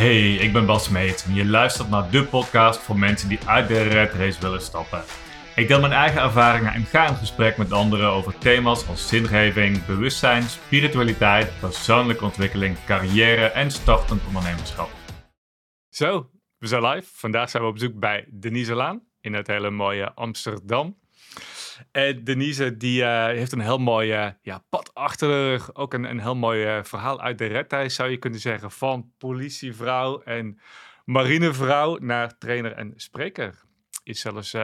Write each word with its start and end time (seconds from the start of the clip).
Hey, 0.00 0.34
ik 0.34 0.52
ben 0.52 0.66
Bas 0.66 0.88
Meet 0.88 1.24
en 1.26 1.34
je 1.34 1.46
luistert 1.46 1.88
naar 1.88 2.10
de 2.10 2.24
podcast 2.24 2.80
voor 2.80 2.98
mensen 2.98 3.28
die 3.28 3.38
uit 3.46 3.68
de 3.68 3.82
red 3.82 4.12
race 4.12 4.40
willen 4.40 4.60
stappen. 4.60 5.02
Ik 5.56 5.68
deel 5.68 5.80
mijn 5.80 5.92
eigen 5.92 6.22
ervaringen 6.22 6.72
en 6.72 6.84
ga 6.84 7.08
in 7.08 7.14
gesprek 7.14 7.56
met 7.56 7.72
anderen 7.72 8.10
over 8.10 8.38
thema's 8.38 8.88
als 8.88 9.08
zingeving, 9.08 9.86
bewustzijn, 9.86 10.42
spiritualiteit, 10.42 11.52
persoonlijke 11.60 12.24
ontwikkeling, 12.24 12.76
carrière 12.84 13.46
en 13.46 13.70
startend 13.70 14.26
ondernemerschap. 14.26 14.90
Zo, 15.88 16.30
we 16.58 16.66
zijn 16.66 16.86
live. 16.86 17.08
Vandaag 17.12 17.50
zijn 17.50 17.62
we 17.62 17.68
op 17.68 17.74
bezoek 17.74 17.98
bij 17.98 18.26
Denise 18.30 18.74
Laan 18.74 19.02
in 19.20 19.34
het 19.34 19.46
hele 19.46 19.70
mooie 19.70 20.14
Amsterdam. 20.14 20.98
En 21.90 22.24
Denise 22.24 22.76
die, 22.76 23.02
uh, 23.02 23.24
heeft 23.24 23.52
een 23.52 23.60
heel 23.60 23.78
mooi 23.78 24.12
uh, 24.14 24.30
ja, 24.42 24.64
pad 24.68 24.94
achter 24.94 25.28
de 25.28 25.48
rug. 25.48 25.74
Ook 25.74 25.94
een, 25.94 26.04
een 26.04 26.20
heel 26.20 26.36
mooi 26.36 26.76
uh, 26.76 26.84
verhaal 26.84 27.20
uit 27.20 27.38
de 27.38 27.46
redtijd 27.46 27.92
zou 27.92 28.10
je 28.10 28.16
kunnen 28.16 28.40
zeggen. 28.40 28.70
Van 28.70 29.12
politievrouw 29.18 30.22
en 30.22 30.60
marinevrouw 31.04 31.96
naar 31.96 32.38
trainer 32.38 32.72
en 32.72 32.92
spreker. 32.96 33.62
Is 34.02 34.20
zelfs 34.20 34.56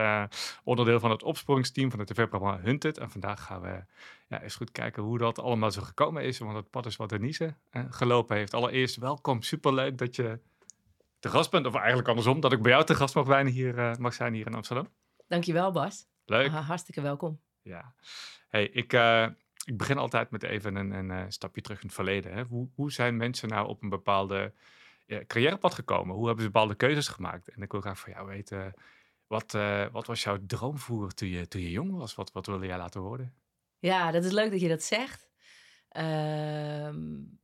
onderdeel 0.64 1.00
van 1.00 1.10
het 1.10 1.22
opsporingsteam 1.22 1.90
van 1.90 1.98
het 1.98 2.08
tv-programma 2.08 2.60
Hunted. 2.60 2.98
En 2.98 3.10
vandaag 3.10 3.42
gaan 3.42 3.60
we 3.60 3.84
ja, 4.28 4.42
eens 4.42 4.54
goed 4.54 4.70
kijken 4.70 5.02
hoe 5.02 5.18
dat 5.18 5.38
allemaal 5.38 5.70
zo 5.70 5.82
gekomen 5.82 6.22
is. 6.22 6.38
Want 6.38 6.56
het 6.56 6.70
pad 6.70 6.86
is 6.86 6.96
wat 6.96 7.08
Denise 7.08 7.54
gelopen 7.70 8.36
heeft. 8.36 8.54
Allereerst 8.54 8.96
welkom, 8.96 9.42
superleuk 9.42 9.98
dat 9.98 10.16
je 10.16 10.40
te 11.18 11.28
gast 11.28 11.50
bent. 11.50 11.66
Of 11.66 11.74
eigenlijk 11.74 12.08
andersom, 12.08 12.40
dat 12.40 12.52
ik 12.52 12.62
bij 12.62 12.72
jou 12.72 12.84
te 12.84 12.94
gast 12.94 13.14
mag, 13.14 13.26
zijn 13.26 13.46
hier, 13.46 13.96
mag 13.98 14.14
zijn 14.14 14.34
hier 14.34 14.46
in 14.46 14.54
Amsterdam. 14.54 14.88
Dankjewel 15.28 15.72
Bas. 15.72 16.06
Leuk. 16.26 16.50
hartstikke 16.50 17.00
welkom. 17.00 17.40
Ja. 17.62 17.94
Hey, 18.48 18.68
ik, 18.68 18.92
uh, 18.92 19.26
ik 19.64 19.76
begin 19.76 19.98
altijd 19.98 20.30
met 20.30 20.42
even 20.42 20.76
een, 20.76 20.90
een, 20.90 21.10
eh, 21.10 21.24
stapje 21.28 21.60
terug 21.60 21.80
in 21.80 21.86
het 21.86 21.94
verleden. 21.94 22.32
Hè. 22.32 22.42
Hoe, 22.42 22.68
hoe 22.74 22.92
zijn 22.92 23.16
mensen 23.16 23.48
nou 23.48 23.68
op 23.68 23.82
een 23.82 23.88
bepaalde 23.88 24.52
ja, 25.06 25.24
carrièrepad 25.26 25.74
gekomen? 25.74 26.14
Hoe 26.16 26.26
hebben 26.26 26.44
ze 26.44 26.50
bepaalde 26.50 26.74
keuzes 26.74 27.08
gemaakt? 27.08 27.48
En 27.48 27.62
ik 27.62 27.72
wil 27.72 27.80
graag 27.80 27.98
van 27.98 28.12
jou 28.12 28.26
weten, 28.26 28.74
wat, 29.26 29.54
uh, 29.54 29.86
wat 29.92 30.06
was 30.06 30.22
jouw 30.22 30.38
droomvoer 30.46 31.14
toen 31.14 31.28
je, 31.28 31.48
toen 31.48 31.60
je 31.60 31.70
jong 31.70 31.96
was? 31.96 32.14
Wat, 32.14 32.32
wat 32.32 32.46
wilde 32.46 32.66
jij 32.66 32.76
laten 32.76 33.00
worden? 33.00 33.34
Ja, 33.78 34.10
dat 34.10 34.24
is 34.24 34.32
leuk 34.32 34.50
dat 34.50 34.60
je 34.60 34.68
dat 34.68 34.82
zegt. 34.82 35.28
Uh, 35.92 36.94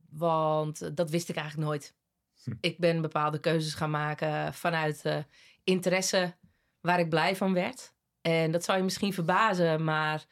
want 0.09 0.97
dat 0.97 1.09
wist 1.09 1.29
ik 1.29 1.35
eigenlijk 1.35 1.67
nooit. 1.67 1.95
Hm. 2.43 2.53
Ik 2.59 2.77
ben 2.77 3.01
bepaalde 3.01 3.39
keuzes 3.39 3.73
gaan 3.73 3.89
maken 3.91 4.53
vanuit 4.53 5.25
interesse 5.63 6.35
waar 6.81 6.99
ik 6.99 7.09
blij 7.09 7.35
van 7.35 7.53
werd. 7.53 7.92
En 8.23 8.51
dat 8.51 8.63
zou 8.63 8.77
je 8.77 8.83
misschien 8.83 9.13
verbazen, 9.13 9.83
maar 9.83 10.25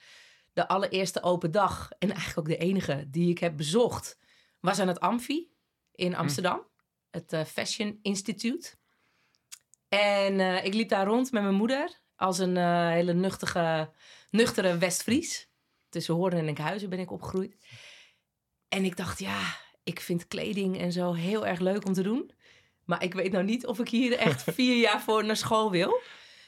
de 0.54 0.68
allereerste 0.68 1.24
open 1.24 1.52
dag, 1.52 1.92
en 2.00 2.10
eigenlijk 2.10 2.40
ook 2.40 2.58
de 2.58 2.66
enige 2.66 3.06
die 3.10 3.30
ik 3.30 3.40
heb 3.40 3.58
bezocht, 3.58 4.18
was 4.60 4.80
aan 4.80 4.88
het 4.88 5.00
Amfi 5.00 5.52
in 5.92 6.14
hm. 6.14 6.20
Amsterdam, 6.20 6.68
het 7.10 7.34
uh, 7.34 7.44
Fashion 7.44 8.00
Institute. 8.02 8.74
En 9.88 10.40
uh, 10.40 10.66
ik 10.66 10.74
liep 10.74 10.90
daar 10.90 11.06
rond 11.06 11.32
met 11.32 11.42
mijn 11.42 11.56
moeder 11.56 12.02
als 12.16 12.40
een 12.40 12.56
uh, 12.56 12.90
hele 12.90 13.14
nuchtige, 13.14 13.92
nuchtere 14.30 14.78
Westfries. 14.78 15.50
Tussen 15.90 16.14
Hoorn 16.14 16.38
en 16.38 16.48
Enkhuizen 16.48 16.90
ben 16.90 17.00
ik 17.00 17.12
opgegroeid. 17.12 17.56
En 18.68 18.84
ik 18.84 18.98
dacht, 18.98 19.20
ja, 19.20 19.58
ik 19.84 20.00
vind 20.00 20.28
kleding 20.28 20.80
en 20.80 20.92
zo 20.92 21.14
heel 21.14 21.48
erg 21.48 21.60
leuk 21.60 21.86
om 21.86 21.94
te 21.94 22.02
doen. 22.02 22.32
Maar 22.86 23.04
ik 23.04 23.14
weet 23.14 23.32
nou 23.32 23.44
niet 23.44 23.66
of 23.66 23.80
ik 23.80 23.90
hier 23.90 24.18
echt 24.18 24.44
vier 24.54 24.78
jaar 24.78 25.02
voor 25.02 25.26
naar 25.26 25.38
school 25.38 25.72
wil. 25.72 26.02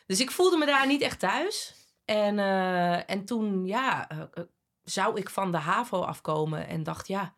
Dus 0.05 0.19
ik 0.19 0.31
voelde 0.31 0.57
me 0.57 0.65
daar 0.65 0.87
niet 0.87 1.01
echt 1.01 1.19
thuis. 1.19 1.75
En, 2.05 2.37
uh, 2.37 3.09
en 3.09 3.25
toen, 3.25 3.65
ja, 3.65 4.11
uh, 4.11 4.43
zou 4.83 5.19
ik 5.19 5.29
van 5.29 5.51
de 5.51 5.57
HAVO 5.57 6.01
afkomen 6.01 6.67
en 6.67 6.83
dacht, 6.83 7.07
ja, 7.07 7.35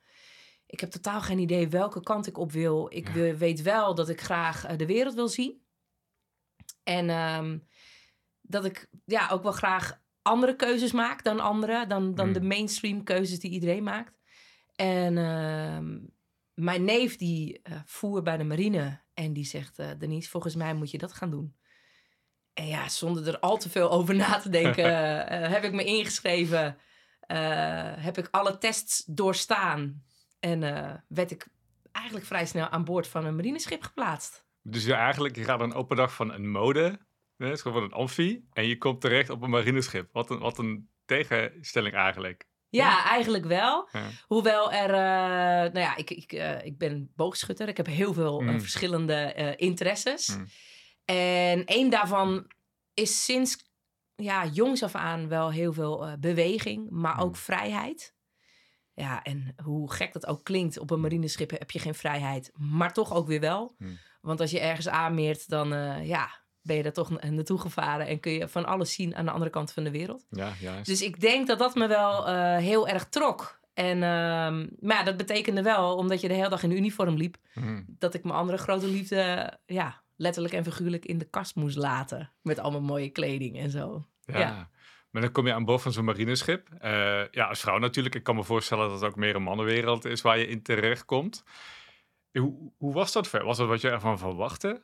ik 0.66 0.80
heb 0.80 0.91
totaal 0.91 1.21
geen 1.21 1.39
idee 1.39 1.67
welke 1.67 2.03
kant 2.03 2.27
ik 2.27 2.38
op 2.38 2.52
wil. 2.52 2.88
Ik 2.89 3.13
ja. 3.13 3.36
weet 3.36 3.61
wel 3.61 3.95
dat 3.95 4.09
ik 4.09 4.21
graag 4.21 4.69
uh, 4.69 4.77
de 4.77 4.86
wereld 4.86 5.13
wil 5.13 5.27
zien. 5.27 5.63
En 6.83 7.09
um, 7.09 7.67
dat 8.41 8.66
ik 8.66 8.89
ja, 9.05 9.30
ook 9.30 9.43
wel 9.43 9.52
graag 9.52 10.02
andere 10.21 10.55
keuzes 10.55 10.92
maak 10.92 11.23
dan 11.23 11.39
anderen, 11.39 11.89
dan, 11.89 12.15
dan 12.15 12.27
mm. 12.27 12.33
de 12.33 12.42
mainstream 12.42 13.03
keuzes 13.03 13.39
die 13.39 13.52
iedereen 13.52 13.83
maakt. 13.83 14.20
En 14.76 15.17
uh, 15.17 16.03
mijn 16.53 16.83
neef 16.83 17.17
die 17.17 17.61
voer 17.86 18.21
bij 18.21 18.37
de 18.37 18.43
marine 18.43 19.02
en 19.14 19.33
die 19.33 19.45
zegt, 19.45 19.99
Denise, 19.99 20.30
volgens 20.30 20.55
mij 20.55 20.73
moet 20.73 20.92
je 20.92 20.97
dat 20.97 21.14
gaan 21.14 21.30
doen. 21.30 21.55
En 22.55 22.67
ja, 22.67 22.89
zonder 22.89 23.27
er 23.27 23.39
al 23.39 23.58
te 23.58 23.70
veel 23.70 23.92
over 23.92 24.16
na 24.16 24.39
te 24.39 24.49
denken, 24.49 24.86
uh, 24.86 25.49
heb 25.54 25.64
ik 25.64 25.71
me 25.71 25.83
ingeschreven. 25.83 26.77
Uh, 27.27 27.93
heb 27.95 28.17
ik 28.17 28.27
alle 28.32 28.58
tests 28.58 29.04
doorstaan. 29.05 30.04
En 30.39 30.61
uh, 30.61 30.94
werd 31.08 31.32
ik 31.32 31.48
eigenlijk 31.92 32.26
vrij 32.26 32.45
snel 32.45 32.67
aan 32.67 32.83
boord 32.83 33.08
van 33.08 33.26
een 33.26 33.36
marineschip 33.36 33.83
geplaatst. 33.83 34.45
Dus 34.61 34.86
je 34.86 34.94
eigenlijk, 34.94 35.36
je 35.36 35.44
gaat 35.44 35.61
een 35.61 35.73
open 35.73 35.98
dag 35.98 36.14
van 36.14 36.33
een 36.33 36.52
mode, 36.52 36.99
hè, 37.38 37.48
het 37.48 37.61
gewoon 37.61 37.83
een 37.83 37.94
amfie, 37.94 38.48
en 38.54 38.67
je 38.67 38.77
komt 38.77 39.02
terecht 39.02 39.30
op 39.30 39.42
een 39.42 39.49
marineschip. 39.49 40.10
Wat 40.11 40.30
een, 40.30 40.39
wat 40.39 40.58
een 40.58 40.89
tegenstelling 41.05 41.95
eigenlijk. 41.95 42.48
Ja, 42.70 43.05
eigenlijk 43.05 43.45
wel. 43.45 43.89
Ja. 43.92 44.10
Hoewel 44.27 44.71
er, 44.71 44.92
nou 45.71 45.80
ja, 45.80 45.95
ik, 45.95 46.10
ik, 46.10 46.32
ik 46.64 46.77
ben 46.77 47.11
boogschutter. 47.15 47.67
Ik 47.67 47.77
heb 47.77 47.86
heel 47.86 48.14
veel 48.14 48.42
mm. 48.42 48.60
verschillende 48.60 49.55
interesses. 49.58 50.36
Mm. 50.36 50.45
En 51.05 51.66
één 51.66 51.89
daarvan 51.89 52.52
is 52.93 53.23
sinds 53.23 53.73
ja, 54.16 54.45
jongs 54.45 54.83
af 54.83 54.95
aan 54.95 55.27
wel 55.27 55.52
heel 55.52 55.73
veel 55.73 56.08
uh, 56.08 56.14
beweging, 56.20 56.89
maar 56.89 57.20
ook 57.20 57.33
hmm. 57.33 57.43
vrijheid. 57.43 58.14
Ja, 58.93 59.23
en 59.23 59.55
hoe 59.64 59.92
gek 59.92 60.14
dat 60.14 60.26
ook 60.26 60.44
klinkt, 60.44 60.80
op 60.80 60.92
een 60.92 60.99
marineschip 61.02 61.49
heb 61.49 61.71
je 61.71 61.80
geen 61.80 61.95
vrijheid, 61.95 62.52
maar 62.54 62.94
toch 62.94 63.14
ook 63.14 63.27
weer 63.27 63.39
wel. 63.39 63.76
Hmm. 63.77 63.98
Want 64.21 64.39
als 64.42 64.52
je 64.52 64.60
ergens 64.60 64.88
aanmeert, 64.88 65.49
dan 65.49 65.73
uh, 65.73 66.08
ja, 66.08 66.30
ben 66.61 66.76
je 66.76 66.83
daar 66.83 66.94
toch 66.94 67.10
naartoe 67.21 67.60
gevaren 67.60 68.08
en 68.08 68.20
kun 68.20 68.32
je 68.32 68.48
van 68.48 68.65
alles 68.65 68.94
zien 68.94 69.15
aan 69.15 69.26
de 69.26 69.32
andere 69.32 69.52
kant 69.52 69.71
van 69.71 69.83
de 69.83 69.92
wereld. 69.92 70.26
Ja, 70.30 70.54
juist. 70.60 70.86
Dus 70.86 71.02
ik 71.02 71.20
denk 71.20 71.48
dat 71.48 71.60
dat 71.60 71.76
me 71.76 71.88
wel 71.88 72.30
uh, 72.30 72.58
heel 72.58 72.88
erg 72.88 73.10
trok. 73.10 73.60
En, 73.73 73.95
uh, 73.95 74.02
maar 74.80 74.98
ja, 74.98 75.04
dat 75.04 75.17
betekende 75.17 75.61
wel, 75.61 75.95
omdat 75.95 76.21
je 76.21 76.27
de 76.27 76.33
hele 76.33 76.49
dag 76.49 76.64
in 76.64 76.71
uniform 76.71 77.15
liep, 77.15 77.38
hmm. 77.54 77.86
dat 77.88 78.14
ik 78.14 78.23
mijn 78.23 78.36
andere 78.36 78.58
grote 78.58 78.88
liefde 78.88 79.54
ja, 79.65 80.04
letterlijk 80.15 80.53
en 80.53 80.64
figuurlijk 80.64 81.05
in 81.05 81.17
de 81.17 81.30
kast 81.30 81.55
moest 81.55 81.77
laten. 81.77 82.31
Met 82.42 82.59
allemaal 82.59 82.81
mooie 82.81 83.09
kleding 83.09 83.58
en 83.58 83.70
zo. 83.70 84.05
Ja. 84.26 84.70
Maar 85.09 85.21
dan 85.21 85.31
kom 85.31 85.48
je 85.48 85.53
aan 85.53 85.65
boord 85.65 85.81
van 85.81 85.92
zo'n 85.92 86.05
marineschip. 86.05 86.70
Uh, 86.83 87.31
ja, 87.31 87.45
als 87.48 87.59
vrouw 87.59 87.77
natuurlijk. 87.77 88.15
Ik 88.15 88.23
kan 88.23 88.36
me 88.36 88.43
voorstellen 88.43 88.89
dat 88.89 89.02
het 89.02 89.09
ook 89.09 89.15
meer 89.15 89.36
een 89.36 89.43
mannenwereld 89.43 90.05
is 90.05 90.21
waar 90.21 90.37
je 90.37 90.48
in 90.48 90.61
terecht 90.61 91.05
komt. 91.05 91.43
Hoe, 92.31 92.71
hoe 92.77 92.93
was 92.93 93.11
dat 93.11 93.27
ver? 93.27 93.43
Was 93.43 93.58
dat 93.58 93.67
wat 93.67 93.81
je 93.81 93.89
ervan 93.89 94.17
verwachtte? 94.17 94.81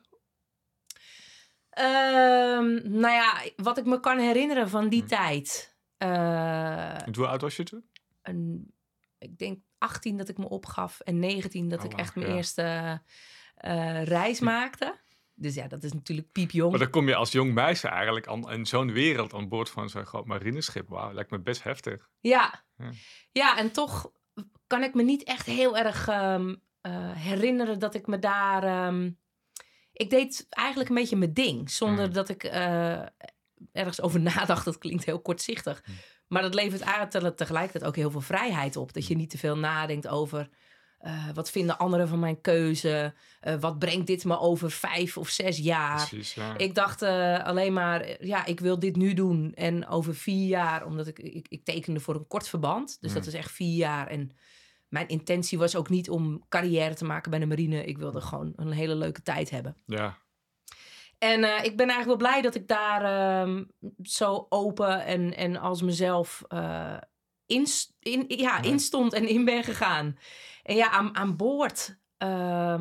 Um, 1.78 2.90
nou 2.90 3.14
ja, 3.14 3.42
wat 3.56 3.78
ik 3.78 3.84
me 3.84 4.00
kan 4.00 4.18
herinneren 4.18 4.68
van 4.68 4.88
die 4.88 5.00
hm. 5.02 5.06
tijd. 5.06 5.76
Uh, 5.98 6.96
hoe 7.12 7.26
oud 7.26 7.40
was 7.40 7.56
je 7.56 7.62
toen? 7.62 7.84
Een, 8.22 8.74
ik 9.18 9.38
denk 9.38 9.58
18 9.78 10.16
dat 10.16 10.28
ik 10.28 10.38
me 10.38 10.48
opgaf 10.48 11.00
en 11.00 11.18
19 11.18 11.68
dat 11.68 11.78
oh, 11.78 11.84
ik 11.84 11.98
echt 11.98 12.14
mijn 12.14 12.36
eerste 12.36 13.00
uh, 13.64 14.04
reis 14.04 14.40
maakte. 14.40 15.00
Dus 15.42 15.54
ja, 15.54 15.66
dat 15.66 15.84
is 15.84 15.92
natuurlijk 15.92 16.32
piepjong. 16.32 16.70
Maar 16.70 16.78
dan 16.78 16.90
kom 16.90 17.08
je 17.08 17.14
als 17.14 17.32
jong 17.32 17.54
meisje 17.54 17.88
eigenlijk 17.88 18.26
aan, 18.26 18.50
in 18.50 18.66
zo'n 18.66 18.92
wereld 18.92 19.34
aan 19.34 19.48
boord 19.48 19.70
van 19.70 19.88
zo'n 19.88 20.06
groot 20.06 20.26
marineschip. 20.26 20.88
Wauw, 20.88 21.12
lijkt 21.12 21.30
me 21.30 21.40
best 21.40 21.62
heftig. 21.62 22.08
Ja. 22.20 22.64
ja. 22.76 22.90
ja, 23.32 23.58
en 23.58 23.72
toch 23.72 24.12
kan 24.66 24.82
ik 24.82 24.94
me 24.94 25.02
niet 25.02 25.22
echt 25.22 25.46
heel 25.46 25.76
erg 25.76 26.08
um, 26.08 26.48
uh, 26.48 27.12
herinneren 27.12 27.78
dat 27.78 27.94
ik 27.94 28.06
me 28.06 28.18
daar... 28.18 28.86
Um, 28.86 29.20
ik 29.92 30.10
deed 30.10 30.46
eigenlijk 30.48 30.88
een 30.88 30.96
beetje 30.96 31.16
mijn 31.16 31.34
ding, 31.34 31.70
zonder 31.70 32.06
mm. 32.06 32.12
dat 32.12 32.28
ik 32.28 32.44
uh, 32.44 33.02
ergens 33.72 34.00
over 34.00 34.20
nadacht. 34.30 34.64
Dat 34.64 34.78
klinkt 34.78 35.04
heel 35.04 35.20
kortzichtig. 35.20 35.82
Mm. 35.86 35.94
Maar 36.26 36.42
dat 36.42 36.54
levert 36.54 36.80
eigenlijk 36.80 37.36
tegelijkertijd 37.36 37.84
ook 37.84 37.96
heel 37.96 38.10
veel 38.10 38.20
vrijheid 38.20 38.76
op. 38.76 38.92
Dat 38.92 39.06
je 39.06 39.16
niet 39.16 39.30
te 39.30 39.38
veel 39.38 39.56
nadenkt 39.56 40.08
over 40.08 40.48
uh, 41.02 41.28
wat 41.34 41.50
vinden 41.50 41.78
anderen 41.78 42.08
van 42.08 42.18
mijn 42.18 42.40
keuze? 42.40 43.14
Uh, 43.42 43.54
wat 43.54 43.78
brengt 43.78 44.06
dit 44.06 44.24
me 44.24 44.38
over 44.38 44.70
vijf 44.70 45.16
of 45.16 45.28
zes 45.28 45.58
jaar? 45.58 45.96
Precies, 46.08 46.34
ja. 46.34 46.58
Ik 46.58 46.74
dacht 46.74 47.02
uh, 47.02 47.44
alleen 47.44 47.72
maar, 47.72 48.24
ja, 48.24 48.44
ik 48.44 48.60
wil 48.60 48.78
dit 48.78 48.96
nu 48.96 49.14
doen. 49.14 49.52
En 49.54 49.88
over 49.88 50.14
vier 50.14 50.46
jaar, 50.46 50.86
omdat 50.86 51.06
ik, 51.06 51.18
ik, 51.18 51.46
ik 51.48 51.64
tekende 51.64 52.00
voor 52.00 52.14
een 52.14 52.26
kort 52.26 52.48
verband. 52.48 52.98
Dus 53.00 53.12
dat 53.12 53.26
is 53.26 53.34
echt 53.34 53.50
vier 53.50 53.76
jaar. 53.76 54.06
En 54.06 54.30
mijn 54.88 55.08
intentie 55.08 55.58
was 55.58 55.76
ook 55.76 55.88
niet 55.88 56.10
om 56.10 56.44
carrière 56.48 56.94
te 56.94 57.04
maken 57.04 57.30
bij 57.30 57.40
de 57.40 57.46
marine. 57.46 57.84
Ik 57.84 57.98
wilde 57.98 58.20
gewoon 58.20 58.52
een 58.56 58.72
hele 58.72 58.94
leuke 58.94 59.22
tijd 59.22 59.50
hebben. 59.50 59.76
Ja. 59.86 60.18
En 61.18 61.64
ik 61.64 61.76
ben 61.76 61.88
eigenlijk 61.88 62.06
wel 62.06 62.16
blij 62.16 62.42
dat 62.42 62.54
ik 62.54 62.68
daar 62.68 63.02
uh, 63.46 63.60
zo 64.02 64.46
open 64.48 65.04
en, 65.04 65.36
en 65.36 65.56
als 65.56 65.82
mezelf 65.82 66.42
in, 67.52 67.66
in, 68.00 68.24
ja, 68.28 68.62
in 68.62 68.80
stond 68.80 69.12
en 69.12 69.28
in 69.28 69.44
ben 69.44 69.64
gegaan. 69.64 70.18
En 70.62 70.76
ja, 70.76 70.90
aan, 70.90 71.16
aan 71.16 71.36
boord 71.36 71.98
uh, 72.18 72.80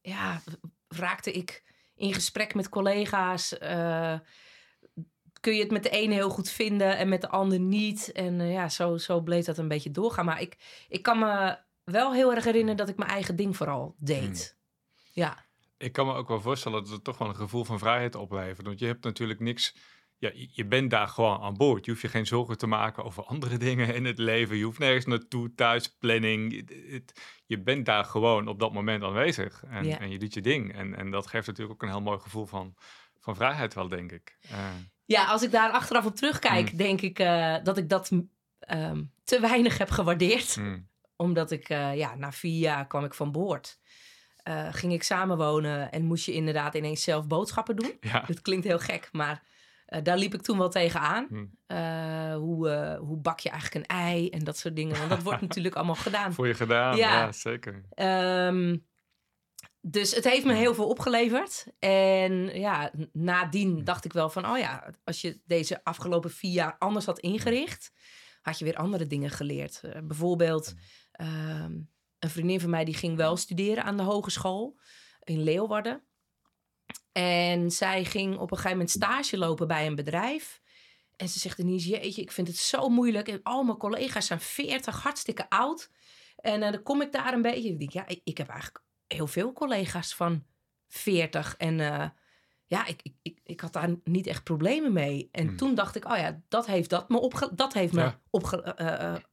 ja, 0.00 0.42
raakte 0.88 1.32
ik 1.32 1.62
in 1.94 2.14
gesprek 2.14 2.54
met 2.54 2.68
collega's. 2.68 3.54
Uh, 3.62 4.18
kun 5.40 5.54
je 5.54 5.62
het 5.62 5.70
met 5.70 5.82
de 5.82 5.90
ene 5.90 6.14
heel 6.14 6.30
goed 6.30 6.50
vinden 6.50 6.96
en 6.96 7.08
met 7.08 7.20
de 7.20 7.28
ander 7.28 7.60
niet. 7.60 8.12
En 8.12 8.40
uh, 8.40 8.52
ja, 8.52 8.68
zo, 8.68 8.96
zo 8.96 9.20
bleef 9.20 9.44
dat 9.44 9.58
een 9.58 9.68
beetje 9.68 9.90
doorgaan. 9.90 10.24
Maar 10.24 10.40
ik, 10.40 10.84
ik 10.88 11.02
kan 11.02 11.18
me 11.18 11.58
wel 11.84 12.12
heel 12.12 12.34
erg 12.34 12.44
herinneren 12.44 12.76
dat 12.76 12.88
ik 12.88 12.96
mijn 12.96 13.10
eigen 13.10 13.36
ding 13.36 13.56
vooral 13.56 13.94
deed. 13.98 14.58
Ja. 15.12 15.48
Ik 15.76 15.92
kan 15.92 16.06
me 16.06 16.14
ook 16.14 16.28
wel 16.28 16.40
voorstellen 16.40 16.82
dat 16.82 16.92
het 16.92 17.04
toch 17.04 17.18
wel 17.18 17.28
een 17.28 17.36
gevoel 17.36 17.64
van 17.64 17.78
vrijheid 17.78 18.14
oplevert. 18.14 18.66
Want 18.66 18.78
je 18.78 18.86
hebt 18.86 19.04
natuurlijk 19.04 19.40
niks 19.40 19.74
ja, 20.20 20.30
je 20.34 20.66
bent 20.66 20.90
daar 20.90 21.08
gewoon 21.08 21.40
aan 21.40 21.56
boord. 21.56 21.84
Je 21.84 21.90
hoeft 21.90 22.02
je 22.02 22.08
geen 22.08 22.26
zorgen 22.26 22.58
te 22.58 22.66
maken 22.66 23.04
over 23.04 23.24
andere 23.24 23.56
dingen 23.66 23.94
in 23.94 24.04
het 24.04 24.18
leven. 24.18 24.56
Je 24.56 24.64
hoeft 24.64 24.78
nergens 24.78 25.06
naartoe, 25.06 25.54
thuis, 25.54 25.96
planning. 25.98 26.70
je 27.46 27.60
bent 27.60 27.86
daar 27.86 28.04
gewoon 28.04 28.48
op 28.48 28.58
dat 28.58 28.72
moment 28.72 29.02
aanwezig. 29.02 29.64
En, 29.64 29.98
en, 29.98 30.10
je 30.10 30.18
doet 30.18 30.34
je 30.34 30.40
ding. 30.40 30.74
En, 30.74 30.96
en 30.96 31.10
dat 31.10 31.26
geeft 31.26 31.46
natuurlijk 31.46 31.74
ook 31.74 31.82
een 31.82 31.94
heel 31.94 32.02
mooi 32.02 32.18
gevoel 32.18 32.46
van, 32.46 32.74
van 33.18 33.36
vrijheid 33.36 33.74
wel, 33.74 33.88
denk 33.88 34.12
ik. 34.12 34.38
Uh, 34.52 34.58
ja, 35.04 35.26
als 35.26 35.42
ik 35.42 35.50
daar 35.50 35.70
achteraf 35.70 36.06
op 36.06 36.16
terugkijk, 36.16 36.72
mm. 36.72 36.78
denk 36.78 37.00
ik 37.00 37.18
uh, 37.18 37.56
dat 37.62 37.78
ik 37.78 37.88
dat 37.88 38.10
um, 38.10 39.12
te 39.24 39.40
weinig 39.40 39.78
heb 39.78 39.90
gewaardeerd. 39.90 40.56
Mm. 40.56 40.88
Omdat 41.16 41.50
ik, 41.50 41.68
uh, 41.68 41.96
ja, 41.96 42.14
na 42.14 42.32
vier 42.32 42.58
jaar 42.58 42.86
kwam 42.86 43.04
ik 43.04 43.14
van 43.14 43.32
boord. 43.32 43.78
ging 44.70 44.92
ik 44.92 45.02
samenwonen 45.02 45.92
en 45.92 46.04
moest 46.04 46.24
je 46.24 46.32
inderdaad 46.32 46.74
ineens 46.74 47.02
zelf 47.02 47.26
boodschappen 47.26 47.76
doen. 47.76 47.96
Ja. 48.00 48.22
Het 48.26 48.42
klinkt 48.42 48.66
heel 48.66 48.78
gek, 48.78 49.08
maar 49.12 49.42
uh, 49.90 50.02
daar 50.02 50.18
liep 50.18 50.34
ik 50.34 50.42
toen 50.42 50.58
wel 50.58 50.68
tegenaan. 50.68 51.26
Hmm. 51.28 51.50
Uh, 51.66 52.34
hoe, 52.34 52.68
uh, 52.68 52.98
hoe 52.98 53.16
bak 53.16 53.40
je 53.40 53.50
eigenlijk 53.50 53.84
een 53.84 53.96
ei 53.96 54.28
en 54.28 54.44
dat 54.44 54.58
soort 54.58 54.76
dingen. 54.76 54.98
Want 54.98 55.10
dat 55.10 55.22
wordt 55.22 55.40
natuurlijk 55.48 55.74
allemaal 55.74 55.94
gedaan. 55.94 56.32
Voor 56.32 56.46
je 56.46 56.54
gedaan, 56.54 56.96
ja, 56.96 57.32
zeker. 57.32 57.84
Um, 57.94 58.88
dus 59.80 60.14
het 60.14 60.24
heeft 60.24 60.44
me 60.44 60.52
heel 60.52 60.74
veel 60.74 60.88
opgeleverd. 60.88 61.66
En 61.78 62.32
ja, 62.58 62.90
nadien 63.12 63.74
hmm. 63.74 63.84
dacht 63.84 64.04
ik 64.04 64.12
wel 64.12 64.30
van... 64.30 64.46
oh 64.46 64.58
ja, 64.58 64.94
als 65.04 65.20
je 65.20 65.40
deze 65.44 65.84
afgelopen 65.84 66.30
vier 66.30 66.52
jaar 66.52 66.76
anders 66.78 67.06
had 67.06 67.18
ingericht... 67.18 67.92
had 68.42 68.58
je 68.58 68.64
weer 68.64 68.76
andere 68.76 69.06
dingen 69.06 69.30
geleerd. 69.30 69.82
bijvoorbeeld, 70.04 70.74
um, 71.20 71.90
een 72.18 72.30
vriendin 72.30 72.60
van 72.60 72.70
mij 72.70 72.84
die 72.84 72.94
ging 72.94 73.16
wel 73.16 73.36
studeren 73.36 73.84
aan 73.84 73.96
de 73.96 74.02
hogeschool... 74.02 74.78
in 75.20 75.42
Leeuwarden. 75.42 76.02
En 77.12 77.70
zij 77.70 78.04
ging 78.04 78.38
op 78.38 78.50
een 78.50 78.56
gegeven 78.56 78.70
moment 78.70 78.90
stage 78.90 79.38
lopen 79.38 79.68
bij 79.68 79.86
een 79.86 79.94
bedrijf. 79.94 80.60
En 81.16 81.28
ze 81.28 81.38
zegt 81.38 81.58
ineens, 81.58 81.84
jeetje, 81.84 82.22
ik 82.22 82.32
vind 82.32 82.48
het 82.48 82.56
zo 82.56 82.88
moeilijk. 82.88 83.28
En 83.28 83.40
al 83.42 83.62
mijn 83.62 83.76
collega's 83.76 84.26
zijn 84.26 84.40
40, 84.40 85.02
hartstikke 85.02 85.50
oud. 85.50 85.90
En 86.36 86.62
uh, 86.62 86.70
dan 86.70 86.82
kom 86.82 87.02
ik 87.02 87.12
daar 87.12 87.32
een 87.32 87.42
beetje. 87.42 87.68
Ik 87.68 87.78
denk, 87.78 87.90
ja, 87.90 88.06
ik, 88.06 88.20
ik, 88.24 88.38
heb 88.38 88.48
eigenlijk 88.48 88.84
heel 89.06 89.26
veel 89.26 89.52
collega's 89.52 90.14
van 90.14 90.44
40. 90.88 91.56
En 91.56 91.78
uh, 91.78 92.08
ja, 92.66 92.86
ik, 92.86 93.02
ik, 93.22 93.38
ik, 93.44 93.60
had 93.60 93.72
daar 93.72 93.94
niet 94.04 94.26
echt 94.26 94.42
problemen 94.42 94.92
mee. 94.92 95.28
En 95.32 95.46
hmm. 95.46 95.56
toen 95.56 95.74
dacht 95.74 95.96
ik, 95.96 96.04
oh 96.04 96.16
ja, 96.16 96.40
dat 96.48 96.66
heeft, 96.66 96.90
dat 96.90 97.08
me, 97.08 97.18
opge 97.18 97.54
dat 97.54 97.72
heeft 97.72 97.92
me 97.92 98.12
opge 98.30 98.76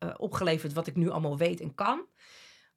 uh, 0.03 0.09
opgeleverd 0.17 0.73
wat 0.73 0.87
ik 0.87 0.95
nu 0.95 1.09
allemaal 1.09 1.37
weet 1.37 1.61
en 1.61 1.75
kan. 1.75 2.05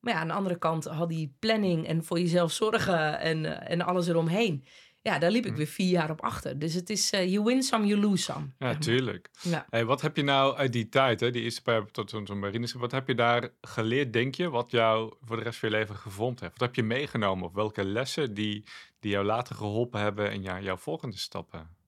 Maar 0.01 0.13
ja, 0.13 0.21
aan 0.21 0.29
de 0.29 0.35
andere 0.35 0.59
kant 0.59 0.85
had 0.85 1.09
die 1.09 1.37
planning 1.39 1.87
en 1.87 2.05
voor 2.05 2.19
jezelf 2.19 2.53
zorgen 2.53 3.19
en, 3.19 3.67
en 3.67 3.81
alles 3.81 4.09
eromheen 4.09 4.65
ja, 5.03 5.19
daar 5.19 5.31
liep 5.31 5.45
ik 5.45 5.51
hm. 5.51 5.57
weer 5.57 5.67
vier 5.67 5.89
jaar 5.89 6.11
op 6.11 6.21
achter. 6.21 6.59
Dus 6.59 6.75
het 6.75 6.91
is, 6.91 7.13
uh, 7.13 7.33
you 7.33 7.45
win 7.45 7.63
some, 7.63 7.87
you 7.87 8.01
lose 8.01 8.23
some. 8.23 8.51
Ja, 8.59 8.77
tuurlijk. 8.77 9.31
Ja. 9.43 9.67
Hey, 9.71 9.85
wat 9.85 10.01
heb 10.01 10.17
je 10.17 10.23
nou 10.23 10.57
uit 10.57 10.73
die 10.73 10.89
tijd, 10.89 11.21
hè, 11.21 11.31
die 11.31 11.43
eerste 11.43 11.63
paar 11.63 11.91
tot 11.91 12.11
zo'n 12.11 12.39
marines, 12.39 12.73
wat 12.73 12.93
heb 12.93 13.09
je 13.09 13.15
daar 13.15 13.49
geleerd, 13.61 14.13
denk 14.13 14.35
je, 14.35 14.51
wat 14.51 14.71
jou 14.71 15.15
voor 15.21 15.37
de 15.37 15.43
rest 15.43 15.59
van 15.59 15.69
je 15.69 15.75
leven 15.75 15.97
gevormd 15.97 16.41
heeft? 16.41 16.53
Wat 16.53 16.61
heb 16.61 16.75
je 16.75 16.83
meegenomen? 16.83 17.45
Of 17.45 17.53
welke 17.53 17.85
lessen 17.85 18.35
die, 18.35 18.65
die 19.01 19.11
jou 19.11 19.25
later 19.25 19.55
geholpen 19.55 20.01
hebben 20.01 20.33
in 20.33 20.43
jouw 20.43 20.77
volgende 20.77 21.17
stappen? 21.17 21.79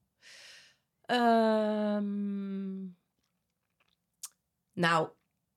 Um, 1.06 2.96
nou, 4.72 5.08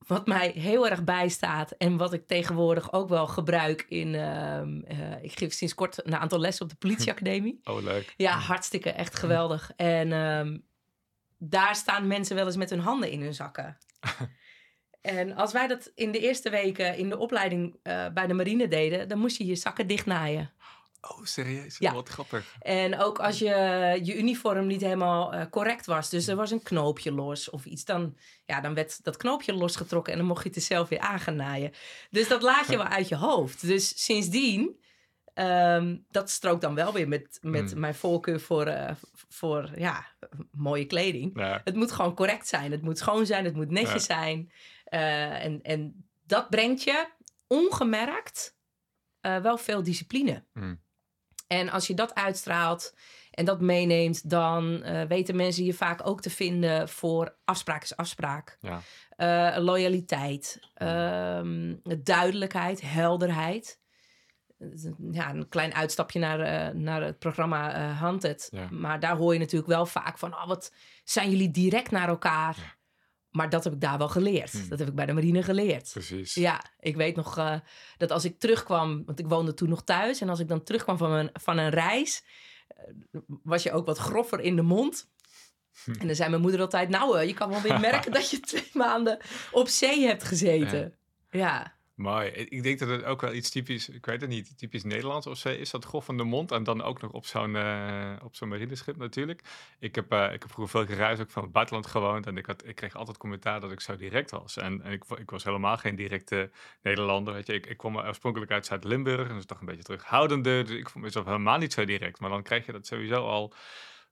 wat 0.07 0.27
mij 0.27 0.51
heel 0.55 0.89
erg 0.89 1.03
bijstaat 1.03 1.71
en 1.71 1.97
wat 1.97 2.13
ik 2.13 2.27
tegenwoordig 2.27 2.93
ook 2.93 3.09
wel 3.09 3.27
gebruik 3.27 3.85
in. 3.89 4.13
Uh, 4.13 4.61
uh, 4.61 5.23
ik 5.23 5.37
geef 5.37 5.53
sinds 5.53 5.73
kort 5.73 6.05
een 6.05 6.15
aantal 6.15 6.39
lessen 6.39 6.63
op 6.63 6.71
de 6.71 6.77
politieacademie. 6.77 7.59
Oh, 7.63 7.83
leuk. 7.83 8.13
Ja, 8.17 8.37
hartstikke, 8.37 8.91
echt 8.91 9.15
geweldig. 9.15 9.71
En 9.75 10.11
um, 10.11 10.65
daar 11.37 11.75
staan 11.75 12.07
mensen 12.07 12.35
wel 12.35 12.45
eens 12.45 12.55
met 12.55 12.69
hun 12.69 12.79
handen 12.79 13.11
in 13.11 13.21
hun 13.21 13.33
zakken. 13.33 13.77
en 15.01 15.35
als 15.35 15.53
wij 15.53 15.67
dat 15.67 15.91
in 15.95 16.11
de 16.11 16.19
eerste 16.19 16.49
weken 16.49 16.97
in 16.97 17.09
de 17.09 17.17
opleiding 17.17 17.79
uh, 17.83 18.07
bij 18.13 18.27
de 18.27 18.33
marine 18.33 18.67
deden, 18.67 19.07
dan 19.07 19.19
moest 19.19 19.37
je 19.37 19.45
je 19.45 19.55
zakken 19.55 19.87
dichtnaaien. 19.87 20.53
Oh, 21.09 21.25
serieus? 21.25 21.77
Ja. 21.77 21.93
Wat 21.93 22.09
grappig. 22.09 22.55
En 22.59 22.99
ook 22.99 23.19
als 23.19 23.39
je 23.39 23.49
je 24.03 24.17
uniform 24.17 24.67
niet 24.67 24.81
helemaal 24.81 25.33
uh, 25.33 25.41
correct 25.49 25.85
was, 25.85 26.09
dus 26.09 26.27
er 26.27 26.35
was 26.35 26.51
een 26.51 26.63
knoopje 26.63 27.11
los 27.11 27.49
of 27.49 27.65
iets, 27.65 27.85
dan, 27.85 28.17
ja, 28.45 28.61
dan 28.61 28.73
werd 28.73 29.03
dat 29.03 29.17
knoopje 29.17 29.53
losgetrokken 29.53 30.13
en 30.13 30.19
dan 30.19 30.27
mocht 30.27 30.43
je 30.43 30.49
het 30.49 30.57
er 30.57 30.63
zelf 30.63 30.89
weer 30.89 30.99
aan 30.99 31.19
gaan 31.19 31.35
naaien. 31.35 31.71
Dus 32.09 32.27
dat 32.27 32.41
laat 32.41 32.67
je 32.67 32.77
wel 32.77 32.85
uit 32.85 33.07
je 33.07 33.15
hoofd. 33.15 33.67
Dus 33.67 34.03
sindsdien, 34.03 34.79
um, 35.33 36.05
dat 36.09 36.29
strookt 36.29 36.61
dan 36.61 36.75
wel 36.75 36.93
weer 36.93 37.07
met, 37.07 37.39
met 37.41 37.73
mm. 37.73 37.79
mijn 37.79 37.95
voorkeur 37.95 38.39
voor, 38.39 38.67
uh, 38.67 38.91
voor 39.29 39.71
ja, 39.75 40.05
mooie 40.51 40.85
kleding. 40.85 41.39
Ja. 41.39 41.61
Het 41.63 41.75
moet 41.75 41.91
gewoon 41.91 42.15
correct 42.15 42.47
zijn, 42.47 42.71
het 42.71 42.81
moet 42.81 42.97
schoon 42.97 43.25
zijn, 43.25 43.45
het 43.45 43.55
moet 43.55 43.71
netjes 43.71 44.05
ja. 44.05 44.15
zijn. 44.15 44.51
Uh, 44.89 45.43
en, 45.43 45.61
en 45.61 46.05
dat 46.23 46.49
brengt 46.49 46.83
je 46.83 47.07
ongemerkt 47.47 48.53
wel 49.21 49.57
veel 49.57 49.83
discipline. 49.83 50.43
Mm. 50.53 50.83
En 51.47 51.69
als 51.69 51.87
je 51.87 51.93
dat 51.93 52.15
uitstraalt 52.15 52.95
en 53.31 53.45
dat 53.45 53.61
meeneemt, 53.61 54.29
dan 54.29 54.81
uh, 54.85 55.01
weten 55.01 55.35
mensen 55.35 55.65
je 55.65 55.73
vaak 55.73 56.07
ook 56.07 56.21
te 56.21 56.29
vinden 56.29 56.89
voor 56.89 57.35
afspraak 57.45 57.83
is 57.83 57.95
afspraak. 57.95 58.57
Ja. 58.59 58.81
Uh, 59.17 59.63
loyaliteit, 59.63 60.59
um, 60.81 61.81
duidelijkheid, 62.03 62.81
helderheid. 62.81 63.79
Ja, 65.11 65.29
een 65.29 65.49
klein 65.49 65.73
uitstapje 65.73 66.19
naar, 66.19 66.39
uh, 66.39 66.81
naar 66.81 67.01
het 67.01 67.19
programma 67.19 67.93
Hunted. 67.99 68.47
Ja. 68.51 68.67
Maar 68.71 68.99
daar 68.99 69.17
hoor 69.17 69.33
je 69.33 69.39
natuurlijk 69.39 69.71
wel 69.71 69.85
vaak 69.85 70.17
van... 70.17 70.33
Oh, 70.33 70.47
wat 70.47 70.73
zijn 71.03 71.29
jullie 71.29 71.51
direct 71.51 71.91
naar 71.91 72.07
elkaar? 72.07 72.77
Maar 73.35 73.49
dat 73.49 73.63
heb 73.63 73.73
ik 73.73 73.81
daar 73.81 73.97
wel 73.97 74.09
geleerd. 74.09 74.51
Hmm. 74.51 74.69
Dat 74.69 74.79
heb 74.79 74.87
ik 74.87 74.95
bij 74.95 75.05
de 75.05 75.13
marine 75.13 75.43
geleerd. 75.43 75.89
Precies. 75.91 76.33
Ja, 76.33 76.63
ik 76.79 76.95
weet 76.95 77.15
nog 77.15 77.37
uh, 77.37 77.55
dat 77.97 78.11
als 78.11 78.25
ik 78.25 78.39
terugkwam, 78.39 79.05
want 79.05 79.19
ik 79.19 79.27
woonde 79.27 79.53
toen 79.53 79.69
nog 79.69 79.83
thuis, 79.83 80.21
en 80.21 80.29
als 80.29 80.39
ik 80.39 80.47
dan 80.47 80.63
terugkwam 80.63 80.97
van, 80.97 81.11
een 81.11 81.29
van 81.33 81.57
een 81.57 81.69
reis, 81.69 82.23
uh, 83.11 83.21
was 83.43 83.63
je 83.63 83.71
ook 83.71 83.85
wat 83.85 83.97
groffer 83.97 84.39
in 84.39 84.55
de 84.55 84.61
mond. 84.61 85.09
Hm. 85.83 85.91
En 85.91 86.07
dan 86.07 86.15
zei 86.15 86.29
mijn 86.29 86.41
moeder 86.41 86.59
altijd: 86.59 86.89
Nou, 86.89 87.19
uh, 87.19 87.27
je 87.27 87.33
kan 87.33 87.49
wel 87.49 87.61
weer 87.61 87.79
merken 87.79 88.11
dat 88.19 88.29
je 88.29 88.39
twee 88.39 88.69
maanden 88.73 89.17
op 89.51 89.67
zee 89.67 90.05
hebt 90.05 90.23
gezeten. 90.23 90.95
ja. 91.29 91.39
ja. 91.39 91.74
Mooi. 91.95 92.29
Ik 92.29 92.63
denk 92.63 92.79
dat 92.79 92.89
het 92.89 93.03
ook 93.03 93.21
wel 93.21 93.33
iets 93.33 93.49
typisch, 93.49 93.89
ik 93.89 94.05
weet 94.05 94.21
het 94.21 94.29
niet, 94.29 94.57
typisch 94.57 94.83
Nederlands 94.83 95.27
of 95.27 95.37
zo 95.37 95.49
is. 95.49 95.69
Dat 95.69 95.85
grof 95.85 96.05
van 96.05 96.17
de 96.17 96.23
mond 96.23 96.51
en 96.51 96.63
dan 96.63 96.81
ook 96.81 97.01
nog 97.01 97.11
op 97.11 97.25
zo'n 97.25 97.55
uh, 97.55 98.13
op 98.23 98.35
zo'n 98.35 98.49
marineschip 98.49 98.97
natuurlijk. 98.97 99.41
Ik 99.79 99.95
heb, 99.95 100.13
uh, 100.13 100.33
ik 100.33 100.41
heb 100.41 100.51
vroeger 100.51 100.79
veel 100.79 100.95
gereisd, 100.95 101.21
ook 101.21 101.29
van 101.29 101.43
het 101.43 101.51
buitenland 101.51 101.87
gewoond. 101.87 102.27
En 102.27 102.37
ik, 102.37 102.45
had, 102.45 102.67
ik 102.67 102.75
kreeg 102.75 102.95
altijd 102.95 103.17
commentaar 103.17 103.59
dat 103.59 103.71
ik 103.71 103.81
zo 103.81 103.95
direct 103.95 104.31
was. 104.31 104.57
En, 104.57 104.81
en 104.83 104.91
ik, 104.91 105.03
ik 105.17 105.29
was 105.29 105.43
helemaal 105.43 105.77
geen 105.77 105.95
directe 105.95 106.49
Nederlander. 106.81 107.33
Weet 107.33 107.47
je. 107.47 107.53
Ik, 107.53 107.65
ik 107.65 107.77
kwam 107.77 107.97
oorspronkelijk 107.97 108.51
uit 108.51 108.65
Zuid-Limburg 108.65 109.21
en 109.21 109.27
dat 109.27 109.37
is 109.37 109.45
toch 109.45 109.59
een 109.59 109.65
beetje 109.65 109.83
terughoudender. 109.83 110.65
Dus 110.65 110.77
ik 110.77 110.89
vond 110.89 111.03
mezelf 111.03 111.25
helemaal 111.25 111.57
niet 111.57 111.73
zo 111.73 111.85
direct. 111.85 112.19
Maar 112.19 112.29
dan 112.29 112.43
krijg 112.43 112.65
je 112.65 112.71
dat 112.71 112.85
sowieso 112.85 113.27
al 113.27 113.53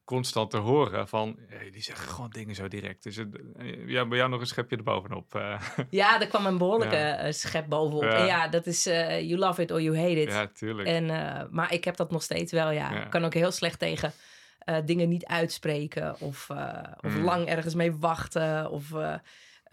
constant 0.05 0.51
te 0.51 0.57
horen 0.57 1.07
van, 1.07 1.39
die 1.71 1.81
zeggen 1.81 2.07
gewoon 2.07 2.29
dingen 2.29 2.55
zo 2.55 2.67
direct. 2.67 3.03
Dus 3.03 3.17
uh, 3.17 3.25
ja, 3.87 4.07
bij 4.07 4.17
jou 4.17 4.29
nog 4.29 4.39
een 4.39 4.47
schepje 4.47 4.75
erbovenop. 4.75 5.35
Uh. 5.35 5.61
Ja, 5.89 6.21
er 6.21 6.27
kwam 6.27 6.45
een 6.45 6.57
behoorlijke 6.57 6.95
ja. 6.95 7.31
schep 7.31 7.69
bovenop. 7.69 8.03
Ja. 8.03 8.17
En 8.17 8.25
ja, 8.25 8.47
dat 8.47 8.65
is 8.65 8.87
uh, 8.87 9.21
you 9.21 9.37
love 9.37 9.61
it 9.61 9.71
or 9.71 9.81
you 9.81 9.97
hate 9.97 10.21
it. 10.21 10.29
Ja, 10.29 10.47
tuurlijk. 10.47 10.87
En, 10.87 11.05
maar 11.51 11.73
ik 11.73 11.83
heb 11.83 11.95
dat 11.95 12.11
nog 12.11 12.23
steeds 12.23 12.51
wel, 12.51 12.71
ja. 12.71 13.03
Ik 13.03 13.09
kan 13.09 13.25
ook 13.25 13.33
heel 13.33 13.51
slecht 13.51 13.79
tegen 13.79 14.13
dingen 14.85 15.09
niet 15.09 15.25
uitspreken 15.25 16.19
of, 16.19 16.49
of 17.01 17.15
mm. 17.15 17.23
lang 17.23 17.47
ergens 17.47 17.75
mee 17.75 17.95
wachten 17.95 18.69
of 18.69 18.91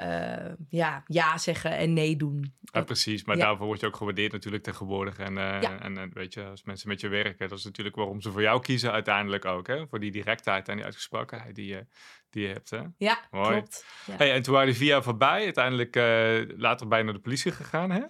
uh, 0.02 0.52
ja, 0.69 1.02
ja 1.07 1.38
zeggen 1.38 1.76
en 1.76 1.92
nee 1.92 2.16
doen. 2.16 2.54
Ja, 2.61 2.83
precies. 2.83 3.25
Maar 3.25 3.37
daarvoor 3.37 3.66
word 3.66 3.80
je 3.80 3.87
ook 3.87 3.97
gewaardeerd 3.97 4.33
natuurlijk 4.33 4.62
tegenwoordig. 4.62 5.19
En, 5.19 5.37
uh, 5.37 5.85
en, 5.85 5.99
en 5.99 6.11
weet 6.12 6.35
je, 6.35 6.45
als 6.45 6.62
mensen 6.62 6.88
met 6.88 7.00
je 7.00 7.09
werken, 7.09 7.49
dat 7.49 7.59
is 7.59 7.64
natuurlijk 7.64 7.97
waarom 7.97 8.21
ze 8.21 8.30
voor 8.30 8.42
jou 8.42 8.61
kiezen 8.61 8.92
uiteindelijk 8.92 9.45
ook. 9.45 9.66
Hè? 9.66 9.87
Voor 9.87 10.00
die 10.00 10.11
directheid 10.11 10.69
en 10.69 10.76
die 10.76 10.85
uitgesprokenheid 10.85 11.54
die 11.54 11.66
je, 11.66 11.87
die 12.30 12.47
je 12.47 12.52
hebt. 12.52 12.71
Hè? 12.71 12.83
Ja, 12.97 13.21
Mooi. 13.30 13.49
klopt. 13.49 13.85
Hey, 14.11 14.33
en 14.33 14.42
toen 14.42 14.52
waren 14.52 14.69
die 14.69 14.78
vier 14.78 14.88
jaar 14.88 15.02
voorbij. 15.02 15.45
Uiteindelijk 15.45 15.97
uh, 15.97 16.59
later 16.59 16.88
bij 16.88 17.02
naar 17.02 17.14
de 17.14 17.21
politie 17.21 17.52
gegaan. 17.52 17.90
Hè? 17.90 18.02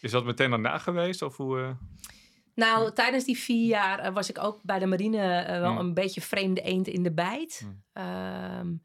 Is 0.00 0.10
dat 0.10 0.24
meteen 0.24 0.50
daarna 0.50 0.78
geweest? 0.78 1.22
Of 1.22 1.36
hoe... 1.36 1.76
Nou, 2.54 2.92
tijdens 2.92 3.24
die 3.24 3.38
vier 3.38 3.66
jaar 3.66 4.12
was 4.12 4.30
ik 4.30 4.38
ook 4.38 4.60
bij 4.62 4.78
de 4.78 4.86
marine 4.86 5.46
wel 5.48 5.70
hmm. 5.70 5.78
een 5.78 5.94
beetje 5.94 6.20
vreemde 6.20 6.60
eend 6.60 6.86
in 6.86 7.02
de 7.02 7.12
bijt. 7.12 7.66
Hmm 7.92 8.82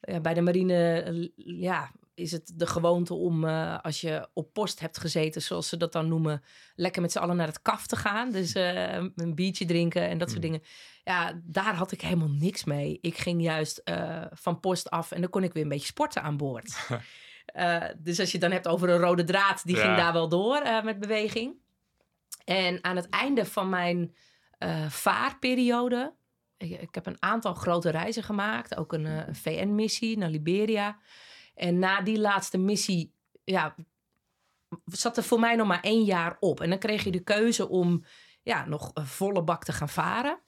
ja, 0.00 0.20
bij 0.20 0.34
de 0.34 0.40
marine 0.40 1.32
ja, 1.36 1.90
is 2.16 2.32
het 2.32 2.52
de 2.54 2.66
gewoonte 2.66 3.14
om, 3.14 3.44
uh, 3.44 3.78
als 3.78 4.00
je 4.00 4.28
op 4.32 4.52
post 4.52 4.80
hebt 4.80 4.98
gezeten, 4.98 5.42
zoals 5.42 5.68
ze 5.68 5.76
dat 5.76 5.92
dan 5.92 6.08
noemen, 6.08 6.42
lekker 6.74 7.02
met 7.02 7.12
z'n 7.12 7.18
allen 7.18 7.36
naar 7.36 7.46
het 7.46 7.62
kaf 7.62 7.86
te 7.86 7.96
gaan. 7.96 8.30
Dus 8.30 8.54
uh, 8.54 8.92
een 8.92 9.34
biertje 9.34 9.64
drinken 9.64 10.08
en 10.08 10.18
dat 10.18 10.30
soort 10.30 10.42
hmm. 10.42 10.52
dingen. 10.52 10.66
Ja, 11.04 11.40
daar 11.44 11.74
had 11.74 11.92
ik 11.92 12.00
helemaal 12.00 12.30
niks 12.30 12.64
mee. 12.64 12.98
Ik 13.00 13.18
ging 13.18 13.42
juist 13.42 13.80
uh, 13.84 14.24
van 14.30 14.60
post 14.60 14.90
af 14.90 15.10
en 15.12 15.20
dan 15.20 15.30
kon 15.30 15.42
ik 15.42 15.52
weer 15.52 15.62
een 15.62 15.68
beetje 15.68 15.86
sporten 15.86 16.22
aan 16.22 16.36
boord. 16.36 16.88
dus 17.98 18.20
als 18.20 18.30
je 18.30 18.38
het 18.38 18.40
dan 18.40 18.50
hebt 18.50 18.68
over 18.68 18.88
een 18.88 19.00
rode 19.00 19.24
draad, 19.24 19.66
die 19.66 19.76
ging 19.76 19.96
daar 19.96 20.12
wel 20.12 20.28
door 20.28 20.62
met 20.84 21.00
beweging. 21.00 21.54
En 22.44 22.84
aan 22.84 22.96
het 22.96 23.08
einde 23.08 23.44
van 23.44 23.68
mijn 23.68 24.14
vaarperiode... 24.88 26.14
Ik, 26.58 26.94
heb 26.94 27.06
een 27.06 27.22
aantal 27.22 27.54
grote 27.54 27.90
reizen 27.90 28.22
gemaakt. 28.22 28.76
Ook 28.76 28.92
een, 28.92 29.04
een 29.04 29.34
VN-missie 29.34 30.18
naar 30.18 30.30
Liberia. 30.30 30.98
En 31.54 31.78
na 31.78 32.00
die 32.00 32.18
laatste 32.18 32.58
missie 32.58 33.14
ja, 33.44 33.74
zat 34.84 35.16
er 35.16 35.22
voor 35.22 35.40
mij 35.40 35.56
nog 35.56 35.66
maar 35.66 35.80
één 35.80 36.04
jaar 36.04 36.36
op. 36.40 36.60
En 36.60 36.70
dan 36.70 36.78
kreeg 36.78 37.04
je 37.04 37.10
de 37.10 37.22
keuze 37.22 37.68
om 37.68 38.04
ja, 38.42 38.66
nog 38.66 38.90
een 38.94 39.06
volle 39.06 39.42
bak 39.42 39.64
te 39.64 39.72
gaan 39.72 39.88
varen. 39.88 40.38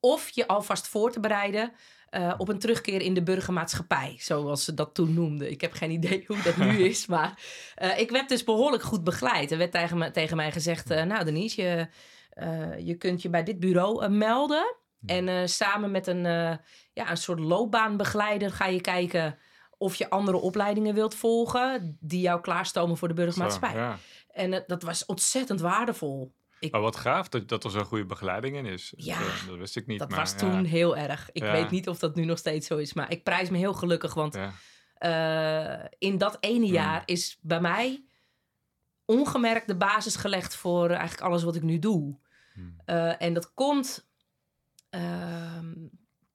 Of 0.00 0.28
je 0.28 0.46
alvast 0.46 0.88
voor 0.88 1.12
te 1.12 1.20
bereiden 1.20 1.72
uh, 2.10 2.34
op 2.36 2.48
een 2.48 2.58
terugkeer 2.58 3.02
in 3.02 3.14
de 3.14 3.22
burgermaatschappij, 3.22 4.16
zoals 4.18 4.64
ze 4.64 4.74
dat 4.74 4.94
toen 4.94 5.14
noemden. 5.14 5.50
Ik 5.50 5.60
heb 5.60 5.72
geen 5.72 5.90
idee 5.90 6.24
hoe 6.26 6.42
dat 6.42 6.56
nu 6.56 6.78
is, 6.92 7.06
maar 7.06 7.42
uh, 7.82 7.98
ik 7.98 8.10
werd 8.10 8.28
dus 8.28 8.44
behoorlijk 8.44 8.82
goed 8.82 9.04
begeleid. 9.04 9.50
Er 9.50 9.58
werd 9.58 9.72
tegen, 9.72 9.98
me, 9.98 10.10
tegen 10.10 10.36
mij 10.36 10.52
gezegd, 10.52 10.90
uh, 10.90 11.02
nou 11.02 11.24
Denise, 11.24 11.62
je, 11.62 11.88
je 12.84 12.94
kunt 12.94 13.22
je 13.22 13.30
bij 13.30 13.42
dit 13.42 13.60
bureau 13.60 14.08
melden. 14.08 14.76
En 15.06 15.48
samen 15.48 15.90
met 15.90 16.06
een, 16.06 16.22
ja, 16.92 17.10
een 17.10 17.16
soort 17.16 17.38
loopbaanbegeleider 17.38 18.52
ga 18.52 18.66
je 18.66 18.80
kijken 18.80 19.38
of 19.78 19.94
je 19.94 20.10
andere 20.10 20.36
opleidingen 20.36 20.94
wilt 20.94 21.14
volgen 21.14 21.96
die 22.00 22.20
jou 22.20 22.40
klaarstomen 22.40 22.96
voor 22.96 23.08
de 23.08 23.14
burgermaatschappij. 23.14 23.72
Zo, 23.72 23.78
ja. 23.78 23.98
En 24.28 24.64
dat 24.66 24.82
was 24.82 25.06
ontzettend 25.06 25.60
waardevol. 25.60 26.34
Ik, 26.58 26.72
maar 26.72 26.80
wat 26.80 26.96
gaaf 26.96 27.28
dat, 27.28 27.48
dat 27.48 27.64
er 27.64 27.70
zo'n 27.70 27.84
goede 27.84 28.04
begeleiding 28.06 28.56
in 28.56 28.66
is. 28.66 28.92
Ja, 28.96 29.18
dat, 29.18 29.28
dat 29.48 29.56
wist 29.56 29.76
ik 29.76 29.86
niet. 29.86 29.98
Dat 29.98 30.08
maar, 30.08 30.18
was 30.18 30.36
toen 30.36 30.64
heel 30.64 30.96
erg. 30.96 31.28
Ik 31.32 31.42
weet 31.42 31.70
niet 31.70 31.88
of 31.88 31.98
dat 31.98 32.14
nu 32.14 32.24
nog 32.24 32.38
steeds 32.38 32.66
zo 32.66 32.76
is, 32.76 32.92
maar 32.92 33.10
ik 33.10 33.22
prijs 33.22 33.50
me 33.50 33.58
heel 33.58 33.74
gelukkig. 33.74 34.14
Want 34.14 34.38
in 35.98 36.18
dat 36.18 36.36
ene 36.40 36.66
jaar 36.66 37.02
is 37.04 37.38
bij 37.40 37.60
mij 37.60 38.04
ongemerkt 39.04 39.66
de 39.66 39.76
basis 39.76 40.16
gelegd 40.16 40.56
voor 40.56 40.90
eigenlijk 40.90 41.20
alles 41.20 41.42
wat 41.42 41.56
ik 41.56 41.62
nu 41.62 41.78
doe. 41.78 42.18
Uh, 42.86 43.22
en 43.22 43.32
dat 43.32 43.54
komt. 43.54 44.05
Uh, 44.96 45.58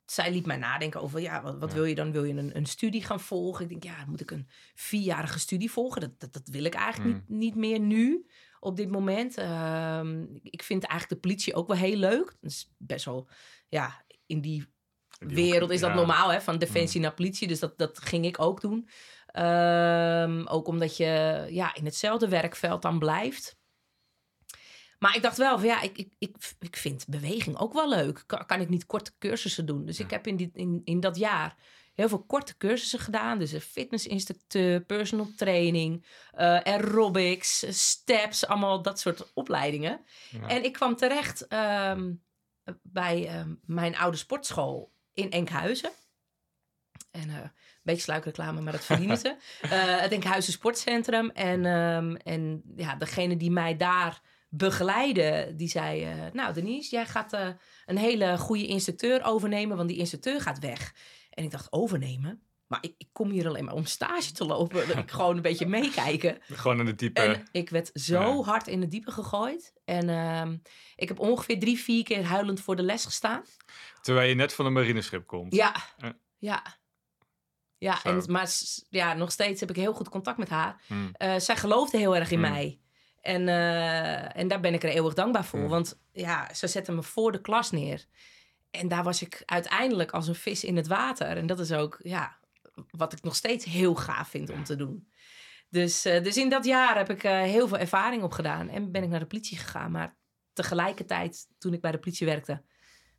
zij 0.06 0.32
liet 0.32 0.46
mij 0.46 0.58
nadenken 0.58 1.01
over, 1.01 1.20
ja, 1.20 1.41
wat, 1.41 1.58
wat 1.60 1.74
wil 1.74 1.86
je 1.86 1.96
dan? 1.96 2.12
Wil 2.12 2.24
je 2.24 2.34
een, 2.34 2.58
een, 2.58 2.65
studie 2.65 3.03
gaan 3.03 3.20
volgen? 3.20 3.63
Ik 3.63 3.70
denk, 3.70 3.84
ja, 3.84 4.06
moet 4.08 4.22
ik 4.22 4.32
een 4.32 4.48
vierjarige 4.75 5.39
studie 5.39 5.72
volgen? 5.72 6.01
Dat, 6.01 6.20
dat, 6.20 6.34
dat 6.34 6.48
wil 6.48 6.63
ik 6.63 6.74
eigenlijk 6.74 7.13
niet, 7.15 7.30
niet 7.30 7.56
meer 7.56 7.80
nu 7.80 8.25
op 8.60 8.75
dit 8.75 8.89
moment. 8.89 9.39
Uh, 9.39 10.01
ik 10.44 10.63
vind 10.63 10.84
eigenlijk 10.84 11.22
de 11.22 11.27
politie 11.27 11.53
ook 11.53 11.68
wel 11.68 11.77
heel 11.77 11.98
leuk. 11.98 12.36
Dat 12.41 12.51
is 12.51 12.74
best 12.77 13.06
wel, 13.06 13.30
ja, 13.68 14.06
in 14.25 14.41
die, 14.41 14.65
wereld 15.20 15.70
is 15.70 15.80
dat 15.80 15.94
normaal, 15.94 16.32
hè? 16.32 16.41
Van 16.41 16.58
defensie 16.58 17.00
mm. 17.00 17.06
naar 17.06 17.15
politie. 17.15 17.48
Dus 17.48 17.60
dat, 17.60 17.77
dat 17.77 18.00
ging 18.00 18.25
ik 18.25 18.39
ook 18.39 18.62
doen. 18.62 18.89
Um, 19.34 20.48
ook 20.48 20.68
omdat 20.68 20.98
je 20.98 21.46
ja, 21.50 21.75
in 21.75 21.86
hetzelfde 21.86 22.27
werkveld 22.27 22.82
dan 22.82 23.00
blijft. 23.00 23.60
Maar 25.01 25.15
ik 25.15 25.22
dacht 25.22 25.38
wel 25.38 25.58
van 25.58 25.67
ja, 25.67 25.81
ik, 25.81 25.98
ik, 25.98 26.13
ik, 26.17 26.36
ik 26.60 26.75
vind 26.75 27.05
beweging 27.08 27.58
ook 27.58 27.74
wel 27.74 27.89
leuk. 27.89 28.24
Kan, 28.25 28.46
kan 28.46 28.62
ik 28.62 28.70
niet 28.70 28.86
korte 28.86 29.12
cursussen 29.20 29.65
doen? 29.65 29.86
Dus 29.86 30.00
ik 30.00 30.10
heb 30.10 30.27
in, 30.27 30.36
die, 30.36 30.51
in, 30.53 30.81
in 30.84 31.00
dat 31.00 31.17
jaar 31.17 31.55
heel 31.93 32.10
veel 32.10 32.24
korte 32.24 32.58
cursussen 32.58 33.00
gedaan. 33.00 33.39
Dus 33.39 33.51
een 33.51 33.62
fitnessinstructeur, 33.62 34.81
personal 34.81 35.27
training, 35.36 36.05
uh, 36.34 36.39
aerobics, 36.39 37.65
steps, 37.70 38.48
allemaal 38.48 38.81
dat 38.81 39.00
soort 39.00 39.34
opleidingen. 39.34 40.01
En 40.48 40.63
ik 40.63 40.74
kwam 40.74 40.96
terecht 40.96 41.53
um, 41.53 42.24
bij 42.81 43.39
um, 43.39 43.60
mijn 43.65 43.98
oude 43.98 44.17
sportschool 44.17 44.91
in 45.13 45.31
Enkhuizen. 45.31 45.91
En 47.12 47.29
uh, 47.29 47.36
een 47.36 47.51
beetje 47.84 48.01
sluikreclame, 48.01 48.62
maar 48.62 48.74
dat 48.74 48.86
verdienen 48.86 49.17
ze. 49.17 49.36
Uh, 49.63 49.72
het 50.01 50.12
Enkhuizen 50.12 50.53
Sportcentrum. 50.53 51.29
En, 51.29 51.65
um, 51.65 52.15
en 52.15 52.62
ja, 52.75 52.96
degene 52.96 53.38
die 53.38 53.51
mij 53.51 53.77
daar 53.77 54.22
begeleide, 54.53 55.53
die 55.55 55.67
zei... 55.67 56.05
Uh, 56.05 56.31
nou 56.34 56.53
Denise, 56.53 56.89
jij 56.89 57.05
gaat 57.05 57.34
een 57.86 57.98
hele 57.98 58.38
goede 58.38 58.67
instructeur 58.67 59.24
overnemen... 59.24 59.77
want 59.77 59.89
die 59.89 59.98
instructeur 59.98 60.41
gaat 60.41 60.60
weg. 60.60 60.93
En 61.29 61.43
ik 61.43 61.51
dacht, 61.51 61.72
overnemen? 61.72 62.41
Maar 62.72 62.79
ik, 62.81 62.93
ik, 62.98 63.08
kom 63.12 63.29
hier 63.29 63.48
alleen 63.48 63.65
maar 63.65 63.74
om 63.74 63.86
stage 63.86 64.31
te 64.31 64.46
lopen. 64.46 64.88
Dat 64.88 64.98
ik 64.98 65.12
gewoon 65.22 65.36
een 65.36 65.41
beetje 65.41 65.65
meekijken. 65.65 66.38
Gewoon 66.41 66.79
in 66.79 66.86
de 66.86 66.96
diepe. 66.96 67.22
En 67.22 67.43
ik 67.51 67.70
werd 67.70 67.89
zo 67.93 68.43
hard 68.43 68.67
in 68.67 68.79
de 68.79 68.88
diepe 68.88 69.12
gegooid. 69.12 69.74
En 69.86 70.10
uh, 70.10 70.58
ik 70.96 71.08
heb 71.08 71.20
ongeveer 71.20 71.60
drie, 71.60 71.79
vier 71.79 72.03
keer 72.03 72.24
huilend 72.24 72.62
voor 72.62 72.75
de 72.75 72.84
les 72.84 73.05
gestaan. 73.05 73.43
Terwijl 74.01 74.29
je 74.29 74.36
net 74.36 74.53
van 74.53 74.65
een 74.65 74.74
marineschip 74.74 75.27
komt. 75.27 75.55
Ja, 75.55 75.75
ja. 75.98 76.13
ja. 76.38 76.79
Ja, 77.77 78.03
en, 78.03 78.24
maar 78.27 78.50
ja, 78.89 79.13
nog 79.13 79.31
steeds 79.31 79.60
heb 79.60 79.70
ik 79.70 79.75
heel 79.75 79.93
goed 79.93 80.10
contact 80.10 80.38
met 80.38 80.50
haar. 80.50 80.81
Uh, 80.89 81.36
zij 81.38 81.55
geloofde 81.55 81.98
heel 81.98 82.15
erg 82.15 82.31
in 82.31 82.39
hmm. 82.39 82.51
mij. 82.51 82.79
En, 83.22 83.42
uh, 83.42 84.38
en 84.38 84.48
daar 84.48 84.60
ben 84.60 84.74
ik 84.74 84.84
er 84.84 84.90
eeuwig 84.90 85.13
dankbaar 85.13 85.46
voor. 85.46 85.60
Hmm. 85.60 85.70
Want 85.70 86.00
ja, 86.12 86.54
ze 86.54 86.68
zette 86.68 86.92
me 86.92 87.04
voor 87.04 87.32
de 87.32 87.42
klas 87.42 87.72
neer. 87.72 88.06
En 88.72 88.88
daar 88.88 89.04
was 89.04 89.22
ik 89.22 89.44
uiteindelijk 89.46 90.12
als 90.12 90.28
een 90.28 90.36
vis 90.36 90.63
in 90.63 90.75
het 90.75 90.88
water. 90.88 91.38
En 91.38 91.46
dat 91.48 91.60
is 91.60 91.72
ook 91.72 92.00
ja, 92.04 92.38
wat 92.90 93.13
ik 93.13 93.22
nog 93.22 93.36
steeds 93.36 93.66
heel 93.66 93.96
gaaf 93.96 94.30
vind 94.30 94.50
om 94.50 94.63
te 94.63 94.75
doen. 94.75 95.10
Dus, 95.70 96.06
uh, 96.06 96.24
dus 96.24 96.38
in 96.38 96.50
dat 96.50 96.66
jaar 96.66 96.98
heb 96.98 97.10
ik 97.10 97.24
uh, 97.24 97.32
heel 97.42 97.68
veel 97.68 97.78
ervaring 97.78 98.24
opgedaan. 98.24 98.70
En 98.70 98.92
ben 98.92 99.04
ik 99.04 99.10
naar 99.10 99.20
de 99.20 99.25
politie 99.25 99.58
gegaan. 99.58 99.92
Maar 99.92 100.16
tegelijkertijd, 100.54 101.48
toen 101.58 101.74
ik 101.74 101.82
bij 101.82 101.92
de 101.92 102.00
politie 102.00 102.28
werkte, 102.28 102.62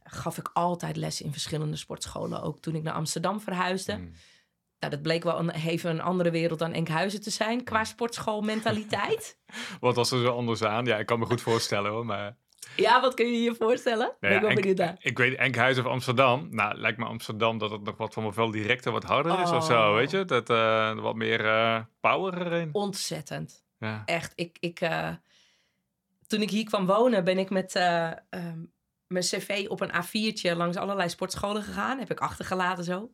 gaf 0.02 0.38
ik 0.38 0.50
altijd 0.52 0.96
les 0.96 1.20
in 1.20 1.32
verschillende 1.32 1.76
sportscholen. 1.76 2.42
Ook 2.42 2.60
toen 2.60 2.74
ik 2.74 2.82
naar 2.82 2.94
Amsterdam 2.94 3.40
verhuisde. 3.40 3.96
Mm. 3.96 4.12
Nou, 4.82 4.94
dat 4.94 5.02
bleek 5.02 5.22
wel 5.22 5.38
een, 5.38 5.50
even 5.50 5.90
een 5.90 6.00
andere 6.00 6.30
wereld 6.30 6.58
dan 6.58 6.72
Enkhuizen 6.72 7.20
te 7.20 7.30
zijn 7.30 7.64
qua 7.64 7.84
sportschoolmentaliteit. 7.84 9.38
Wat 9.80 9.96
was 9.96 10.10
er 10.10 10.20
zo 10.20 10.36
anders 10.36 10.62
aan? 10.62 10.84
Ja, 10.84 10.98
ik 10.98 11.06
kan 11.06 11.18
me 11.18 11.26
goed 11.26 11.40
voorstellen 11.40 11.90
hoor, 11.90 12.06
maar... 12.06 12.36
Ja, 12.76 13.00
wat 13.00 13.14
kun 13.14 13.32
je 13.32 13.42
je 13.42 13.54
voorstellen? 13.54 14.12
Nou 14.20 14.34
ja, 14.34 14.48
ik, 14.48 14.78
Enk, 14.78 14.96
ik 15.00 15.18
weet 15.18 15.36
Enkhuizen 15.36 15.84
of 15.84 15.90
Amsterdam. 15.90 16.48
Nou, 16.50 16.74
lijkt 16.74 16.98
me 16.98 17.04
Amsterdam 17.04 17.58
dat 17.58 17.70
het 17.70 17.82
nog 17.82 17.96
wat 17.96 18.14
van 18.14 18.22
me 18.22 18.32
veel 18.32 18.50
directer, 18.50 18.92
wat 18.92 19.04
harder 19.04 19.42
is 19.42 19.50
of 19.50 19.64
zo, 19.64 19.94
weet 19.94 20.10
je? 20.10 20.24
Dat 20.24 20.50
uh, 20.50 20.98
wat 20.98 21.14
meer 21.14 21.44
uh, 21.44 21.80
power 22.00 22.46
erin. 22.46 22.68
Ontzettend. 22.72 23.64
Ja. 23.78 24.02
Echt, 24.04 24.32
ik... 24.34 24.56
ik 24.60 24.80
uh, 24.80 25.08
toen 26.26 26.42
ik 26.42 26.50
hier 26.50 26.64
kwam 26.64 26.86
wonen, 26.86 27.24
ben 27.24 27.38
ik 27.38 27.50
met 27.50 27.74
um, 27.74 28.72
mijn 29.06 29.24
cv 29.24 29.66
op 29.68 29.80
een 29.80 29.92
A4'tje 29.92 30.56
langs 30.56 30.76
allerlei 30.76 31.08
sportscholen 31.08 31.62
gegaan. 31.62 31.98
Heb 31.98 32.10
ik 32.10 32.20
achtergelaten 32.20 32.84
zo. 32.84 33.10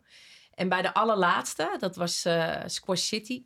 En 0.58 0.68
bij 0.68 0.82
de 0.82 0.94
allerlaatste, 0.94 1.76
dat 1.78 1.96
was 1.96 2.26
Squash 2.66 3.02
City 3.02 3.44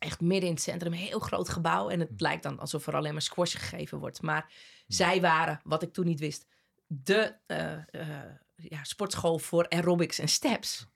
echt 0.00 0.20
midden 0.20 0.48
in 0.48 0.54
het 0.54 0.62
centrum, 0.62 0.92
een 0.92 0.98
heel 0.98 1.18
groot 1.18 1.48
gebouw. 1.48 1.88
En 1.88 2.00
het 2.00 2.08
hm. 2.08 2.22
lijkt 2.22 2.42
dan 2.42 2.58
alsof 2.58 2.86
er 2.86 2.96
alleen 2.96 3.12
maar 3.12 3.22
squash 3.22 3.56
gegeven 3.56 3.98
wordt. 3.98 4.22
Maar 4.22 4.42
hm. 4.42 4.92
zij 4.92 5.20
waren, 5.20 5.60
wat 5.64 5.82
ik 5.82 5.92
toen 5.92 6.06
niet 6.06 6.20
wist, 6.20 6.46
de 6.86 7.34
uh, 7.46 7.72
uh, 8.02 8.08
ja, 8.56 8.84
sportschool 8.84 9.38
voor 9.38 9.68
aerobics 9.68 10.18
en 10.18 10.28
steps. 10.28 10.86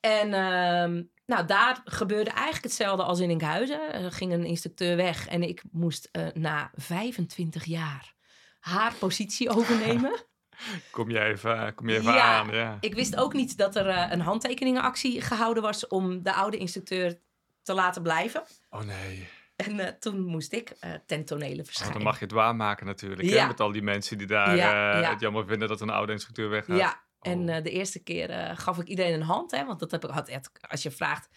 En 0.00 0.26
uh, 0.26 1.02
nou, 1.26 1.46
daar 1.46 1.80
gebeurde 1.84 2.30
eigenlijk 2.30 2.64
hetzelfde 2.64 3.02
als 3.02 3.20
in 3.20 3.30
Enkhuizen. 3.30 3.92
Er 3.92 4.12
ging 4.12 4.32
een 4.32 4.44
instructeur 4.44 4.96
weg 4.96 5.26
en 5.26 5.42
ik 5.42 5.62
moest 5.70 6.10
na 6.34 6.70
25 6.74 7.64
jaar 7.64 8.14
haar 8.60 8.94
positie 8.94 9.50
overnemen. 9.56 10.24
Kom 10.90 11.10
je 11.10 11.20
even, 11.20 11.74
kom 11.74 11.88
je 11.88 11.96
even 11.96 12.12
ja, 12.12 12.38
aan. 12.38 12.50
Ja. 12.50 12.76
Ik 12.80 12.94
wist 12.94 13.16
ook 13.16 13.32
niet 13.32 13.56
dat 13.56 13.76
er 13.76 14.12
een 14.12 14.20
handtekeningenactie 14.20 15.20
gehouden 15.20 15.62
was 15.62 15.86
om 15.86 16.22
de 16.22 16.32
oude 16.32 16.56
instructeur 16.56 17.18
te 17.62 17.74
laten 17.74 18.02
blijven. 18.02 18.42
Oh 18.70 18.82
nee. 18.82 19.28
En 19.56 19.74
uh, 19.74 19.86
toen 19.86 20.24
moest 20.24 20.52
ik 20.52 20.72
uh, 20.84 20.90
ten 21.06 21.24
tonele 21.24 21.64
verschijnen. 21.64 21.96
Oh, 21.96 22.02
dan 22.02 22.10
mag 22.10 22.18
je 22.18 22.24
het 22.24 22.34
waarmaken 22.34 22.86
natuurlijk. 22.86 23.28
Ja. 23.28 23.40
Hè? 23.40 23.46
Met 23.46 23.60
al 23.60 23.72
die 23.72 23.82
mensen 23.82 24.18
die 24.18 24.26
daar 24.26 24.56
ja, 24.56 25.10
het 25.10 25.20
jammer 25.20 25.46
vinden 25.46 25.68
dat 25.68 25.80
een 25.80 25.90
oude 25.90 26.12
instructeur 26.12 26.48
weggaat. 26.48 26.78
Ja, 26.78 27.02
oh. 27.20 27.32
en 27.32 27.62
de 27.62 27.70
eerste 27.70 28.02
keer 28.02 28.52
gaf 28.56 28.78
ik 28.78 28.86
iedereen 28.86 29.14
een 29.14 29.22
hand. 29.22 29.50
Hè? 29.50 29.64
Want 29.64 29.80
dat 29.80 29.90
heb 29.90 30.04
ik 30.04 30.10
had, 30.10 30.50
als 30.68 30.82
je 30.82 30.90
vraagt, 30.90 31.28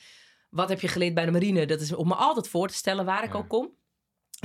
wat 0.49 0.69
heb 0.69 0.81
je 0.81 0.87
geleerd 0.87 1.13
bij 1.13 1.25
de 1.25 1.31
marine? 1.31 1.65
Dat 1.65 1.81
is 1.81 1.93
om 1.93 2.07
me 2.07 2.15
altijd 2.15 2.47
voor 2.47 2.67
te 2.67 2.73
stellen 2.73 3.05
waar 3.05 3.23
ik 3.23 3.35
ook 3.35 3.47
kom. 3.47 3.75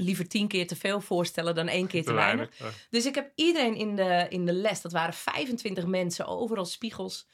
Liever 0.00 0.28
tien 0.28 0.48
keer 0.48 0.66
te 0.66 0.76
veel 0.76 1.00
voorstellen 1.00 1.54
dan 1.54 1.68
één 1.68 1.86
keer 1.86 2.02
te, 2.02 2.08
te 2.08 2.14
weinig. 2.14 2.50
Dus 2.90 3.06
ik 3.06 3.14
heb 3.14 3.32
iedereen 3.34 3.74
in 3.74 3.96
de, 3.96 4.26
in 4.28 4.46
de 4.46 4.52
les, 4.52 4.80
dat 4.80 4.92
waren 4.92 5.14
25 5.14 5.86
mensen, 5.86 6.26
overal 6.26 6.64
spiegels. 6.64 7.28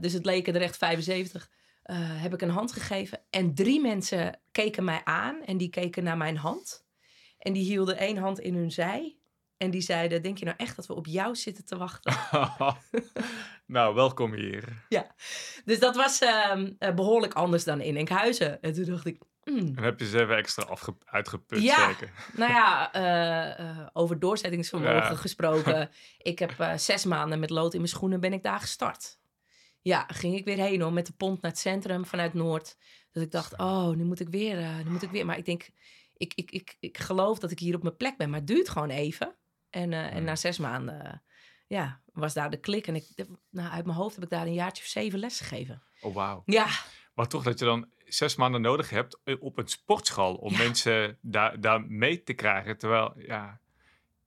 dus 0.00 0.12
het 0.12 0.24
leken 0.24 0.54
er 0.54 0.62
echt 0.62 0.76
75 0.76 1.50
uh, 1.90 1.96
heb 2.22 2.34
ik 2.34 2.42
een 2.42 2.50
hand 2.50 2.72
gegeven. 2.72 3.20
En 3.30 3.54
drie 3.54 3.80
mensen 3.80 4.40
keken 4.52 4.84
mij 4.84 5.00
aan 5.04 5.44
en 5.44 5.56
die 5.56 5.70
keken 5.70 6.04
naar 6.04 6.16
mijn 6.16 6.36
hand. 6.36 6.86
En 7.38 7.52
die 7.52 7.64
hielden 7.64 7.96
één 7.96 8.16
hand 8.16 8.40
in 8.40 8.54
hun 8.54 8.70
zij. 8.70 9.18
En 9.56 9.70
die 9.70 9.80
zeiden, 9.80 10.22
denk 10.22 10.38
je 10.38 10.44
nou 10.44 10.56
echt 10.56 10.76
dat 10.76 10.86
we 10.86 10.94
op 10.94 11.06
jou 11.06 11.36
zitten 11.36 11.64
te 11.64 11.76
wachten? 11.76 12.16
nou, 13.66 13.94
welkom 13.94 14.34
hier. 14.34 14.84
Ja, 14.88 15.14
dus 15.64 15.78
dat 15.78 15.96
was 15.96 16.22
uh, 16.22 16.64
behoorlijk 16.78 17.34
anders 17.34 17.64
dan 17.64 17.80
in 17.80 17.96
Enkhuizen. 17.96 18.62
En 18.62 18.72
toen 18.72 18.84
dacht 18.84 19.06
ik... 19.06 19.22
Mm. 19.50 19.76
En 19.76 19.82
heb 19.82 19.98
je 19.98 20.08
ze 20.08 20.20
even 20.20 20.36
extra 20.36 20.76
uitgeput 21.04 21.62
ja, 21.62 21.88
zeker? 21.88 22.10
nou 22.32 22.52
ja, 22.52 22.96
uh, 23.80 23.86
over 23.92 24.18
doorzettingsvermogen 24.18 25.16
gesproken. 25.26 25.90
Ik 26.18 26.38
heb 26.38 26.72
zes 26.76 27.04
maanden 27.04 27.40
met 27.40 27.50
lood 27.50 27.72
in 27.72 27.78
mijn 27.78 27.92
schoenen 27.92 28.20
ben 28.20 28.32
ik 28.32 28.42
daar 28.42 28.60
gestart 28.60 29.18
ja, 29.82 30.04
ging 30.08 30.36
ik 30.36 30.44
weer 30.44 30.56
heen 30.56 30.80
hoor, 30.80 30.92
met 30.92 31.06
de 31.06 31.12
pont 31.12 31.42
naar 31.42 31.50
het 31.50 31.60
centrum 31.60 32.06
vanuit 32.06 32.34
Noord. 32.34 32.76
Dat 33.12 33.22
ik 33.22 33.30
dacht, 33.30 33.58
oh, 33.58 33.88
nu 33.88 34.04
moet 34.04 34.20
ik 34.20 34.28
weer, 34.28 34.84
nu 34.84 34.90
moet 34.90 35.02
ik 35.02 35.10
weer. 35.10 35.26
Maar 35.26 35.38
ik 35.38 35.44
denk, 35.44 35.68
ik, 36.16 36.32
ik, 36.34 36.50
ik, 36.50 36.76
ik 36.80 36.98
geloof 36.98 37.38
dat 37.38 37.50
ik 37.50 37.58
hier 37.58 37.74
op 37.74 37.82
mijn 37.82 37.96
plek 37.96 38.16
ben, 38.16 38.30
maar 38.30 38.38
het 38.38 38.48
duurt 38.48 38.68
gewoon 38.68 38.90
even. 38.90 39.36
En, 39.70 39.92
eh, 39.92 40.14
en 40.14 40.24
na 40.24 40.36
zes 40.36 40.58
maanden, 40.58 41.04
eh, 41.04 41.12
ja, 41.66 42.00
was 42.12 42.34
daar 42.34 42.50
de 42.50 42.60
klik. 42.60 42.86
En 42.86 42.94
ik, 42.94 43.06
nou, 43.50 43.70
uit 43.70 43.84
mijn 43.84 43.96
hoofd 43.96 44.14
heb 44.14 44.24
ik 44.24 44.30
daar 44.30 44.46
een 44.46 44.54
jaartje 44.54 44.82
of 44.82 44.88
zeven 44.88 45.18
les 45.18 45.40
gegeven. 45.40 45.82
Oh, 46.00 46.14
wauw. 46.14 46.42
Ja, 46.46 46.66
Maar 47.14 47.28
toch 47.28 47.42
dat 47.42 47.58
je 47.58 47.64
dan 47.64 47.88
zes 48.12 48.36
maanden 48.36 48.60
nodig 48.60 48.90
hebt 48.90 49.18
eh, 49.24 49.36
op 49.42 49.58
een 49.58 49.68
sportschool 49.68 50.34
om 50.34 50.52
Ja. 50.52 50.58
mensen 50.58 51.18
daar, 51.20 51.60
daar 51.60 51.84
mee 51.86 52.22
te 52.22 52.32
krijgen. 52.32 52.78
Terwijl, 52.78 53.12
ja... 53.16 53.60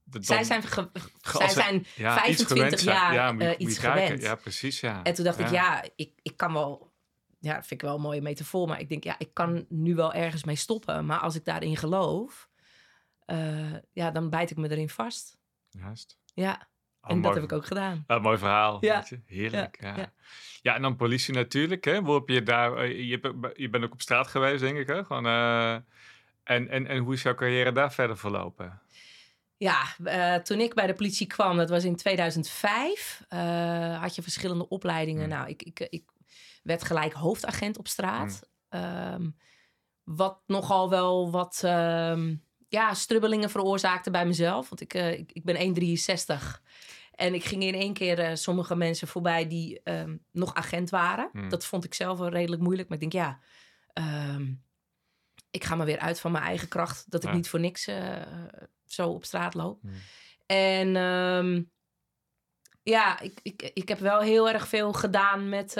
dat 0.04 0.26
zij 0.26 0.44
zijn, 0.44 0.64
ge- 0.64 0.90
zij 1.22 1.50
zijn 1.50 1.86
ja, 1.96 2.26
iets 2.28 2.44
25 2.44 2.48
gewend 2.58 2.80
zijn. 2.80 2.96
jaar 2.96 3.14
ja, 3.14 3.32
moet 3.32 3.42
eh, 3.42 3.54
iets 3.58 3.78
gewend. 3.78 4.22
Ja, 4.22 4.36
precies, 4.36 4.80
ja. 4.80 5.04
En 5.04 5.14
toen 5.14 5.26
dacht 5.26 5.40
ik, 5.40 5.50
ja, 5.50 5.84
ik, 5.96 6.12
ik 6.22 6.38
kan 6.38 6.54
wel... 6.54 6.92
Ja, 7.40 7.54
dat 7.56 7.68
vind 7.68 7.82
ik 7.82 7.88
wel 7.88 7.96
een 7.96 8.02
mooie 8.02 8.22
metafoor. 8.22 8.68
Maar 8.68 8.80
ik 8.80 8.90
denk, 8.90 9.04
ja, 9.04 9.16
ik 9.18 9.34
kan 9.34 9.66
nu 9.70 9.96
wel 9.96 10.14
ergens 10.14 10.44
mee 10.44 10.56
stoppen. 10.56 11.06
Maar 11.06 11.20
als 11.20 11.36
ik 11.36 11.46
daarin 11.46 11.78
geloof, 11.78 12.50
eh, 13.26 13.74
ja, 13.94 14.12
dan 14.12 14.30
bijt 14.30 14.50
ik 14.52 14.58
me 14.58 14.70
erin 14.72 14.90
vast. 14.90 15.38
Juist. 15.70 16.18
Ja, 16.34 16.68
Oh, 17.04 17.10
en 17.10 17.22
dat 17.22 17.34
heb 17.34 17.44
ik 17.44 17.52
ook 17.52 17.66
gedaan. 17.66 18.04
Ah, 18.08 18.24
mooi 18.24 18.38
verhaal. 18.38 18.78
Ja. 18.86 18.96
weet 18.96 19.10
je. 19.10 19.20
Heerlijk. 19.26 19.78
Ja, 19.82 19.96
Ja, 19.98 20.12
ja. 20.62 20.76
en 20.76 20.82
dan 20.82 20.96
politie 20.96 21.34
natuurlijk. 21.34 21.86
Hè? 21.86 21.98
Hoe 22.00 22.14
heb 22.16 22.30
je 22.30 22.44
daar... 22.44 22.78
eh, 22.78 22.90
Je, 23.10 23.52
je 23.56 23.70
bent 23.70 23.84
ook 23.84 23.94
op 23.94 24.02
straat 24.02 24.28
geweest, 24.28 24.62
denk 24.62 24.78
ik. 24.78 24.88
Hè? 24.88 25.04
Gewoon, 25.06 25.26
eh, 25.26 25.74
en, 25.74 26.70
en, 26.70 26.88
en 26.88 26.98
hoe 26.98 27.14
is 27.14 27.22
jouw 27.22 27.36
carrière 27.36 27.72
daar 27.72 27.94
verder 27.94 28.18
verlopen? 28.18 28.82
Ja, 29.58 29.82
eh, 30.04 30.36
toen 30.36 30.60
ik 30.60 30.74
bij 30.74 30.88
de 30.88 30.94
politie 30.94 31.28
kwam, 31.28 31.58
dat 31.58 31.70
was 31.70 31.84
in 31.84 31.96
2005, 31.96 33.24
eh, 33.30 34.02
had 34.02 34.16
je 34.16 34.22
verschillende 34.22 34.68
opleidingen. 34.70 35.22
Hmm. 35.24 35.32
Nou, 35.34 35.50
ik, 35.50 35.64
ik, 35.64 35.80
ik 35.80 36.04
werd 36.64 36.84
gelijk 36.84 37.14
hoofdagent 37.14 37.78
op 37.78 37.88
straat. 37.88 38.50
Ehm, 38.70 39.30
wat 40.04 40.40
nogal 40.46 40.90
wel 40.90 41.32
wat 41.32 41.62
ehm, 41.66 42.36
ja, 42.68 42.94
strubbelingen 42.94 43.50
veroorzaakte 43.50 44.12
bij 44.12 44.26
mezelf. 44.26 44.70
Want 44.70 44.82
ik, 44.82 44.94
ik, 44.94 45.32
ik 45.32 45.44
ben 45.44 45.76
1,63. 45.76 46.62
En 47.16 47.34
ik 47.34 47.44
ging 47.44 47.64
in 47.64 47.74
één 47.74 47.94
keer 47.94 48.20
eh, 48.20 48.36
sommige 48.36 48.76
mensen 48.76 49.08
voorbij 49.08 49.48
die 49.48 49.82
ehm, 49.84 50.18
nog 50.32 50.54
agent 50.54 50.90
waren. 50.90 51.30
Hmm. 51.32 51.50
Dat 51.50 51.66
vond 51.66 51.84
ik 51.84 51.94
zelf 51.94 52.20
wel 52.20 52.30
redelijk 52.30 52.62
moeilijk. 52.62 52.90
Maar 52.90 53.02
ik 53.02 53.12
denk, 53.12 53.26
ja, 53.26 53.40
ehm, 53.94 54.54
ik 55.52 55.64
ga 55.64 55.76
maar 55.76 55.86
weer 55.86 56.00
uit 56.00 56.20
van 56.20 56.32
mijn 56.32 56.44
eigen 56.44 56.68
kracht. 56.68 57.12
Dat 57.12 57.24
ik 57.24 57.30
Ja. 57.30 57.36
niet 57.36 57.50
voor 57.50 57.60
niks 57.60 57.88
eh, 57.88 58.22
zo 58.86 59.10
op 59.10 59.26
straat 59.26 59.54
loop. 59.54 59.82
Hmm. 59.82 59.92
En 60.46 60.96
ehm, 60.96 61.62
ja, 62.84 63.20
ik, 63.20 63.40
ik, 63.42 63.72
ik 63.74 63.88
heb 63.88 64.00
wel 64.00 64.20
heel 64.20 64.50
erg 64.50 64.68
veel 64.68 64.94
gedaan 64.94 65.50
met, 65.50 65.76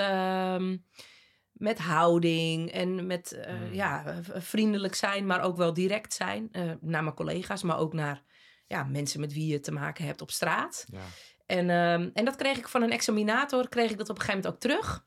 met 1.52 1.78
houding 1.78 2.70
en 2.70 3.06
met 3.06 3.32
eh, 3.32 3.54
Hmm. 3.56 3.72
ja, 3.72 4.20
vriendelijk 4.22 4.94
zijn, 4.94 5.26
maar 5.26 5.42
ook 5.42 5.56
wel 5.56 5.72
direct 5.74 6.12
zijn 6.12 6.48
naar 6.80 7.02
mijn 7.02 7.14
collega's, 7.14 7.62
maar 7.62 7.78
ook 7.78 7.92
naar 7.92 8.22
ja, 8.66 8.82
mensen 8.84 9.20
met 9.20 9.32
wie 9.32 9.46
je 9.52 9.60
te 9.60 9.72
maken 9.72 10.04
hebt 10.04 10.20
op 10.20 10.30
straat. 10.30 10.84
Ja. 10.90 11.00
En, 11.46 11.70
ehm, 11.70 12.10
en 12.14 12.24
dat 12.24 12.36
kreeg 12.36 12.58
ik 12.58 12.68
van 12.68 12.82
een 12.82 12.92
examinator, 12.92 13.68
kreeg 13.68 13.90
ik 13.90 13.98
dat 13.98 14.08
op 14.10 14.16
een 14.16 14.22
gegeven 14.22 14.40
moment 14.42 14.54
ook 14.64 14.70
terug. 14.70 15.04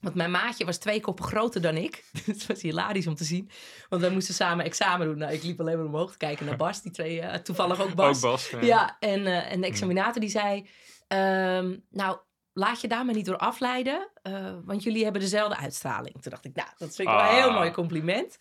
Want 0.00 0.14
mijn 0.14 0.30
maatje 0.30 0.64
was 0.64 0.78
twee 0.78 1.00
koppen 1.00 1.24
groter 1.24 1.60
dan 1.60 1.76
ik. 1.76 2.04
Het 2.26 2.46
was 2.46 2.62
hilarisch 2.62 3.06
om 3.06 3.14
te 3.14 3.24
zien. 3.24 3.50
Want 3.88 4.02
wij 4.02 4.10
moesten 4.10 4.34
samen 4.34 4.64
examen 4.64 5.06
doen. 5.06 5.18
Nou, 5.18 5.32
ik 5.32 5.42
liep 5.42 5.60
alleen 5.60 5.76
maar 5.76 5.86
omhoog 5.86 6.10
te 6.12 6.16
kijken 6.16 6.46
naar 6.46 6.56
Bas. 6.56 6.82
Die 6.82 6.92
twee, 6.92 7.20
eh, 7.20 7.38
toevallig 7.38 7.80
ook 7.80 7.94
Bas. 7.94 8.16
Ook 8.16 8.30
Bas. 8.30 8.50
Ja. 8.50 8.60
Ja, 8.60 8.96
en, 9.00 9.26
eh, 9.26 9.52
en 9.52 9.60
de 9.60 9.66
examinator 9.66 10.20
die 10.20 10.30
zei... 10.30 10.68
ehm, 11.08 11.76
nou, 11.90 12.18
laat 12.52 12.80
je 12.80 12.88
daar 12.88 13.04
maar 13.04 13.14
niet 13.14 13.26
door 13.26 13.36
afleiden. 13.36 14.10
eh, 14.22 14.54
want 14.64 14.82
jullie 14.82 15.02
hebben 15.04 15.20
dezelfde 15.22 15.56
uitstraling. 15.56 16.22
Toen 16.22 16.30
dacht 16.30 16.44
ik, 16.44 16.54
nou, 16.54 16.68
dat 16.78 16.94
vind 16.94 17.08
ik 17.08 17.14
wel 17.14 17.24
een 17.24 17.34
heel 17.34 17.48
Ah. 17.48 17.54
mooi 17.54 17.70
compliment. 17.70 18.38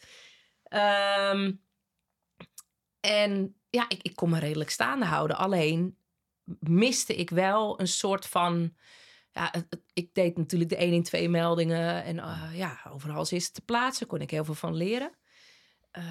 Ehm, 0.64 1.52
en 3.02 3.56
ja, 3.70 3.86
ik, 3.88 4.02
ik 4.02 4.16
kon 4.16 4.30
me 4.30 4.40
redelijk 4.40 4.70
staande 4.70 5.06
houden. 5.06 5.38
Alleen 5.38 5.98
miste 6.60 7.16
ik 7.16 7.30
wel 7.30 7.80
een 7.80 7.88
soort 7.88 8.26
van... 8.26 8.74
Ja, 9.34 9.54
ik 9.94 10.14
deed 10.14 10.38
natuurlijk 10.38 10.70
de 10.70 10.78
112 10.78 11.28
meldingen. 11.28 12.04
En 12.04 12.20
eh, 12.20 12.50
ja, 12.54 12.80
overal 12.90 13.22
is 13.22 13.44
het 13.46 13.54
te 13.54 13.62
plaatsen. 13.62 14.08
Kon 14.08 14.22
ik 14.22 14.32
heel 14.32 14.46
veel 14.46 14.54
van 14.54 14.76
leren. 14.76 15.12
Eh, 15.92 16.04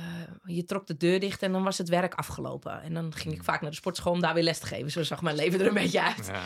je 0.45 0.65
trok 0.65 0.87
de 0.87 0.97
deur 0.97 1.21
dicht 1.21 1.43
en 1.43 1.53
dan 1.53 1.63
was 1.63 1.79
het 1.79 1.89
werk 1.89 2.15
afgelopen. 2.15 2.83
En 2.83 2.95
dan 2.95 3.15
ging 3.15 3.35
ik 3.35 3.45
vaak 3.45 3.61
naar 3.61 3.71
de 3.71 3.77
sportschool 3.77 4.13
om 4.13 4.21
daar 4.21 4.35
weer 4.35 4.43
les 4.43 4.59
te 4.59 4.67
geven. 4.67 4.91
Zo 4.91 5.03
zag 5.03 5.23
mijn 5.23 5.37
leven 5.37 5.61
er 5.61 5.67
een 5.67 5.75
beetje 5.75 6.03
uit. 6.15 6.27
Ja. 6.27 6.43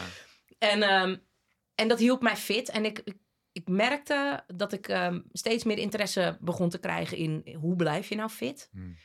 En, 0.58 0.82
ehm, 0.82 1.16
en 1.74 1.88
dat 1.88 1.98
hielp 1.98 2.22
mij 2.22 2.36
fit. 2.36 2.68
En 2.68 2.84
ik, 2.84 3.00
ik, 3.04 3.16
ik 3.52 3.68
merkte 3.68 4.44
dat 4.54 4.72
ik 4.72 4.88
ehm, 4.88 5.20
steeds 5.32 5.64
meer 5.64 5.78
interesse 5.78 6.38
begon 6.40 6.68
te 6.68 6.78
krijgen 6.78 7.16
in 7.16 7.56
hoe 7.60 7.76
blijf 7.76 8.08
je 8.08 8.14
nou 8.14 8.30
fit. 8.30 8.68
Hmm. 8.72 8.96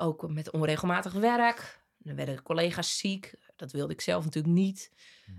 Ook 0.00 0.28
met 0.28 0.50
onregelmatig 0.50 1.12
werk. 1.12 1.86
Dan 1.98 2.16
werden 2.16 2.42
collega's 2.42 2.98
ziek. 2.98 3.34
Dat 3.56 3.72
wilde 3.72 3.92
ik 3.92 4.00
zelf 4.00 4.24
natuurlijk 4.24 4.54
niet. 4.54 4.92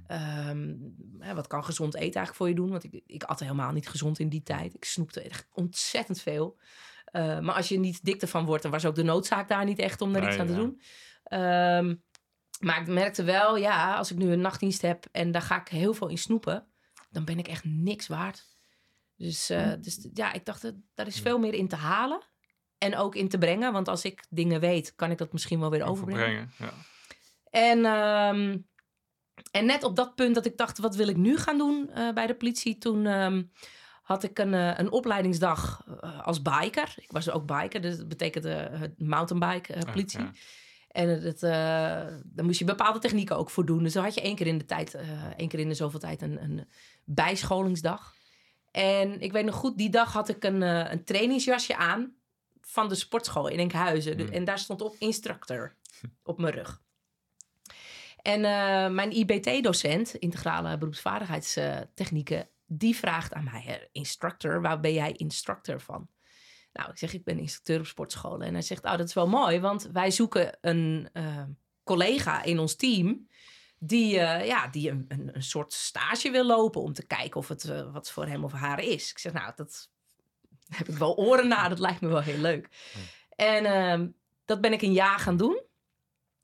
Ehm, 0.07 0.75
hè, 1.19 1.33
wat 1.33 1.47
kan 1.47 1.63
gezond 1.63 1.93
eten 1.93 2.03
eigenlijk 2.03 2.35
voor 2.35 2.47
je 2.47 2.55
doen? 2.55 2.69
Want 2.69 2.83
ik, 2.83 3.01
ik 3.05 3.23
at 3.23 3.39
helemaal 3.39 3.71
niet 3.71 3.89
gezond 3.89 4.19
in 4.19 4.29
die 4.29 4.43
tijd. 4.43 4.73
Ik 4.73 4.85
snoepte 4.85 5.21
echt 5.21 5.47
ontzettend 5.53 6.21
veel. 6.21 6.57
Eh, 7.05 7.39
maar 7.39 7.55
als 7.55 7.69
je 7.69 7.79
niet 7.79 8.05
dik 8.05 8.21
ervan 8.21 8.45
wordt, 8.45 8.63
dan 8.63 8.71
was 8.71 8.85
ook 8.85 8.95
de 8.95 9.03
noodzaak 9.03 9.47
daar 9.47 9.65
niet 9.65 9.79
echt 9.79 10.01
om 10.01 10.13
daar 10.13 10.21
Nee, 10.21 10.31
iets 10.31 10.39
aan 10.39 10.47
te 10.47 10.55
doen. 10.55 10.81
Ehm, 11.23 11.95
maar 12.59 12.81
ik 12.81 12.87
merkte 12.87 13.23
wel, 13.23 13.57
ja, 13.57 13.95
als 13.95 14.11
ik 14.11 14.17
nu 14.17 14.31
een 14.31 14.41
nachtdienst 14.41 14.81
heb 14.81 15.05
en 15.11 15.31
daar 15.31 15.41
ga 15.41 15.61
ik 15.61 15.67
heel 15.67 15.93
veel 15.93 16.07
in 16.07 16.17
snoepen, 16.17 16.67
dan 17.09 17.25
ben 17.25 17.39
ik 17.39 17.47
echt 17.47 17.63
niks 17.63 18.07
waard. 18.07 18.47
Dus, 19.15 19.49
eh, 19.49 19.73
dus 19.81 20.07
ja, 20.13 20.33
ik 20.33 20.45
dacht, 20.45 20.73
daar 20.93 21.07
is 21.07 21.19
veel 21.19 21.39
meer 21.39 21.53
in 21.53 21.67
te 21.67 21.75
halen. 21.75 22.21
En 22.79 22.95
ook 22.95 23.15
in 23.15 23.29
te 23.29 23.37
brengen. 23.37 23.73
Want 23.73 23.87
als 23.87 24.03
ik 24.03 24.25
dingen 24.29 24.59
weet, 24.59 24.95
kan 24.95 25.11
ik 25.11 25.17
dat 25.17 25.33
misschien 25.33 25.59
wel 25.59 25.69
weer 25.69 25.85
overbrengen. 25.85 26.51
Ja. 26.57 26.73
En, 27.49 27.85
ehm, 27.85 28.57
en 29.51 29.65
net 29.65 29.83
op 29.83 29.95
dat 29.95 30.15
punt 30.15 30.35
dat 30.35 30.45
ik 30.45 30.57
dacht, 30.57 30.77
wat 30.77 30.95
wil 30.95 31.07
ik 31.07 31.17
nu 31.17 31.37
gaan 31.37 31.57
doen 31.57 31.89
eh, 31.89 32.13
bij 32.13 32.27
de 32.27 32.35
politie? 32.35 32.77
Toen 32.77 33.05
ehm, 33.05 33.43
had 34.01 34.23
ik 34.23 34.39
een, 34.39 34.53
eh, 34.53 34.77
een 34.77 34.91
opleidingsdag 34.91 35.85
eh, 36.01 36.27
als 36.27 36.41
biker. 36.41 36.93
Ik 36.95 37.11
was 37.11 37.29
ook 37.29 37.45
biker, 37.45 37.81
dus 37.81 37.97
dat 37.97 38.07
betekent 38.07 38.43
het 38.43 38.99
mountainbike 38.99 39.85
politie. 39.85 40.19
ja. 40.19 40.31
En 40.89 41.09
het, 41.23 41.43
eh, 41.43 41.51
daar 42.23 42.45
moest 42.45 42.59
je 42.59 42.65
bepaalde 42.65 42.99
technieken 42.99 43.37
ook 43.37 43.49
voor 43.49 43.65
doen. 43.65 43.83
Dus 43.83 43.93
dan 43.93 44.03
had 44.03 44.13
je 44.13 44.21
één 44.21 44.35
keer 44.35 44.47
in 44.47 44.57
de 44.57 44.65
tijd, 44.65 44.93
eh, 44.93 45.25
één 45.37 45.47
keer 45.47 45.59
in 45.59 45.67
de 45.67 45.73
zoveel 45.73 45.99
tijd 45.99 46.21
een, 46.21 46.43
een 46.43 46.67
bijscholingsdag. 47.03 48.15
En 48.71 49.21
ik 49.21 49.31
weet 49.31 49.45
nog 49.45 49.55
goed, 49.55 49.77
die 49.77 49.89
dag 49.89 50.13
had 50.13 50.29
ik 50.29 50.43
een, 50.43 50.61
een 50.61 51.03
trainingsjasje 51.03 51.77
aan 51.77 52.13
van 52.69 52.87
de 52.87 52.95
sportschool 52.95 53.47
in 53.47 53.59
Enkhuizen. 53.59 54.19
Hmm. 54.19 54.29
En 54.29 54.45
daar 54.45 54.59
stond 54.59 54.81
op 54.81 54.95
instructor 54.99 55.75
op 56.23 56.39
mijn 56.39 56.53
rug. 56.53 56.81
En 58.21 58.45
eh, 58.45 58.89
mijn 58.89 59.11
IBT-docent, 59.11 60.15
integrale 60.15 60.77
beroepsvaardigheidstechnieken, 60.77 62.49
die 62.65 62.95
vraagt 62.95 63.33
aan 63.33 63.43
mij, 63.43 63.89
instructor, 63.91 64.61
waar 64.61 64.79
ben 64.79 64.93
jij 64.93 65.11
instructor 65.11 65.81
van? 65.81 66.09
Nou, 66.73 66.89
ik 66.89 66.97
zeg, 66.97 67.13
ik 67.13 67.23
ben 67.23 67.39
instructeur 67.39 67.79
op 67.79 67.85
sportscholen. 67.85 68.47
En 68.47 68.53
hij 68.53 68.61
zegt, 68.61 68.83
oh, 68.83 68.97
dat 68.97 69.07
is 69.07 69.13
wel 69.13 69.27
mooi, 69.27 69.59
want 69.59 69.89
wij 69.91 70.11
zoeken 70.11 70.57
een 70.61 71.09
eh, 71.13 71.43
collega 71.83 72.43
in 72.43 72.59
ons 72.59 72.75
team 72.75 73.27
die, 73.79 74.19
eh, 74.19 74.47
ja, 74.47 74.67
die 74.67 74.89
een, 74.89 75.05
een, 75.07 75.35
een 75.35 75.43
soort 75.43 75.73
stage 75.73 76.31
wil 76.31 76.45
lopen 76.45 76.81
om 76.81 76.93
te 76.93 77.05
kijken 77.05 77.39
of 77.39 77.47
het 77.47 77.91
wat 77.91 78.11
voor 78.11 78.25
hem 78.25 78.43
of 78.43 78.51
haar 78.51 78.83
is. 78.83 79.11
Ik 79.11 79.17
zeg, 79.17 79.33
nou, 79.33 79.51
dat 79.55 79.89
heb 80.77 80.87
ik 80.87 80.97
wel 80.97 81.15
oren 81.15 81.47
naar, 81.47 81.69
dat 81.69 81.79
lijkt 81.79 82.01
me 82.01 82.07
wel 82.07 82.21
heel 82.21 82.37
leuk. 82.37 82.69
En 83.35 83.65
ehm, 83.65 84.07
dat 84.45 84.61
ben 84.61 84.73
ik 84.73 84.81
een 84.81 84.93
jaar 84.93 85.19
gaan 85.19 85.37
doen. 85.37 85.61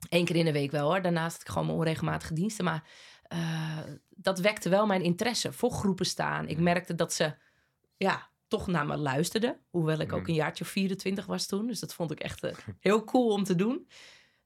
Eén 0.08 0.24
keer 0.24 0.36
in 0.36 0.44
de 0.44 0.52
week 0.52 0.70
wel 0.70 0.88
hoor. 0.88 1.02
Daarnaast 1.02 1.32
had 1.32 1.40
ik 1.40 1.48
gewoon 1.48 1.66
mijn 1.66 1.78
onregelmatige 1.78 2.34
diensten. 2.34 2.64
Maar 2.64 2.88
eh, 3.22 3.78
dat 4.08 4.38
wekte 4.38 4.68
wel 4.68 4.86
mijn 4.86 5.02
interesse 5.02 5.52
voor 5.52 5.70
groepen 5.70 6.06
staan. 6.06 6.48
Ik 6.48 6.58
merkte 6.58 6.94
dat 6.94 7.12
ze 7.12 7.34
ja, 7.96 8.30
toch 8.48 8.66
naar 8.66 8.86
me 8.86 8.96
luisterden. 8.96 9.60
Hoewel 9.70 9.98
ik 9.98 10.12
ook 10.12 10.28
een 10.28 10.34
jaartje 10.34 10.64
of 10.64 10.70
24 10.70 11.26
was 11.26 11.46
toen. 11.46 11.66
Dus 11.66 11.80
dat 11.80 11.94
vond 11.94 12.10
ik 12.10 12.20
echt 12.20 12.42
eh, 12.42 12.56
heel 12.80 13.04
cool 13.04 13.32
om 13.32 13.44
te 13.44 13.54
doen. 13.54 13.88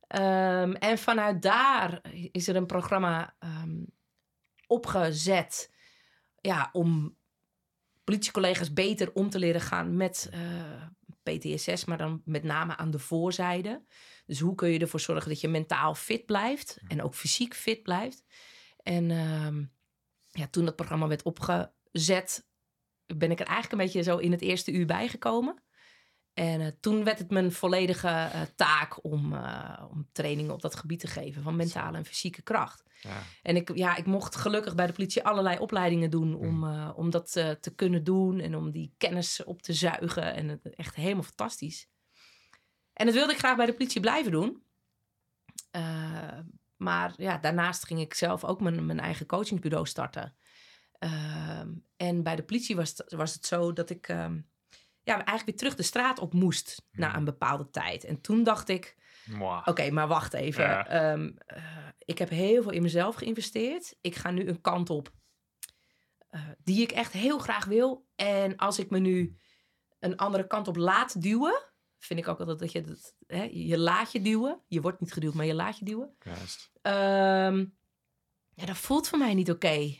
Ehm, 0.06 0.72
en 0.72 0.98
vanuit 0.98 1.42
daar 1.42 2.00
is 2.32 2.48
er 2.48 2.56
een 2.56 2.66
programma 2.66 3.34
ehm, 3.38 3.84
opgezet. 4.66 5.70
Ja, 6.40 6.68
om 6.72 7.16
politiecollega's 8.10 8.72
beter 8.72 9.12
om 9.12 9.30
te 9.30 9.38
leren 9.38 9.60
gaan 9.60 9.96
met 9.96 10.28
eh, 10.30 10.82
PTSS, 11.22 11.84
maar 11.84 11.98
dan 11.98 12.22
met 12.24 12.42
name 12.42 12.76
aan 12.76 12.90
de 12.90 12.98
voorzijde. 12.98 13.84
Dus 14.26 14.40
hoe 14.40 14.54
kun 14.54 14.68
je 14.68 14.78
ervoor 14.78 15.00
zorgen 15.00 15.28
dat 15.28 15.40
je 15.40 15.48
mentaal 15.48 15.94
fit 15.94 16.26
blijft 16.26 16.78
en 16.88 17.02
ook 17.02 17.14
fysiek 17.14 17.54
fit 17.54 17.82
blijft. 17.82 18.24
En 18.82 19.10
ehm, 19.10 19.64
ja, 20.30 20.46
toen 20.50 20.64
dat 20.64 20.76
programma 20.76 21.06
werd 21.06 21.22
opgezet, 21.22 22.46
ben 23.06 23.30
ik 23.30 23.40
er 23.40 23.46
eigenlijk 23.46 23.72
een 23.72 23.86
beetje 23.86 24.02
zo 24.02 24.16
in 24.16 24.32
het 24.32 24.40
eerste 24.40 24.72
uur 24.72 24.86
bijgekomen. 24.86 25.62
En 26.32 26.60
eh, 26.60 26.66
toen 26.80 27.04
werd 27.04 27.18
het 27.18 27.30
mijn 27.30 27.52
volledige 27.52 28.08
eh, 28.08 28.40
taak 28.56 29.04
om, 29.04 29.34
om 29.90 30.08
trainingen 30.12 30.52
op 30.52 30.62
dat 30.62 30.76
gebied 30.76 31.00
te 31.00 31.06
geven 31.06 31.42
van 31.42 31.56
mentale 31.56 31.96
en 31.96 32.04
fysieke 32.04 32.42
kracht. 32.42 32.89
Ja. 33.00 33.22
En 33.42 33.56
ik, 33.56 33.76
ja, 33.76 33.96
ik 33.96 34.06
mocht 34.06 34.36
gelukkig 34.36 34.74
bij 34.74 34.86
de 34.86 34.92
politie 34.92 35.24
allerlei 35.24 35.58
opleidingen 35.58 36.10
doen 36.10 36.34
om, 36.34 36.64
eh, 36.64 36.90
om 36.96 37.10
dat 37.10 37.36
eh, 37.36 37.50
te 37.50 37.74
kunnen 37.74 38.04
doen 38.04 38.40
en 38.40 38.56
om 38.56 38.70
die 38.70 38.94
kennis 38.98 39.44
op 39.44 39.62
te 39.62 39.72
zuigen. 39.72 40.34
En 40.34 40.48
het 40.48 40.74
echt 40.74 40.94
helemaal 40.94 41.22
fantastisch. 41.22 41.88
En 42.92 43.06
dat 43.06 43.14
wilde 43.14 43.32
ik 43.32 43.38
graag 43.38 43.56
bij 43.56 43.66
de 43.66 43.74
politie 43.74 44.00
blijven 44.00 44.32
doen. 44.32 44.62
Uh, 45.76 46.38
maar 46.76 47.12
ja, 47.16 47.38
daarnaast 47.38 47.86
ging 47.86 48.00
ik 48.00 48.14
zelf 48.14 48.44
ook 48.44 48.60
mijn, 48.60 48.86
mijn 48.86 49.00
eigen 49.00 49.26
coachingsbureau 49.26 49.86
starten. 49.86 50.36
En 51.96 52.22
bij 52.22 52.36
de 52.36 52.42
politie 52.42 52.76
was 52.76 52.90
het, 52.96 53.12
was 53.12 53.34
het 53.34 53.46
zo 53.46 53.72
dat 53.72 53.90
ik 53.90 54.08
uh, 54.08 54.26
ja, 55.02 55.14
eigenlijk 55.14 55.44
weer 55.44 55.56
terug 55.56 55.74
de 55.74 55.82
straat 55.82 56.18
op 56.18 56.32
moest 56.32 56.82
na 56.92 57.08
Hmm. 57.08 57.18
een 57.18 57.24
bepaalde 57.24 57.70
tijd. 57.70 58.04
En 58.04 58.20
toen 58.20 58.42
dacht 58.42 58.68
ik, 58.68 58.96
Oké, 59.64 59.90
maar 59.90 60.08
wacht 60.08 60.32
even. 60.32 60.64
Ja. 60.64 60.86
Ehm, 60.86 61.30
eh, 61.46 61.88
ik 61.98 62.18
heb 62.18 62.28
heel 62.28 62.62
veel 62.62 62.72
in 62.72 62.82
mezelf 62.82 63.14
geïnvesteerd. 63.14 63.96
Ik 64.00 64.14
ga 64.14 64.30
nu 64.30 64.48
een 64.48 64.60
kant 64.60 64.90
op 64.90 65.12
eh, 66.30 66.48
die 66.58 66.82
ik 66.82 66.92
echt 66.92 67.12
heel 67.12 67.38
graag 67.38 67.64
wil. 67.64 68.08
En 68.14 68.56
als 68.56 68.78
ik 68.78 68.90
me 68.90 68.98
nu 68.98 69.38
een 69.98 70.16
andere 70.16 70.46
kant 70.46 70.68
op 70.68 70.76
laat 70.76 71.22
duwen, 71.22 71.62
vind 71.98 72.20
ik 72.20 72.28
ook 72.28 72.38
altijd 72.38 72.58
dat 72.58 72.72
je 72.72 72.80
dat, 72.82 73.16
hè, 73.26 73.42
je 73.52 73.78
laat 73.78 74.12
je 74.12 74.20
duwen. 74.20 74.60
Je 74.66 74.80
wordt 74.80 75.00
niet 75.00 75.12
geduwd, 75.12 75.34
maar 75.34 75.46
je 75.46 75.54
laat 75.54 75.78
je 75.78 75.84
duwen. 75.84 76.16
Juist. 76.20 76.70
Ehm, 76.82 77.64
ja, 78.54 78.66
dat 78.66 78.76
voelt 78.76 79.08
voor 79.08 79.18
mij 79.18 79.34
niet 79.34 79.50
oké. 79.50 79.94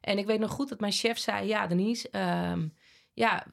En 0.00 0.18
ik 0.18 0.26
weet 0.26 0.40
nog 0.40 0.50
goed 0.50 0.68
dat 0.68 0.80
mijn 0.80 0.92
chef 0.92 1.18
zei: 1.18 1.46
Ja, 1.46 1.66
Denise, 1.66 2.10
ehm, 2.10 2.68
ja, 3.12 3.46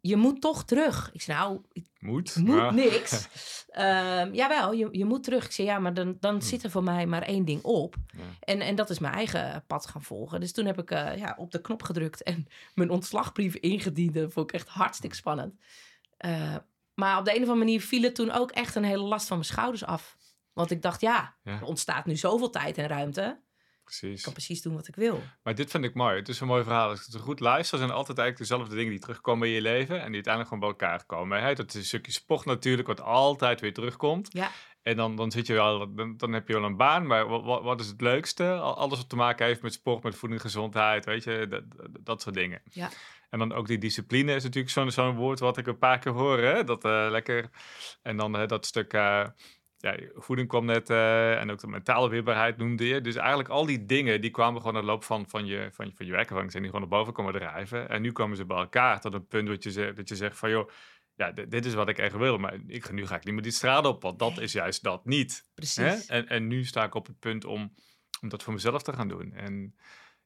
je 0.00 0.16
moet 0.16 0.40
toch 0.40 0.64
terug. 0.64 1.10
Ik 1.12 1.22
zei: 1.22 1.38
Nou, 1.38 1.60
ik 1.72 1.86
Moet. 1.98 2.36
moet 2.36 2.54
Ja. 2.56 2.70
niks. 2.70 3.26
Ehm, 3.72 4.34
jawel, 4.34 4.72
je, 4.72 4.88
je 4.92 5.04
moet 5.04 5.24
terug. 5.24 5.44
Ik 5.44 5.50
zei: 5.52 5.68
Ja, 5.68 5.78
maar 5.78 5.94
dan, 5.94 6.16
dan 6.20 6.34
Hm. 6.34 6.40
zit 6.40 6.62
er 6.62 6.70
voor 6.70 6.82
mij 6.82 7.06
maar 7.06 7.22
één 7.22 7.44
ding 7.44 7.62
op. 7.62 7.94
Ja. 8.16 8.22
En, 8.40 8.60
en 8.60 8.74
dat 8.74 8.90
is 8.90 8.98
mijn 8.98 9.14
eigen 9.14 9.64
pad 9.66 9.86
gaan 9.86 10.02
volgen. 10.02 10.40
Dus 10.40 10.52
toen 10.52 10.64
heb 10.66 10.78
ik 10.78 10.90
eh, 10.90 11.16
ja, 11.16 11.34
op 11.38 11.50
de 11.50 11.60
knop 11.60 11.82
gedrukt 11.82 12.22
en 12.22 12.46
mijn 12.74 12.90
ontslagbrief 12.90 13.54
ingediend. 13.54 14.14
Dat 14.14 14.32
vond 14.32 14.48
ik 14.50 14.56
echt 14.56 14.68
hartstikke 14.68 15.16
spannend. 15.16 15.54
Eh, 16.16 16.56
maar 16.94 17.18
op 17.18 17.24
de 17.24 17.30
een 17.30 17.36
of 17.36 17.42
andere 17.48 17.58
manier 17.58 17.80
viel 17.80 18.02
het 18.02 18.14
toen 18.14 18.30
ook 18.30 18.50
echt 18.50 18.74
een 18.74 18.84
hele 18.84 19.02
last 19.02 19.26
van 19.26 19.36
mijn 19.36 19.48
schouders 19.48 19.84
af. 19.84 20.16
Want 20.52 20.70
ik 20.70 20.82
dacht, 20.82 21.00
ja, 21.00 21.34
Ja. 21.42 21.52
er 21.52 21.64
ontstaat 21.64 22.06
nu 22.06 22.16
zoveel 22.16 22.50
tijd 22.50 22.78
en 22.78 22.86
ruimte. 22.86 23.40
Ik 23.82 23.98
Precies. 23.98 24.22
kan 24.22 24.32
precies 24.32 24.62
doen 24.62 24.74
wat 24.74 24.88
ik 24.88 24.94
wil. 24.96 25.22
Maar 25.42 25.54
dit 25.54 25.70
vind 25.70 25.84
ik 25.84 25.94
mooi. 25.94 26.16
Het 26.16 26.28
is 26.28 26.40
een 26.40 26.46
mooi 26.46 26.62
verhaal. 26.62 26.88
Als 26.88 27.06
ik 27.06 27.12
het 27.12 27.22
goed 27.22 27.40
luister, 27.40 27.78
zijn 27.78 27.90
altijd 27.90 28.18
eigenlijk 28.18 28.48
dezelfde 28.48 28.76
dingen 28.76 28.90
die 28.90 29.00
terugkomen 29.00 29.48
in 29.48 29.54
je 29.54 29.60
leven. 29.62 29.94
En 30.00 30.04
die 30.06 30.14
uiteindelijk 30.14 30.44
gewoon 30.54 30.60
bij 30.60 30.68
elkaar 30.68 31.06
komen. 31.06 31.42
Hè? 31.42 31.54
Dat 31.54 31.68
is 31.68 31.74
een 31.74 31.84
stukje 31.84 32.12
sport 32.12 32.44
natuurlijk, 32.44 32.88
wat 32.88 33.00
altijd 33.00 33.60
weer 33.60 33.72
terugkomt. 33.74 34.28
Ja. 34.32 34.50
En 34.82 34.96
dan, 34.96 35.16
dan, 35.16 35.30
zit 35.30 35.46
je 35.46 35.52
wel, 35.52 35.94
dan, 35.94 36.16
dan 36.16 36.32
heb 36.32 36.48
je 36.48 36.54
wel 36.54 36.64
een 36.64 36.76
baan. 36.76 37.06
Maar 37.06 37.28
wat, 37.28 37.62
wat, 37.62 37.80
is 37.80 37.86
het 37.86 38.00
leukste? 38.00 38.52
Al- 38.52 38.76
Alles 38.76 38.98
wat 38.98 39.08
te 39.08 39.16
maken 39.16 39.46
heeft 39.46 39.62
met 39.62 39.72
sport, 39.72 40.02
met 40.02 40.14
voeding, 40.16 40.40
gezondheid, 40.40 41.04
weet 41.04 41.24
je, 41.24 41.46
dat, 41.48 41.62
dat, 42.00 42.22
soort 42.22 42.34
dingen. 42.34 42.62
Ja. 42.70 42.88
En 43.30 43.38
dan 43.38 43.52
ook 43.52 43.66
die 43.66 43.78
discipline 43.78 44.34
is 44.34 44.42
natuurlijk 44.42 44.72
zo'n 44.72 44.90
zo'n 44.90 45.16
woord 45.16 45.38
wat 45.38 45.56
ik 45.56 45.66
een 45.66 45.78
paar 45.78 45.98
keer 45.98 46.12
hoor. 46.12 46.38
Hè? 46.38 46.64
Dat 46.64 46.84
eh, 46.84 47.06
lekker. 47.10 47.50
En 48.02 48.16
dan 48.16 48.46
dat 48.46 48.66
stuk. 48.66 48.92
eh, 48.92 49.26
ja, 49.82 49.96
voeding 50.14 50.48
kwam 50.48 50.64
net 50.64 50.90
eh, 50.90 51.40
en 51.40 51.50
ook 51.50 51.58
de 51.60 51.66
mentale 51.66 52.08
weerbaarheid 52.08 52.56
noemde 52.56 52.86
je. 52.86 53.00
Dus 53.00 53.16
eigenlijk 53.16 53.48
al 53.48 53.66
die 53.66 53.86
dingen, 53.86 54.20
die 54.20 54.30
kwamen 54.30 54.60
gewoon 54.60 54.76
aan 54.76 54.80
de 54.82 54.86
loop 54.86 55.04
van, 55.04 55.28
van, 55.28 55.46
je, 55.46 55.68
van, 55.72 55.86
je- 55.86 55.92
van 55.94 56.06
je. 56.06 56.24
Zijn 56.24 56.62
die 56.62 56.62
gewoon 56.72 56.80
naar 56.80 56.88
boven 56.98 57.12
komen 57.12 57.32
drijven. 57.32 57.88
En 57.88 58.02
nu 58.02 58.12
komen 58.12 58.36
ze 58.36 58.44
bij 58.44 58.56
elkaar 58.56 59.00
tot 59.00 59.14
een 59.14 59.26
punt 59.26 59.48
dat 59.48 59.62
je, 59.62 59.70
zegt, 59.70 59.96
dat 59.96 60.08
je 60.08 60.16
zegt 60.16 60.38
van... 60.38 60.50
joh, 60.50 60.70
ja, 61.14 61.32
dit, 61.32 61.64
is 61.66 61.74
wat 61.74 61.88
ik 61.88 61.98
echt 61.98 62.16
wil, 62.16 62.38
maar 62.38 62.56
ik, 62.66 62.84
ga- 62.84 62.92
nu 62.92 63.06
ga 63.06 63.16
ik 63.16 63.24
niet 63.24 63.34
meer 63.34 63.42
die 63.42 63.52
straat 63.52 63.86
op. 63.86 64.02
Want 64.02 64.18
dat 64.18 64.38
is 64.40 64.52
juist 64.52 64.82
dat 64.82 65.04
niet. 65.04 65.32
Hè? 65.44 65.50
Precies. 65.54 66.06
En, 66.06 66.28
en 66.28 66.46
nu 66.46 66.64
sta 66.64 66.84
ik 66.84 66.94
op 66.94 67.06
het 67.06 67.18
punt 67.18 67.44
om, 67.44 67.74
om 68.20 68.28
dat 68.28 68.42
voor 68.42 68.52
mezelf 68.52 68.82
te 68.82 68.92
gaan 68.92 69.08
doen. 69.08 69.32
En 69.34 69.74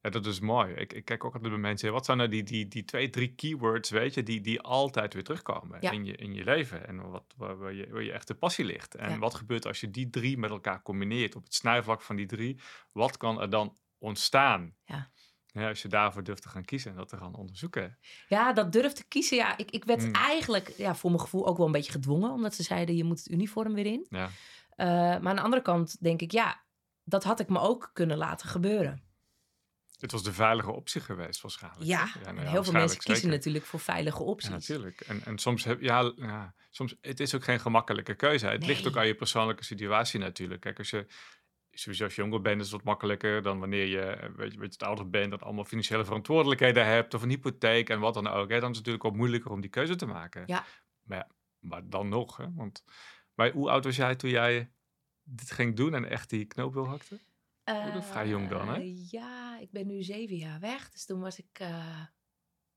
ja, 0.06 0.12
dat 0.12 0.26
is 0.26 0.40
mooi. 0.40 0.74
Ik, 0.74 0.92
ik 0.92 1.04
kijk 1.04 1.24
ook 1.24 1.34
altijd 1.34 1.52
bij 1.52 1.60
mensen, 1.62 1.92
wat 1.92 2.04
zijn 2.04 2.16
nou 2.18 2.30
die, 2.30 2.42
die, 2.42 2.68
die 2.68 2.84
twee, 2.84 3.10
drie 3.10 3.34
keywords, 3.34 3.90
weet 3.90 4.14
je, 4.14 4.22
die, 4.22 4.40
die 4.40 4.60
altijd 4.60 5.14
weer 5.14 5.24
terugkomen 5.24 5.78
Ja. 5.80 5.90
in, 5.90 6.04
je, 6.04 6.16
in 6.16 6.34
je 6.34 6.44
leven. 6.44 6.86
En 6.86 7.10
wat, 7.10 7.24
waar, 7.36 7.58
waar, 7.58 7.72
je, 7.74 7.88
waar 7.90 8.02
je 8.02 8.12
echte 8.12 8.34
passie 8.34 8.64
ligt. 8.64 8.94
En 8.94 9.10
Ja. 9.10 9.18
wat 9.18 9.34
gebeurt 9.34 9.66
als 9.66 9.80
je 9.80 9.90
die 9.90 10.10
drie 10.10 10.38
met 10.38 10.50
elkaar 10.50 10.82
combineert 10.82 11.36
op 11.36 11.44
het 11.44 11.54
snijvlak 11.54 12.02
van 12.02 12.16
die 12.16 12.26
drie? 12.26 12.60
Wat 12.92 13.16
kan 13.16 13.40
er 13.40 13.50
dan 13.50 13.76
ontstaan? 13.98 14.74
Ja. 14.84 15.10
Ja, 15.46 15.68
als 15.68 15.82
je 15.82 15.88
daarvoor 15.88 16.22
durft 16.24 16.42
te 16.42 16.48
gaan 16.48 16.64
kiezen 16.64 16.90
en 16.90 16.96
dat 16.96 17.08
te 17.08 17.16
gaan 17.16 17.34
onderzoeken. 17.34 17.98
Ja, 18.28 18.52
dat 18.52 18.72
durf 18.72 18.92
te 18.92 19.04
kiezen. 19.08 19.36
Ja, 19.36 19.56
ik, 19.58 19.70
ik 19.70 19.84
werd 19.84 20.02
Mm. 20.06 20.12
eigenlijk 20.14 20.68
ja, 20.68 20.94
voor 20.94 21.10
mijn 21.10 21.22
gevoel 21.22 21.46
ook 21.46 21.56
wel 21.56 21.66
een 21.66 21.72
beetje 21.72 21.92
gedwongen. 21.92 22.30
Omdat 22.30 22.54
ze 22.54 22.62
zeiden, 22.62 22.96
je 22.96 23.04
moet 23.04 23.18
het 23.18 23.30
uniform 23.30 23.74
weer 23.74 23.86
in. 23.86 24.06
Ja. 24.08 24.28
Eh, 24.70 24.86
maar 24.86 25.26
aan 25.28 25.36
de 25.36 25.42
andere 25.42 25.62
kant 25.62 26.02
denk 26.02 26.20
ik, 26.20 26.32
ja, 26.32 26.64
dat 27.04 27.24
had 27.24 27.40
ik 27.40 27.48
me 27.48 27.58
ook 27.58 27.90
kunnen 27.92 28.16
laten 28.16 28.48
gebeuren. 28.48 29.02
Het 29.96 30.12
was 30.12 30.22
de 30.22 30.32
veilige 30.32 30.70
optie 30.70 31.00
geweest 31.00 31.40
waarschijnlijk. 31.40 31.84
Ja, 31.84 32.08
nou 32.24 32.40
ja, 32.40 32.50
heel 32.50 32.64
veel 32.64 32.72
mensen 32.72 32.98
kiezen 32.98 33.22
zeker. 33.22 33.36
natuurlijk 33.36 33.64
voor 33.64 33.80
veilige 33.80 34.18
Ja, 34.18 34.24
opties. 34.24 34.48
natuurlijk. 34.50 35.00
En, 35.00 35.24
en 35.24 35.38
soms 35.38 35.64
heb 35.64 35.80
ja, 35.80 36.12
ja, 36.16 36.54
soms 36.70 36.94
het 37.00 37.20
is 37.20 37.34
ook 37.34 37.44
geen 37.44 37.60
gemakkelijke 37.60 38.14
keuze. 38.14 38.46
Het 38.46 38.66
ligt 38.66 38.86
ook 38.86 38.96
aan 38.96 39.06
je 39.06 39.14
persoonlijke 39.14 39.64
situatie 39.64 40.20
natuurlijk. 40.20 40.60
Kijk, 40.60 40.78
als 40.78 40.90
je 40.90 41.06
sowieso 41.70 42.04
als 42.04 42.14
je 42.14 42.22
jonger 42.22 42.40
bent, 42.40 42.60
is 42.60 42.66
het 42.66 42.76
wat 42.76 42.84
makkelijker 42.84 43.42
dan 43.42 43.58
wanneer 43.58 43.86
je 43.86 44.32
weet 44.36 44.52
je, 44.52 44.58
weet 44.58 44.74
je, 44.74 44.78
het 44.78 44.82
ouder 44.82 45.10
bent, 45.10 45.30
dat 45.30 45.42
allemaal 45.42 45.64
financiële 45.64 46.04
verantwoordelijkheden 46.04 46.86
hebt 46.86 47.14
of 47.14 47.22
een 47.22 47.28
hypotheek 47.28 47.88
en 47.88 48.00
wat 48.00 48.14
dan 48.14 48.26
ook. 48.26 48.50
Hè, 48.50 48.60
dan 48.60 48.70
is 48.70 48.76
het 48.76 48.86
natuurlijk 48.86 49.02
wat 49.02 49.14
moeilijker 49.14 49.50
om 49.50 49.60
die 49.60 49.70
keuze 49.70 49.96
te 49.96 50.06
maken. 50.06 50.42
Ja. 50.46 50.64
Maar, 51.02 51.18
ja, 51.18 51.28
maar 51.58 51.88
dan 51.88 52.08
nog, 52.08 52.36
hè? 52.36 52.46
Want 52.54 52.84
maar 53.34 53.50
hoe 53.50 53.70
oud 53.70 53.84
was 53.84 53.96
jij 53.96 54.16
toen 54.16 54.30
jij 54.30 54.70
dit 55.22 55.50
ging 55.50 55.76
doen 55.76 55.94
en 55.94 56.08
echt 56.10 56.30
die 56.30 56.44
knoop 56.44 56.72
wil 56.72 56.86
hakte? 56.86 57.20
Is 57.98 58.06
vrij 58.06 58.28
jong 58.28 58.48
dan, 58.48 58.68
hè? 58.68 58.74
Eh, 58.74 59.10
Ja, 59.10 59.58
ik 59.60 59.70
ben 59.70 59.86
nu 59.86 60.02
zeven 60.02 60.36
jaar 60.36 60.60
weg. 60.60 60.88
Dus 60.90 61.04
toen 61.06 61.20
was 61.20 61.38
ik 61.38 61.46
eh 61.58 62.00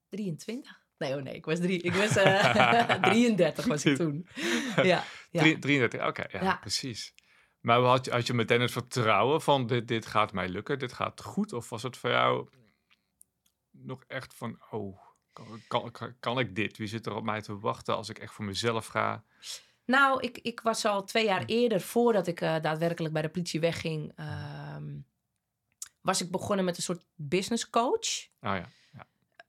23. 0.10 0.88
Nee, 0.98 1.16
oh 1.16 1.22
nee, 1.22 1.36
ik 1.36 1.46
was, 1.46 1.60
drie, 1.60 1.82
ik 1.82 1.94
was 1.94 2.16
eh 2.16 3.00
33 3.02 3.66
was 3.66 3.86
ik 3.86 3.96
toen. 3.96 4.28
Ja, 4.76 5.04
ja. 5.32 5.42
Drie- 5.42 5.60
33, 5.60 6.08
oké, 6.08 6.24
ja, 6.32 6.44
Ja. 6.44 6.56
precies. 6.56 7.14
Maar 7.60 7.80
had 7.80 8.06
je, 8.06 8.12
had 8.12 8.28
je 8.28 8.34
meteen 8.34 8.62
het 8.62 8.72
vertrouwen 8.72 9.42
van 9.42 9.68
dit, 9.68 9.88
dit 9.88 10.06
gaat 10.06 10.34
mij 10.34 10.50
lukken, 10.50 10.80
dit 10.80 10.94
gaat 10.94 11.22
goed? 11.22 11.54
Of 11.54 11.70
was 11.70 11.84
het 11.84 11.98
voor 11.98 12.10
jou 12.10 12.50
nog 13.72 14.04
echt 14.08 14.34
van, 14.34 14.62
oh, 14.70 15.00
kan, 15.68 15.92
kan, 15.92 16.16
kan 16.20 16.40
ik 16.40 16.56
dit? 16.56 16.78
Wie 16.78 16.88
zit 16.88 17.06
er 17.06 17.16
op 17.16 17.24
mij 17.24 17.42
te 17.42 17.60
wachten 17.60 17.96
als 17.96 18.10
ik 18.10 18.20
echt 18.20 18.34
voor 18.34 18.46
mezelf 18.46 18.86
ga? 18.86 19.24
Nou, 19.90 20.20
ik, 20.22 20.38
ik 20.38 20.60
was 20.62 20.86
al 20.86 21.04
twee 21.04 21.26
jaar 21.26 21.46
eerder, 21.46 21.82
voordat 21.82 22.28
ik 22.28 22.42
eh, 22.42 22.56
daadwerkelijk 22.62 23.14
bij 23.14 23.22
de 23.22 23.30
politie 23.30 23.60
wegging, 23.60 24.12
ehm, 24.16 24.98
was 26.02 26.22
ik 26.22 26.32
begonnen 26.32 26.66
met 26.66 26.78
een 26.78 26.84
soort 26.84 27.06
business 27.16 27.70
coach. 27.70 28.28
Oh 28.42 28.56
ja, 28.56 28.68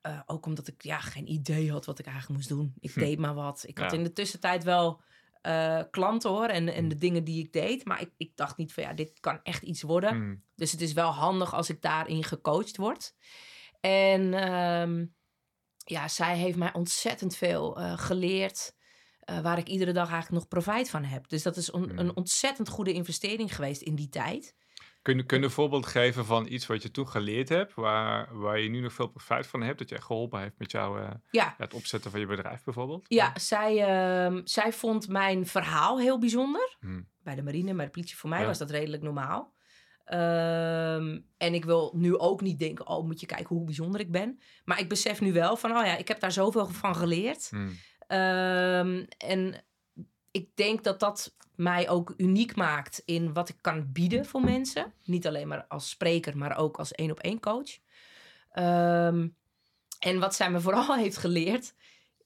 Eh, 0.01 0.19
ook 0.25 0.45
omdat 0.45 0.67
ik 0.67 0.81
ja, 0.83 0.99
geen 0.99 1.31
idee 1.31 1.71
had 1.71 1.85
wat 1.85 1.99
ik 1.99 2.05
eigenlijk 2.05 2.35
moest 2.37 2.49
doen. 2.49 2.73
Ik 2.79 2.91
Hm. 2.91 2.99
deed 2.99 3.19
maar 3.19 3.33
wat. 3.33 3.63
Ik 3.67 3.77
had 3.77 3.91
Ja. 3.91 3.97
in 3.97 4.03
de 4.03 4.13
tussentijd 4.13 4.63
wel 4.63 5.01
eh, 5.41 5.81
klanten 5.91 6.29
hoor 6.29 6.47
en, 6.47 6.67
en 6.73 6.83
Hm. 6.83 6.89
de 6.89 6.95
dingen 6.97 7.23
die 7.23 7.43
ik 7.45 7.53
deed. 7.53 7.85
Maar 7.85 8.01
ik, 8.01 8.09
ik 8.17 8.31
dacht 8.35 8.57
niet 8.57 8.73
van 8.73 8.83
ja, 8.83 8.93
dit 8.93 9.19
kan 9.19 9.39
echt 9.43 9.63
iets 9.63 9.81
worden. 9.81 10.09
Hmm, 10.09 10.43
Dus 10.55 10.71
het 10.71 10.81
is 10.81 10.93
wel 10.93 11.09
handig 11.11 11.53
als 11.53 11.69
ik 11.69 11.81
daarin 11.81 12.23
gecoacht 12.23 12.77
word. 12.77 13.15
En 13.79 14.33
ehm, 14.33 15.05
ja, 15.77 16.07
zij 16.07 16.37
heeft 16.37 16.57
mij 16.57 16.73
ontzettend 16.73 17.35
veel 17.35 17.71
geleerd. 17.97 18.75
Eh, 19.31 19.39
waar 19.41 19.57
ik 19.57 19.67
iedere 19.67 19.91
dag 19.91 20.09
eigenlijk 20.11 20.41
nog 20.41 20.47
profijt 20.47 20.89
van 20.89 21.03
heb. 21.03 21.29
Dus 21.29 21.43
dat 21.43 21.57
is 21.57 21.71
on- 21.71 21.89
Hmm. 21.89 21.97
een 21.99 22.15
ontzettend 22.15 22.69
goede 22.69 22.93
investering 22.93 23.55
geweest 23.55 23.81
in 23.81 23.95
die 23.95 24.09
tijd. 24.09 24.55
Kun, 25.01 25.17
je- 25.17 25.23
kun 25.25 25.37
je 25.39 25.43
een 25.43 25.51
voorbeeld 25.51 25.85
geven 25.85 26.25
van 26.25 26.47
iets 26.47 26.67
wat 26.67 26.81
je 26.83 26.91
toen 26.91 27.07
geleerd 27.07 27.49
hebt, 27.49 27.73
waar, 27.73 28.37
waar 28.37 28.59
je 28.59 28.69
nu 28.69 28.79
nog 28.79 28.93
veel 28.93 29.07
profijt 29.07 29.47
van 29.47 29.61
hebt, 29.61 29.79
dat 29.79 29.89
je 29.89 29.95
echt 29.95 30.03
geholpen 30.05 30.39
heeft 30.41 30.57
met 30.57 30.71
jou, 30.71 31.01
eh, 31.01 31.09
Ja, 31.31 31.55
het 31.57 31.73
opzetten 31.73 32.11
van 32.11 32.19
je 32.19 32.25
bedrijf 32.25 32.63
bijvoorbeeld? 32.63 33.05
ja 33.07 33.31
zij, 33.39 33.77
ehm, 33.85 34.41
zij 34.43 34.73
vond 34.73 35.07
mijn 35.07 35.45
verhaal 35.47 35.99
heel 35.99 36.19
bijzonder. 36.19 36.75
Hmm, 36.79 37.09
Bij 37.23 37.35
de 37.35 37.43
marine, 37.43 37.73
bij 37.73 37.85
de 37.85 37.91
politie 37.91 38.17
voor 38.17 38.29
mij 38.29 38.39
Ja. 38.39 38.45
was 38.45 38.57
dat 38.57 38.69
redelijk 38.69 39.03
normaal. 39.03 39.53
Ehm, 40.05 41.19
en 41.37 41.53
ik 41.53 41.65
wil 41.65 41.93
nu 41.95 42.17
ook 42.17 42.41
niet 42.41 42.59
denken, 42.59 42.87
oh 42.87 43.05
moet 43.05 43.19
je 43.19 43.25
kijken 43.25 43.55
hoe 43.55 43.65
bijzonder 43.65 44.01
ik 44.01 44.11
ben. 44.11 44.39
Maar 44.65 44.79
ik 44.79 44.89
besef 44.89 45.21
nu 45.21 45.33
wel 45.33 45.57
van, 45.57 45.71
oh 45.77 45.85
ja, 45.85 45.97
ik 45.97 46.07
heb 46.07 46.19
daar 46.19 46.31
zoveel 46.31 46.65
van 46.67 46.95
geleerd. 46.95 47.47
hmm, 47.49 47.77
Ehm, 48.11 49.05
en 49.17 49.63
ik 50.31 50.55
denk 50.55 50.83
dat 50.83 50.99
dat 50.99 51.35
mij 51.55 51.89
ook 51.89 52.13
uniek 52.17 52.55
maakt 52.55 53.01
in 53.05 53.33
wat 53.33 53.49
ik 53.49 53.55
kan 53.61 53.91
bieden 53.91 54.25
voor 54.25 54.41
mensen. 54.41 54.93
Niet 55.03 55.27
alleen 55.27 55.47
maar 55.47 55.65
als 55.67 55.89
spreker, 55.89 56.37
maar 56.37 56.57
ook 56.57 56.77
als 56.77 56.91
één 56.91 57.11
op 57.11 57.19
één 57.19 57.39
coach. 57.39 57.77
Ehm, 58.51 59.27
en 59.99 60.19
wat 60.19 60.35
zij 60.35 60.51
me 60.51 60.59
vooral 60.67 60.95
heeft 60.95 61.17
geleerd, 61.17 61.73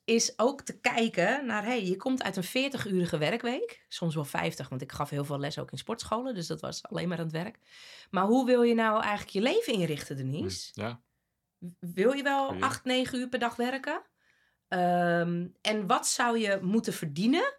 is 0.03 0.33
ook 0.39 0.61
te 0.61 0.79
kijken 0.79 1.45
naar, 1.45 1.63
hey, 1.63 1.85
je 1.85 1.95
komt 1.95 2.23
uit 2.23 2.35
een 2.35 2.71
40-urige 2.71 3.17
werkweek. 3.17 3.85
Soms 3.87 4.15
wel 4.15 4.25
50, 4.25 4.69
want 4.69 4.81
ik 4.81 4.91
gaf 4.91 5.09
heel 5.09 5.25
veel 5.25 5.39
les 5.39 5.59
ook 5.59 5.71
in 5.71 5.77
sportscholen. 5.77 6.33
Dus 6.33 6.47
dat 6.47 6.61
was 6.61 6.83
alleen 6.83 7.07
maar 7.07 7.17
aan 7.17 7.23
het 7.23 7.33
werk. 7.33 7.59
Maar 8.09 8.25
hoe 8.25 8.45
wil 8.45 8.61
je 8.61 8.73
nou 8.73 9.01
eigenlijk 9.01 9.31
je 9.31 9.41
leven 9.41 9.73
inrichten. 9.73 10.17
Denise? 10.17 10.69
Ja, 10.73 11.01
Wil 11.79 12.11
je 12.11 12.23
wel 12.23 12.47
Goeie. 12.47 12.63
8, 12.63 12.83
9 12.83 13.19
uur 13.19 13.29
per 13.29 13.39
dag 13.39 13.55
werken? 13.55 14.01
Ehm, 14.75 15.47
en 15.61 15.88
wat 15.88 16.07
zou 16.07 16.39
je 16.39 16.59
moeten 16.61 16.93
verdienen 16.93 17.53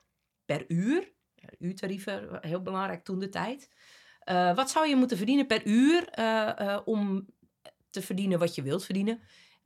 per 0.45 0.65
uur? 0.69 1.13
Uurtarieven, 1.59 2.39
heel 2.41 2.63
belangrijk 2.63 3.05
toen 3.05 3.19
de 3.19 3.29
tijd. 3.29 3.71
Eh, 4.21 4.55
wat 4.55 4.71
zou 4.71 4.89
je 4.89 4.97
moeten 4.97 5.17
verdienen 5.17 5.47
per 5.47 5.67
uur 5.67 6.09
eh, 6.09 6.61
eh, 6.61 6.81
om 6.85 7.27
te 7.91 8.03
verdienen 8.03 8.39
wat 8.39 8.55
je 8.55 8.63
wilt 8.63 8.85
verdienen? 8.85 9.21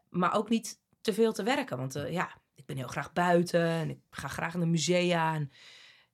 Maar 0.08 0.34
ook 0.34 0.48
niet 0.48 0.80
te 1.00 1.12
veel 1.12 1.32
te 1.32 1.42
werken. 1.42 1.76
Want 1.76 1.92
ja, 2.08 2.40
ik 2.54 2.66
ben 2.66 2.76
heel 2.76 2.88
graag 2.88 3.12
buiten 3.12 3.64
en 3.64 3.90
ik 3.90 3.98
ga 4.10 4.28
graag 4.28 4.54
naar 4.54 4.68
musea. 4.68 5.34
En, 5.34 5.50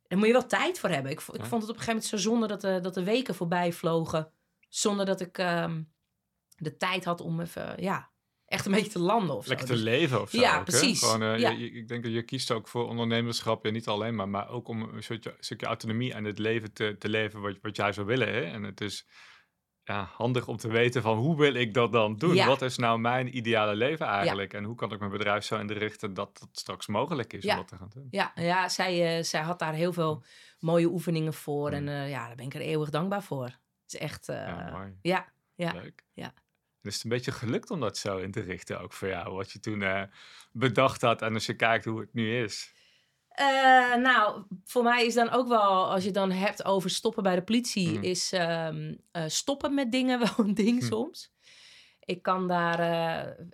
daar 0.08 0.18
moet 0.18 0.26
je 0.26 0.32
wel 0.32 0.46
tijd 0.46 0.78
voor 0.78 0.90
hebben. 0.90 1.12
Ik, 1.12 1.20
ik 1.20 1.44
vond 1.44 1.62
het 1.62 1.70
op 1.70 1.76
een 1.76 1.82
gegeven 1.82 1.86
moment 1.86 2.04
zo 2.04 2.16
zonde 2.16 2.46
dat 2.46 2.60
de, 2.60 2.80
dat 2.80 2.94
de 2.94 3.04
weken 3.04 3.34
voorbij 3.34 3.72
vlogen. 3.72 4.30
Zonder 4.68 5.06
dat 5.06 5.20
ik 5.20 5.38
ehm, 5.38 5.82
de 6.56 6.76
tijd 6.76 7.04
had 7.04 7.20
om 7.20 7.40
even, 7.40 7.82
ja, 7.82 8.10
echt 8.46 8.66
een 8.66 8.72
beetje 8.72 8.90
te 8.90 8.98
landen 8.98 9.36
of 9.36 9.42
zo. 9.42 9.48
Lekker 9.48 9.66
te 9.66 9.72
Dus- 9.72 9.82
leven 9.82 10.20
of 10.20 10.30
zo. 10.30 10.40
Ja, 10.40 10.58
ook, 10.58 10.64
precies. 10.64 11.00
Gewoon, 11.02 11.22
eh, 11.22 11.38
Ja. 11.38 11.50
je- 11.50 11.58
je- 11.58 11.70
ik 11.70 11.88
denk 11.88 12.02
dat 12.02 12.12
je 12.12 12.22
kiest 12.22 12.50
ook 12.50 12.68
voor 12.68 12.88
ondernemerschap. 12.88 13.64
En 13.66 13.72
niet 13.72 13.86
alleen 13.88 14.14
maar, 14.14 14.28
maar 14.28 14.48
ook 14.48 14.68
om 14.68 14.82
een 14.82 15.02
stukje, 15.02 15.36
stukje 15.40 15.66
autonomie 15.66 16.12
en 16.14 16.24
het 16.24 16.38
leven 16.38 16.72
te, 16.72 16.96
te 16.98 17.08
leven 17.08 17.40
wat, 17.40 17.58
wat 17.62 17.76
jij 17.76 17.92
zou 17.92 18.06
willen. 18.06 18.28
Hè? 18.28 18.40
En 18.40 18.62
het 18.62 18.80
is 18.80 19.06
ja, 19.84 20.08
handig 20.12 20.48
om 20.48 20.56
te 20.56 20.68
weten 20.68 21.02
van 21.02 21.16
hoe 21.18 21.36
wil 21.36 21.54
ik 21.54 21.74
dat 21.74 21.92
dan 21.92 22.16
doen? 22.16 22.34
Ja. 22.34 22.46
Wat 22.46 22.62
is 22.62 22.76
nou 22.76 22.98
mijn 22.98 23.36
ideale 23.36 23.74
leven 23.74 24.06
eigenlijk? 24.06 24.52
En 24.54 24.64
hoe 24.64 24.74
kan 24.74 24.92
ik 24.92 24.98
mijn 24.98 25.10
bedrijf 25.10 25.44
zo 25.44 25.58
inrichten 25.58 26.14
dat 26.14 26.38
dat 26.38 26.48
straks 26.52 26.86
mogelijk 26.86 27.32
is 27.32 27.42
Ja. 27.44 27.50
om 27.52 27.56
dat 27.58 27.68
te 27.68 27.76
gaan 27.76 27.90
doen? 27.94 28.06
Ja, 28.10 28.32
ja 28.34 28.68
zij, 28.68 29.16
eh, 29.18 29.22
zij 29.24 29.40
had 29.40 29.58
daar 29.58 29.72
heel 29.74 29.92
veel 29.92 30.24
mooie 30.58 30.86
oefeningen 30.86 31.34
voor. 31.34 31.68
Mm. 31.70 31.74
En 31.76 31.88
eh, 31.88 32.10
ja, 32.10 32.26
daar 32.26 32.36
ben 32.36 32.46
ik 32.46 32.54
er 32.54 32.60
eeuwig 32.60 32.90
dankbaar 32.90 33.22
voor. 33.22 33.44
Het 33.44 33.94
is 33.94 33.96
echt, 33.98 34.26
Ja, 34.26 34.70
mooi. 34.72 34.98
ja, 35.02 35.32
ja. 35.54 35.72
Leuk. 35.72 36.04
Ja. 36.12 36.32
En 36.86 36.92
is 36.92 36.98
het 36.98 37.04
een 37.04 37.16
beetje 37.16 37.32
gelukt 37.32 37.70
om 37.70 37.80
dat 37.80 37.98
zo 37.98 38.16
in 38.18 38.30
te 38.30 38.40
richten 38.40 38.80
ook 38.80 38.92
voor 38.92 39.08
jou? 39.08 39.34
Wat 39.34 39.50
je 39.50 39.60
toen 39.60 39.82
eh, 39.82 40.02
bedacht 40.52 41.00
had 41.00 41.22
en 41.22 41.34
als 41.34 41.46
je 41.46 41.54
kijkt 41.56 41.84
hoe 41.84 42.00
het 42.00 42.14
nu 42.14 42.42
is. 42.42 42.74
Eh, 43.28 43.94
nou, 43.94 44.42
voor 44.64 44.82
mij 44.82 45.06
is 45.06 45.14
dan 45.14 45.30
ook 45.30 45.48
wel, 45.48 45.90
als 45.90 46.00
je 46.00 46.06
het 46.06 46.14
dan 46.14 46.30
hebt 46.30 46.64
over 46.64 46.90
stoppen 46.90 47.22
bij 47.22 47.34
de 47.34 47.42
politie, 47.42 47.88
Mm. 47.96 48.02
is 48.02 48.32
ehm, 48.32 48.94
eh, 49.10 49.24
stoppen 49.26 49.74
met 49.74 49.92
dingen 49.92 50.18
wel 50.26 50.34
een 50.46 50.54
ding 50.54 50.80
Hm. 50.80 50.86
soms. 50.86 51.34
Ik 52.00 52.22
kan 52.22 52.48
daar 52.48 52.80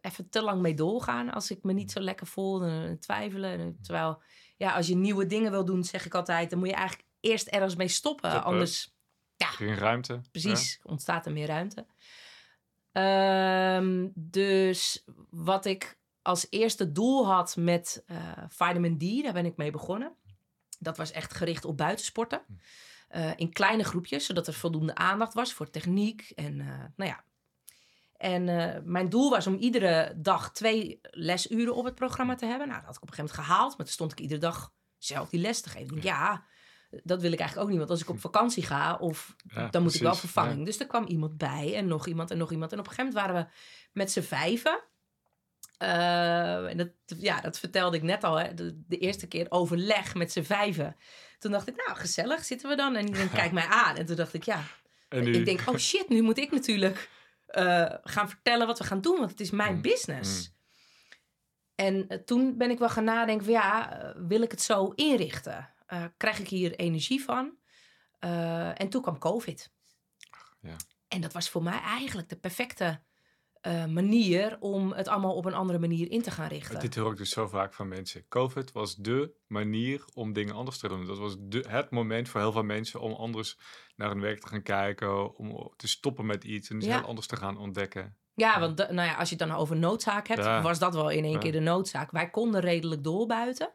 even 0.01 0.29
te 0.29 0.43
lang 0.43 0.61
mee 0.63 0.75
doorgaan 0.75 1.31
als 1.33 1.51
ik 1.51 1.63
me 1.63 1.73
niet 1.73 1.93
zo 1.93 2.01
lekker 2.01 2.27
voel, 2.27 2.63
eh, 2.65 2.91
twijfelen. 2.91 3.59
En 3.61 3.79
Terwijl, 3.83 4.23
ja, 4.57 4.75
als 4.75 4.87
je 4.87 4.95
nieuwe 4.97 5.27
dingen 5.27 5.51
wil 5.51 5.65
doen, 5.65 5.85
zeg 5.85 6.07
ik 6.07 6.15
altijd, 6.15 6.51
dan 6.51 6.59
moet 6.59 6.69
je 6.69 6.75
eigenlijk 6.75 7.09
eerst 7.21 7.47
ergens 7.47 7.77
mee 7.77 7.89
stoppen. 7.89 8.45
Anders 8.45 8.95
Geen 9.37 9.77
ruimte. 9.77 10.21
Precies, 10.31 10.81
ontstaat 10.83 11.27
er 11.27 11.33
meer 11.33 11.47
ruimte. 11.47 11.87
Ehm, 12.93 14.09
dus 14.15 15.05
wat 15.31 15.65
ik 15.65 15.99
als 16.23 16.47
eerste 16.51 16.93
doel 16.93 17.27
had 17.27 17.57
met 17.57 18.03
eh, 18.07 18.33
vitamin 18.49 18.99
D, 18.99 19.23
daar 19.23 19.33
ben 19.33 19.47
ik 19.47 19.57
mee 19.57 19.71
begonnen. 19.71 20.17
Dat 20.79 20.97
was 20.97 21.11
echt 21.11 21.35
gericht 21.35 21.65
op 21.65 21.77
buitensporten. 21.77 22.43
Eh, 23.09 23.31
in 23.37 23.53
kleine 23.53 23.85
groepjes, 23.85 24.27
zodat 24.27 24.47
er 24.47 24.55
voldoende 24.55 24.95
aandacht 24.95 25.35
was 25.35 25.53
voor 25.53 25.71
techniek. 25.71 26.33
En 26.35 26.61
eh, 26.61 26.67
nou 26.97 27.11
ja. 27.11 27.25
En 28.17 28.45
mijn 28.85 29.09
doel 29.09 29.31
was 29.31 29.47
om 29.47 29.55
iedere 29.55 30.15
dag 30.17 30.53
twee 30.53 30.99
lesuren 31.03 31.75
op 31.75 31.85
het 31.85 31.95
programma 31.95 32.35
te 32.35 32.47
hebben. 32.47 32.69
Nou, 32.69 32.79
dat 32.79 32.87
had 32.87 32.97
ik 32.97 33.03
op 33.03 33.09
een 33.09 33.15
gegeven 33.15 33.37
moment 33.37 33.53
gehaald. 33.53 33.77
Maar 33.77 33.87
toen 33.87 33.95
stond 33.95 34.13
ik 34.13 34.21
iedere 34.21 34.41
dag 34.41 34.73
zelf 34.99 35.29
die 35.29 35.41
les 35.41 35.61
te 35.61 35.69
geven. 35.69 36.03
Ja, 36.03 36.45
dat 37.03 37.21
wil 37.21 37.33
ik 37.33 37.39
eigenlijk 37.39 37.61
ook 37.61 37.69
niet. 37.69 37.79
Want 37.79 37.91
als 37.91 38.01
ik 38.01 38.09
op 38.09 38.21
vakantie 38.21 38.63
ga, 38.63 38.97
of 38.97 39.37
Ja, 39.55 39.69
dan 39.69 39.83
moet 39.83 39.95
ik 39.95 40.01
wel 40.01 40.15
vervanging. 40.15 40.65
Dus 40.65 40.81
er 40.81 40.87
kwam 40.87 41.07
iemand 41.07 41.37
bij 41.39 41.75
en 41.77 41.87
nog 41.87 42.07
iemand 42.07 42.31
en 42.31 42.39
nog 42.39 42.51
iemand. 42.51 42.73
En 42.73 42.79
op 42.79 42.87
een 42.87 42.91
gegeven 42.93 43.13
moment 43.15 43.33
waren 43.33 43.47
we 43.47 43.59
met 43.93 44.13
z'n 44.13 44.21
vijven. 44.21 44.81
Eh, 45.79 46.71
en 46.71 46.77
dat, 46.77 46.89
ja, 47.05 47.41
dat 47.41 47.59
vertelde 47.59 47.97
ik 47.97 48.03
net 48.03 48.25
al. 48.25 48.37
Hè. 48.41 48.55
De, 48.55 48.83
de 48.87 48.99
eerste 48.99 49.27
keer 49.27 49.47
overleg 49.49 50.15
met 50.15 50.33
z'n 50.33 50.43
vijven. 50.43 50.97
Toen 51.39 51.51
dacht 51.53 51.69
ik, 51.69 51.85
nou, 51.87 51.99
gezellig 51.99 52.45
zitten 52.45 52.69
we 52.69 52.77
dan. 52.77 52.97
En 52.97 53.07
iedereen 53.07 53.31
kijkt 53.41 53.53
mij 53.55 53.67
aan. 53.67 53.97
En 53.97 54.07
toen 54.07 54.17
dacht 54.17 54.35
ik, 54.35 54.43
ja. 54.43 54.63
Ik 55.09 55.45
denk, 55.45 55.61
oh 55.67 55.77
shit, 55.77 56.09
nu 56.09 56.23
moet 56.23 56.39
ik 56.39 56.51
natuurlijk 56.51 57.09
eh, 57.47 57.95
gaan 58.03 58.29
vertellen 58.29 58.67
wat 58.67 58.79
we 58.79 58.85
gaan 58.85 59.01
doen. 59.01 59.19
Want 59.19 59.31
het 59.31 59.41
is 59.41 59.51
mijn 59.51 59.75
Mm, 59.75 59.83
business. 59.83 60.53
En 61.75 62.09
eh, 62.09 62.19
toen 62.19 62.57
ben 62.57 62.71
ik 62.71 62.79
wel 62.79 62.89
gaan 62.89 63.05
nadenken 63.05 63.45
van, 63.45 63.55
ja, 63.55 63.99
wil 64.17 64.43
ik 64.43 64.51
het 64.51 64.63
zo 64.63 64.93
inrichten? 64.95 65.72
Eh, 65.93 66.05
krijg 66.17 66.39
ik 66.39 66.49
hier 66.49 66.75
energie 66.75 67.23
van? 67.25 67.57
Eh, 68.19 68.81
en 68.81 68.89
toen 68.89 69.03
kwam 69.03 69.19
COVID. 69.19 69.73
Ja. 70.61 70.77
En 71.09 71.21
dat 71.21 71.33
was 71.33 71.49
voor 71.51 71.63
mij 71.63 71.81
eigenlijk 71.81 72.29
de 72.29 72.37
perfecte 72.37 73.03
eh, 73.61 73.87
manier 73.87 74.57
om 74.61 74.93
het 74.93 75.09
allemaal 75.09 75.35
op 75.35 75.45
een 75.45 75.55
andere 75.55 75.79
manier 75.79 76.11
in 76.11 76.23
te 76.23 76.31
gaan 76.31 76.49
richten. 76.49 76.81
Dit 76.81 76.95
hoor 76.95 77.13
ik 77.13 77.17
dus 77.19 77.31
zo 77.31 77.47
vaak 77.47 77.75
van 77.75 77.89
mensen. 77.89 78.29
COVID 78.29 78.73
was 78.73 78.97
de 78.97 79.35
manier 79.47 80.05
om 80.15 80.33
dingen 80.33 80.55
anders 80.55 80.79
te 80.79 80.89
doen. 80.89 81.07
Dat 81.07 81.19
was 81.19 81.37
de, 81.39 81.65
het 81.69 81.91
moment 81.91 82.29
voor 82.29 82.41
heel 82.41 82.53
veel 82.53 82.63
mensen 82.63 83.01
om 83.01 83.13
anders 83.13 83.59
naar 83.97 84.09
hun 84.09 84.21
werk 84.21 84.41
te 84.41 84.49
gaan 84.49 84.63
kijken. 84.63 85.37
Om 85.37 85.73
te 85.77 85.89
stoppen 85.89 86.27
met 86.27 86.45
iets 86.45 86.71
en 86.71 86.77
iets 86.77 86.87
Ja. 86.87 86.99
heel 86.99 87.07
anders 87.09 87.27
te 87.27 87.37
gaan 87.37 87.57
ontdekken. 87.59 88.17
Ja, 88.35 88.61
want 88.61 88.77
de- 88.77 88.89
nou 88.91 89.09
ja, 89.09 89.15
als 89.15 89.29
je 89.31 89.37
het 89.37 89.49
dan 89.49 89.57
over 89.57 89.77
noodzaak 89.77 90.29
hebt, 90.29 90.45
was 90.63 90.79
dat 90.79 90.95
wel 90.95 91.11
in 91.11 91.25
één 91.25 91.39
keer 91.39 91.53
de 91.53 91.61
noodzaak. 91.61 92.11
Wij 92.11 92.31
konden 92.31 92.61
redelijk 92.61 93.05
door 93.05 93.27
buiten. 93.27 93.73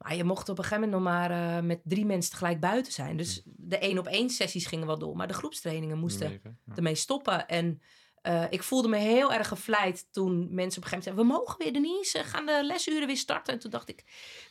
Maar 0.00 0.16
je 0.16 0.24
mocht 0.24 0.48
op 0.48 0.58
een 0.58 0.64
gegeven 0.64 0.88
moment 0.88 1.02
nog 1.02 1.12
maar 1.12 1.30
eh, 1.30 1.62
met 1.62 1.80
drie 1.84 2.06
mensen 2.06 2.30
tegelijk 2.30 2.60
buiten 2.60 2.92
zijn. 2.92 3.16
Dus 3.16 3.42
de 3.44 3.78
één 3.78 3.98
op 3.98 4.06
één 4.06 4.30
sessies 4.30 4.66
gingen 4.66 4.86
wel 4.86 4.98
door. 4.98 5.16
Maar 5.16 5.26
de 5.26 5.34
groepstrainingen 5.34 5.98
moesten? 5.98 6.40
Ja. 6.42 6.74
ermee 6.74 6.94
stoppen. 6.94 7.48
En 7.48 7.82
eh, 8.22 8.44
ik 8.50 8.62
voelde 8.62 8.88
me 8.88 8.96
heel 8.96 9.32
erg 9.32 9.48
gevleid 9.48 10.12
toen 10.12 10.54
mensen 10.54 10.82
op 10.82 10.84
een 10.84 10.90
gegeven 10.90 10.90
moment 10.90 11.04
zeiden... 11.04 11.24
we 11.24 11.32
mogen 11.32 11.58
weer, 11.58 11.72
Denise, 11.72 12.24
gaan 12.24 12.46
de 12.46 12.64
lesuren 12.64 13.06
weer 13.06 13.16
starten. 13.16 13.52
En 13.54 13.58
toen 13.58 13.70
dacht 13.70 13.88
ik, 13.88 14.04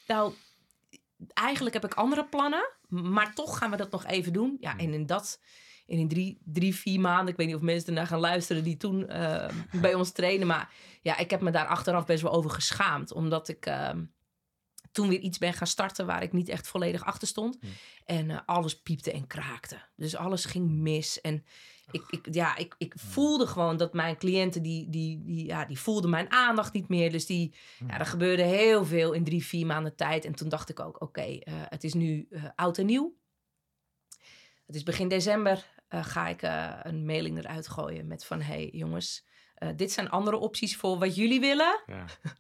nou, 0.08 0.34
eigenlijk 1.34 1.76
heb 1.76 1.86
ik 1.86 1.94
andere 1.94 2.26
plannen. 2.26 2.70
Maar 2.88 3.34
toch 3.34 3.58
gaan 3.58 3.72
we 3.72 3.78
dat 3.78 3.92
nog 3.92 4.06
even 4.06 4.34
doen. 4.34 4.58
Ja, 4.60 4.78
en 4.78 4.94
in 4.94 5.06
dat... 5.06 5.40
En 5.88 5.98
in 5.98 6.08
drie, 6.08 6.42
drie, 6.44 6.76
vier 6.76 7.00
maanden, 7.00 7.28
ik 7.28 7.38
weet 7.38 7.48
niet 7.48 7.56
of 7.56 7.62
mensen 7.62 7.88
ernaar 7.88 8.08
gaan 8.08 8.20
luisteren 8.20 8.64
die 8.64 8.78
toen 8.78 9.08
eh, 9.08 9.50
bij 9.82 9.94
ons 9.94 10.12
trainen. 10.12 10.48
Maar 10.48 10.74
ja, 11.02 11.18
ik 11.18 11.30
heb 11.30 11.42
me 11.42 11.52
daar 11.52 11.68
achteraf 11.68 12.06
best 12.06 12.22
wel 12.22 12.32
over 12.32 12.50
geschaamd. 12.50 13.12
Omdat 13.12 13.48
ik 13.48 13.66
ehm, 13.66 14.04
toen 15.00 15.10
weer 15.10 15.20
iets 15.20 15.38
ben 15.38 15.54
gaan 15.54 15.68
starten 15.68 16.06
waar 16.06 16.24
ik 16.24 16.34
niet 16.34 16.50
echt 16.50 16.68
volledig 16.68 17.06
achter 17.06 17.28
stond. 17.28 17.58
Hmm. 17.60 17.70
En 18.06 18.30
eh, 18.30 18.40
alles 18.46 18.82
piepte 18.82 19.12
en 19.12 19.28
kraakte. 19.28 19.82
Dus 19.96 20.16
alles 20.16 20.46
ging 20.46 20.70
mis. 20.70 21.22
En 21.22 21.46
ik, 21.92 22.04
ik, 22.10 22.34
ja, 22.34 22.58
ik, 22.58 22.76
ik 22.78 22.94
voelde 22.98 23.48
gewoon 23.48 23.78
dat 23.78 23.94
mijn 23.94 24.18
cliënten, 24.18 24.62
die, 24.62 24.90
die, 24.90 25.24
die, 25.24 25.46
ja, 25.46 25.66
die 25.66 25.80
voelden 25.80 26.10
mijn 26.10 26.32
aandacht 26.32 26.74
niet 26.74 26.88
meer. 26.88 27.12
Dus 27.12 27.26
die, 27.26 27.56
ja, 27.88 28.00
er 28.00 28.06
gebeurde 28.06 28.44
heel 28.44 28.86
veel 28.86 29.12
in 29.12 29.24
drie, 29.24 29.46
vier 29.46 29.66
maanden 29.66 29.96
tijd. 29.96 30.26
En 30.26 30.36
toen 30.36 30.50
dacht 30.50 30.70
ik 30.70 30.80
ook, 30.80 31.02
oké, 31.02 31.22
eh, 31.22 31.54
het 31.70 31.84
is 31.84 31.94
nu 31.94 32.28
eh, 32.30 32.44
oud 32.56 32.78
en 32.78 32.86
nieuw. 32.86 33.18
Het 34.66 34.76
is 34.76 34.84
begin 34.84 35.08
december, 35.08 35.66
ga 35.90 36.28
ik 36.28 36.42
een 36.84 37.06
mailing 37.06 37.38
eruit 37.38 37.68
gooien 37.68 38.08
met 38.08 38.26
van... 38.26 38.42
hey, 38.42 38.70
jongens, 38.72 39.26
dit 39.76 39.92
zijn 39.92 40.10
andere 40.10 40.38
opties 40.38 40.78
voor 40.78 41.00
wat 41.00 41.16
jullie 41.16 41.40
willen. 41.40 41.84
Ja. 41.86 42.06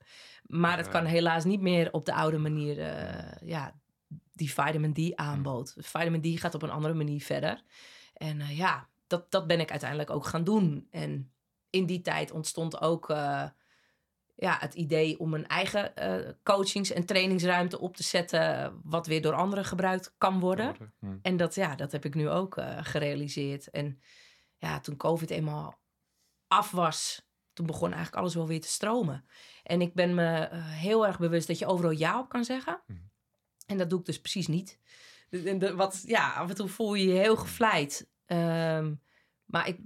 Maar 0.49 0.77
het 0.77 0.89
kan 0.89 1.05
helaas 1.05 1.43
niet 1.43 1.61
meer 1.61 1.93
op 1.93 2.05
de 2.05 2.13
oude 2.13 2.37
manier, 2.37 2.79
eh, 2.79 3.47
ja, 3.47 3.73
die 4.33 4.53
vitamin 4.53 4.93
D 4.93 5.15
aanbood. 5.15 5.75
Vitamin 5.77 6.21
D 6.21 6.39
gaat 6.39 6.55
op 6.55 6.61
een 6.61 6.69
andere 6.69 6.93
manier 6.93 7.21
verder. 7.21 7.63
En 8.13 8.41
eh, 8.41 8.57
ja, 8.57 8.87
dat, 9.07 9.31
dat 9.31 9.47
ben 9.47 9.59
ik 9.59 9.69
uiteindelijk 9.69 10.09
ook 10.09 10.25
gaan 10.25 10.43
doen. 10.43 10.87
En 10.91 11.31
in 11.69 11.85
die 11.85 12.01
tijd 12.01 12.31
ontstond 12.31 12.81
ook 12.81 13.09
eh, 13.09 13.43
ja, 14.35 14.57
het 14.59 14.73
idee 14.73 15.19
om 15.19 15.33
een 15.33 15.47
eigen 15.47 15.93
coachings- 16.43 16.91
en 16.91 17.05
trainingsruimte 17.05 17.79
op 17.79 17.95
te 17.95 18.03
zetten, 18.03 18.79
wat 18.83 19.07
weer 19.07 19.21
door 19.21 19.33
anderen 19.33 19.65
gebruikt 19.65 20.13
kan 20.17 20.39
worden. 20.39 20.93
En 21.21 21.37
dat, 21.37 21.55
ja, 21.55 21.75
dat 21.75 21.91
heb 21.91 22.05
ik 22.05 22.15
nu 22.15 22.29
ook 22.29 22.61
gerealiseerd. 22.81 23.69
En 23.69 24.01
ja, 24.57 24.79
toen 24.79 24.97
COVID 24.97 25.29
eenmaal 25.29 25.79
af 26.47 26.71
was, 26.71 27.28
toen 27.59 27.67
begon 27.67 27.87
eigenlijk 27.93 28.21
alles 28.21 28.33
wel 28.35 28.47
weer 28.47 28.61
te 28.61 28.67
stromen. 28.67 29.25
En 29.63 29.81
ik 29.81 29.93
ben 29.93 30.13
me 30.15 30.33
eh, 30.37 30.65
heel 30.65 31.07
erg 31.07 31.19
bewust 31.19 31.47
dat 31.47 31.59
je 31.59 31.65
overal 31.65 31.91
ja 31.91 32.19
op 32.19 32.29
kan 32.29 32.45
zeggen. 32.45 32.81
Mhm. 32.87 32.99
En 33.65 33.77
dat 33.77 33.89
doe 33.89 33.99
ik 33.99 34.05
dus 34.05 34.21
precies 34.21 34.47
niet. 34.47 34.79
De- 35.29 35.43
de- 35.43 35.57
de- 35.57 35.75
wat, 35.75 36.03
ja, 36.05 36.33
af 36.33 36.49
en 36.49 36.55
toe 36.55 36.67
voel 36.67 36.93
je 36.93 37.07
je 37.07 37.19
heel 37.19 37.35
gevleid. 37.35 38.09
Ehm, 38.25 38.93
maar 39.45 39.67
ik 39.67 39.79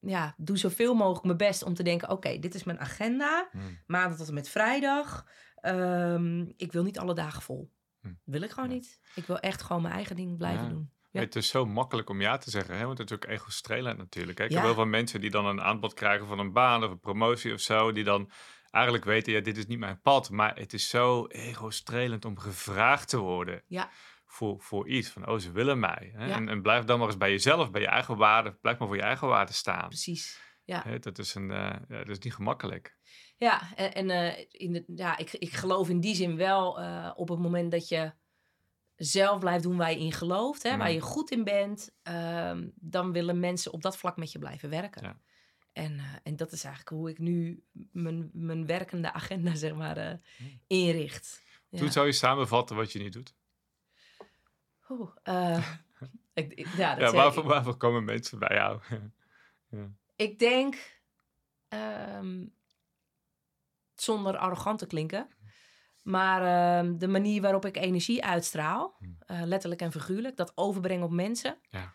ja, 0.00 0.34
doe 0.36 0.56
zoveel 0.58 0.94
mogelijk 0.94 1.24
mijn 1.24 1.36
best 1.36 1.62
om 1.62 1.74
te 1.74 1.82
denken... 1.82 2.10
oké, 2.10 2.38
dit 2.38 2.54
is 2.54 2.64
mijn 2.64 2.80
agenda. 2.80 3.48
Hm. 3.52 3.58
Maandag 3.86 4.18
tot 4.18 4.28
en 4.28 4.34
met 4.34 4.48
vrijdag. 4.48 5.26
Ehm, 5.56 6.40
ik 6.56 6.72
wil 6.72 6.82
niet 6.82 6.98
alle 6.98 7.14
dagen 7.14 7.42
vol. 7.42 7.72
Hm. 8.00 8.12
Wil 8.24 8.42
ik 8.42 8.50
gewoon 8.50 8.68
niet. 8.68 9.00
Ik 9.14 9.24
wil 9.26 9.38
echt 9.38 9.62
gewoon 9.62 9.82
mijn 9.82 9.94
eigen 9.94 10.16
ding 10.16 10.36
blijven 10.38 10.64
Ja. 10.64 10.70
doen. 10.70 10.92
Ja. 11.12 11.20
Het 11.20 11.36
is 11.36 11.48
zo 11.48 11.66
makkelijk 11.66 12.10
om 12.10 12.20
ja 12.20 12.36
te 12.38 12.50
zeggen, 12.50 12.76
hè? 12.78 12.86
want 12.86 12.98
het 12.98 13.10
is 13.10 13.16
ook 13.16 13.24
ego-strelend 13.24 13.98
natuurlijk. 13.98 14.38
Hè? 14.38 14.44
Ik 14.44 14.50
Ja. 14.50 14.56
heb 14.56 14.64
heel 14.66 14.74
veel 14.74 14.86
mensen 14.86 15.20
die 15.20 15.30
dan 15.30 15.46
een 15.46 15.60
aanbod 15.62 15.94
krijgen 15.94 16.26
van 16.26 16.38
een 16.38 16.52
baan 16.52 16.84
of 16.84 16.90
een 16.90 17.00
promotie 17.00 17.52
of 17.52 17.60
zo, 17.60 17.92
die 17.92 18.04
dan 18.04 18.30
eigenlijk 18.70 19.04
weten, 19.04 19.32
ja, 19.32 19.40
dit 19.40 19.56
is 19.56 19.66
niet 19.66 19.78
mijn 19.78 20.00
pad, 20.00 20.30
maar 20.30 20.56
het 20.56 20.72
is 20.72 20.88
zo 20.88 21.26
ego-strelend 21.26 22.24
om 22.24 22.38
gevraagd 22.38 23.08
te 23.08 23.18
worden 23.18 23.62
Ja. 23.66 23.90
voor, 24.26 24.60
voor 24.60 24.88
iets, 24.88 25.08
van 25.10 25.28
oh, 25.28 25.38
ze 25.38 25.52
willen 25.52 25.78
mij. 25.80 26.12
Hè? 26.16 26.26
Ja. 26.26 26.34
En, 26.34 26.48
en 26.48 26.62
blijf 26.62 26.84
dan 26.84 26.98
maar 26.98 27.08
eens 27.08 27.16
bij 27.16 27.30
jezelf, 27.30 27.70
bij 27.70 27.80
je 27.80 27.86
eigen 27.86 28.16
waarde, 28.16 28.52
blijf 28.60 28.78
maar 28.78 28.88
voor 28.88 28.96
je 28.96 29.02
eigen 29.02 29.28
waarde 29.28 29.52
staan. 29.52 29.88
Precies. 29.88 30.40
Ja, 30.64 30.82
Hè, 30.84 30.98
Dat, 30.98 31.18
is 31.18 31.34
een, 31.34 31.50
eh, 31.50 31.56
ja, 31.88 31.98
dat 31.98 32.08
is 32.08 32.18
niet 32.18 32.34
gemakkelijk. 32.34 32.96
ja 33.36 33.74
en, 33.74 33.94
en 33.94 34.10
eh, 34.10 34.44
in 34.50 34.72
de, 34.72 34.84
ja, 34.94 35.16
ik, 35.18 35.32
ik 35.32 35.52
geloof 35.52 35.88
in 35.88 36.00
die 36.00 36.14
zin 36.14 36.36
wel 36.36 36.80
eh, 36.80 37.10
op 37.14 37.28
het 37.28 37.38
moment 37.38 37.70
dat 37.70 37.88
je 37.88 38.12
zelf 38.96 39.38
blijft 39.38 39.62
doen 39.62 39.76
waar 39.76 39.90
je 39.90 39.98
in 39.98 40.12
gelooft, 40.12 40.62
hè, 40.62 40.72
Mm. 40.72 40.78
waar 40.78 40.92
je 40.92 41.00
goed 41.00 41.30
in 41.30 41.44
bent, 41.44 41.94
ehm, 42.02 42.68
dan 42.74 43.12
willen 43.12 43.40
mensen 43.40 43.72
op 43.72 43.82
dat 43.82 43.96
vlak 43.96 44.16
met 44.16 44.32
je 44.32 44.38
blijven 44.38 44.70
werken. 44.70 45.02
Ja. 45.02 45.20
En, 45.72 45.98
eh, 45.98 46.04
en 46.22 46.36
dat 46.36 46.52
is 46.52 46.64
eigenlijk 46.64 46.96
hoe 46.96 47.10
ik 47.10 47.18
nu 47.18 47.64
mijn, 47.92 48.30
mijn 48.32 48.66
werkende 48.66 49.12
agenda 49.12 49.54
zeg 49.64 49.74
maar, 49.74 49.96
eh, 49.96 50.14
Mm. 50.38 50.60
inricht. 50.66 51.42
Ja. 51.68 51.78
Toen 51.78 51.92
zou 51.92 52.06
je 52.06 52.12
samenvatten 52.12 52.76
wat 52.76 52.92
je 52.92 52.98
nu 52.98 53.08
doet. 53.08 53.34
Oeh, 54.88 55.10
eh, 55.22 55.68
ik, 56.34 56.52
ik- 56.52 56.66
ja, 56.76 56.94
dat 56.94 57.10
Ja, 57.12 57.16
waarvoor, 57.16 57.42
ik. 57.42 57.48
waarvoor 57.48 57.76
komen 57.76 58.04
mensen 58.04 58.38
bij 58.38 58.54
jou? 58.56 58.80
Ik 60.16 60.38
denk, 60.38 61.00
ehm, 61.68 62.46
zonder 63.94 64.36
arrogant 64.36 64.78
te 64.78 64.86
klinken, 64.86 65.28
maar 66.02 66.42
ehm, 66.84 66.98
de 66.98 67.08
manier 67.08 67.40
waarop 67.42 67.64
ik 67.64 67.76
energie 67.76 68.24
uitstraal, 68.24 68.96
Hmm. 68.98 69.16
eh, 69.18 69.42
letterlijk 69.44 69.80
en 69.80 69.92
figuurlijk, 69.92 70.36
dat 70.36 70.52
overbreng 70.54 71.02
op 71.02 71.10
mensen, 71.10 71.58
Ja. 71.70 71.92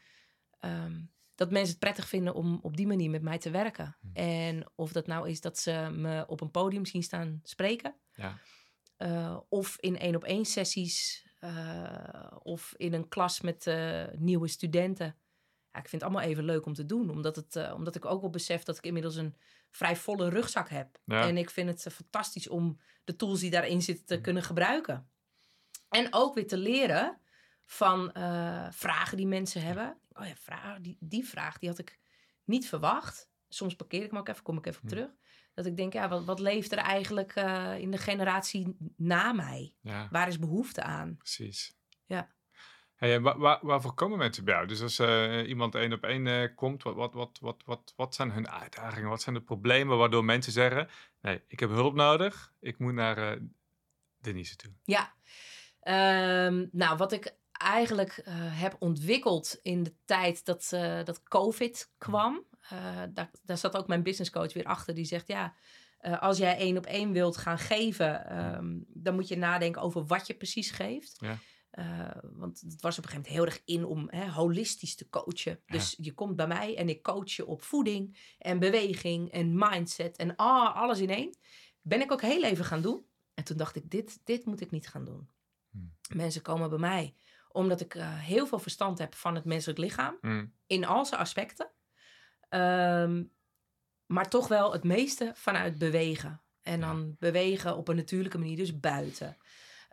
ehm, 0.60 1.02
dat 1.36 1.52
mensen 1.52 1.70
het 1.70 1.80
prettig 1.80 2.08
vinden 2.08 2.34
om 2.34 2.60
op 2.62 2.78
die 2.78 2.88
manier 2.88 3.10
met 3.10 3.22
mij 3.22 3.38
te 3.38 3.50
werken. 3.50 3.98
Hmm. 4.02 4.12
En 4.14 4.72
of 4.76 4.92
dat 4.92 5.08
nou 5.08 5.30
is 5.30 5.42
dat 5.42 5.58
ze 5.58 5.90
me 5.92 6.26
op 6.28 6.42
een 6.42 6.52
podium 6.52 6.86
zien 6.86 7.04
staan 7.04 7.40
spreken, 7.44 7.96
Ja. 8.14 8.38
eh, 8.98 9.38
of 9.50 9.78
in 9.80 9.98
één 9.98 10.16
op 10.16 10.24
één 10.24 10.46
sessies, 10.46 11.28
eh, 11.40 12.32
of 12.44 12.74
in 12.78 12.94
een 12.94 13.08
klas 13.08 13.42
met 13.42 13.66
nieuwe 14.18 14.48
studenten. 14.48 15.16
Ja, 15.72 15.80
ik 15.84 15.90
vind 15.90 16.02
het 16.02 16.12
allemaal 16.12 16.30
even 16.30 16.44
leuk 16.44 16.66
om 16.66 16.74
te 16.74 16.86
doen, 16.86 17.10
omdat, 17.10 17.36
het, 17.36 17.72
omdat 17.74 17.96
ik 17.96 18.06
ook 18.06 18.22
wel 18.22 18.30
besef 18.30 18.64
dat 18.64 18.78
ik 18.78 18.86
inmiddels 18.86 19.16
een 19.16 19.36
vrij 19.78 19.96
volle 19.96 20.30
rugzak 20.30 20.70
heb. 20.70 20.98
Ja. 21.06 21.28
En 21.28 21.38
ik 21.38 21.50
vind 21.50 21.70
het 21.70 21.86
eh, 21.86 21.94
fantastisch 21.94 22.48
om 22.48 22.80
de 23.04 23.16
tools 23.16 23.40
die 23.40 23.52
daarin 23.52 23.82
zitten 23.82 24.06
te 24.06 24.22
kunnen 24.22 24.44
gebruiken. 24.44 25.10
En 25.90 26.08
ook 26.14 26.36
weer 26.36 26.48
te 26.48 26.58
leren 26.58 27.22
van 27.66 28.12
eh, 28.12 28.68
vragen 28.72 29.18
die 29.18 29.28
mensen 29.28 29.62
hebben. 29.62 29.98
Oh 30.12 30.26
ja, 30.46 30.80
die, 30.80 30.98
die 31.00 31.26
vraag 31.26 31.58
die 31.58 31.70
had 31.70 31.80
ik 31.80 32.00
niet 32.44 32.68
verwacht. 32.68 33.30
Soms 33.50 33.76
parkeer 33.76 34.04
ik 34.04 34.12
me 34.12 34.20
ook 34.20 34.28
even, 34.28 34.44
kom 34.44 34.58
ik 34.58 34.66
even 34.66 34.82
op 34.82 34.90
terug. 34.90 35.10
Dat 35.54 35.66
ik 35.66 35.76
denk, 35.76 35.94
ja, 35.94 36.10
wat, 36.10 36.26
wat 36.26 36.40
leeft 36.40 36.72
er 36.72 36.78
eigenlijk 36.78 37.36
eh, 37.36 37.78
in 37.78 37.92
de 37.92 37.98
generatie 37.98 38.78
na 38.96 39.34
mij? 39.34 39.76
ja, 39.82 40.08
Waar 40.12 40.28
is 40.28 40.40
behoefte 40.40 40.82
aan? 40.84 41.18
precies. 41.18 41.77
Hey, 42.98 43.14
en 43.14 43.22
wa- 43.22 43.38
wa- 43.38 43.60
waarvoor 43.62 43.94
komen 43.94 44.18
mensen 44.18 44.44
bij 44.44 44.54
jou? 44.54 44.68
Dus 44.68 44.82
als 44.82 45.00
eh, 45.00 45.48
iemand 45.48 45.76
één 45.76 45.94
op 45.94 46.04
één 46.04 46.28
eh, 46.28 46.56
komt, 46.56 46.84
wat, 46.84 46.96
wat, 46.96 47.14
wat, 47.14 47.38
wat, 47.42 47.64
wat, 47.66 47.94
wat 47.96 48.16
zijn 48.16 48.32
hun 48.32 48.50
uitdagingen? 48.50 49.10
Wat 49.10 49.22
zijn 49.22 49.36
de 49.36 49.42
problemen 49.42 49.98
waardoor 49.98 50.26
mensen 50.26 50.52
zeggen: 50.52 50.90
Nee, 51.22 51.42
ik 51.48 51.60
heb 51.60 51.70
hulp 51.70 51.94
nodig, 51.94 52.54
ik 52.60 52.80
moet 52.80 52.94
naar 52.94 53.18
eh, 53.18 53.42
Denise 54.22 54.56
toe? 54.56 54.72
Ja, 54.84 55.16
Ehm, 55.80 56.66
nou, 56.72 56.98
wat 56.98 57.12
ik 57.12 57.36
eigenlijk 57.52 58.22
heb 58.34 58.76
ontwikkeld 58.80 59.60
in 59.62 59.84
de 59.84 59.94
tijd 60.06 60.46
dat, 60.46 60.68
dat 61.06 61.24
COVID 61.24 61.92
kwam, 61.98 62.44
eh, 62.70 63.04
daar, 63.10 63.30
daar 63.44 63.58
zat 63.58 63.78
ook 63.78 63.88
mijn 63.88 64.04
businesscoach 64.04 64.54
weer 64.54 64.66
achter. 64.66 64.94
Die 64.96 65.06
zegt: 65.06 65.28
Ja, 65.28 65.56
als 66.20 66.38
jij 66.38 66.58
één 66.58 66.78
op 66.78 66.86
één 66.86 67.12
wilt 67.12 67.38
gaan 67.38 67.58
geven, 67.60 68.30
ehm, 68.30 68.76
dan 68.88 69.16
moet 69.16 69.28
je 69.28 69.38
nadenken 69.38 69.82
over 69.82 70.06
wat 70.06 70.28
je 70.28 70.34
precies 70.34 70.72
geeft. 70.72 71.16
Ja. 71.20 71.38
Eh, 71.78 72.10
want 72.24 72.62
het 72.62 72.82
was 72.82 72.98
op 72.98 73.04
een 73.04 73.10
gegeven 73.10 73.32
moment 73.32 73.34
heel 73.34 73.46
erg 73.46 73.62
in 73.66 73.86
om 73.86 74.08
hè, 74.10 74.32
holistisch 74.32 74.96
te 74.96 75.10
coachen. 75.10 75.60
Dus 75.66 75.96
je 75.98 76.14
komt 76.14 76.36
bij 76.36 76.48
mij 76.48 76.78
en 76.78 76.90
ik 76.90 77.04
coach 77.04 77.32
je 77.32 77.46
op 77.46 77.62
voeding 77.62 78.34
en 78.38 78.60
beweging 78.60 79.32
en 79.32 79.58
mindset 79.58 80.18
en 80.18 80.36
ah, 80.36 80.76
alles 80.76 81.00
in 81.00 81.10
één. 81.10 81.38
Ben 81.82 82.02
ik 82.02 82.12
ook 82.12 82.22
heel 82.22 82.44
even 82.44 82.66
gaan 82.66 82.82
doen. 82.82 83.06
En 83.34 83.44
toen 83.44 83.58
dacht 83.58 83.76
ik, 83.76 83.90
dit, 83.90 84.20
dit 84.24 84.46
moet 84.46 84.62
ik 84.62 84.72
niet 84.72 84.88
gaan 84.88 85.06
doen. 85.06 85.30
Hmm. 85.70 85.94
Mensen 86.16 86.42
komen 86.42 86.70
bij 86.70 86.80
mij 86.80 87.16
omdat 87.58 87.82
ik 87.82 87.96
eh, 87.96 88.20
heel 88.20 88.48
veel 88.48 88.60
verstand 88.60 88.98
heb 88.98 89.16
van 89.16 89.36
het 89.36 89.46
menselijk 89.46 89.80
lichaam. 89.80 90.18
Mm, 90.22 90.54
In 90.68 90.86
al 90.86 91.06
zijn 91.06 91.22
aspecten. 91.22 91.72
Ehm, 92.50 93.24
maar 94.06 94.30
toch 94.30 94.48
wel 94.48 94.72
het 94.74 94.84
meeste 94.84 95.32
vanuit 95.36 95.78
bewegen. 95.78 96.42
En 96.62 96.80
dan 96.80 97.16
bewegen 97.20 97.78
op 97.78 97.88
een 97.88 97.96
natuurlijke 97.96 98.38
manier, 98.38 98.58
dus 98.58 98.80
buiten. 98.80 99.38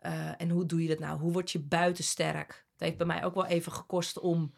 Eh, 0.05 0.41
en 0.41 0.51
hoe 0.51 0.67
doe 0.67 0.83
je 0.83 0.89
dat 0.89 0.99
nou? 0.99 1.19
Hoe 1.21 1.33
word 1.33 1.51
je 1.51 1.59
buiten 1.59 2.05
sterk? 2.05 2.67
Het 2.73 2.81
heeft 2.81 2.97
bij 2.97 3.07
mij 3.07 3.25
ook 3.25 3.35
wel 3.35 3.47
even 3.47 3.73
gekost 3.73 4.19
om 4.19 4.55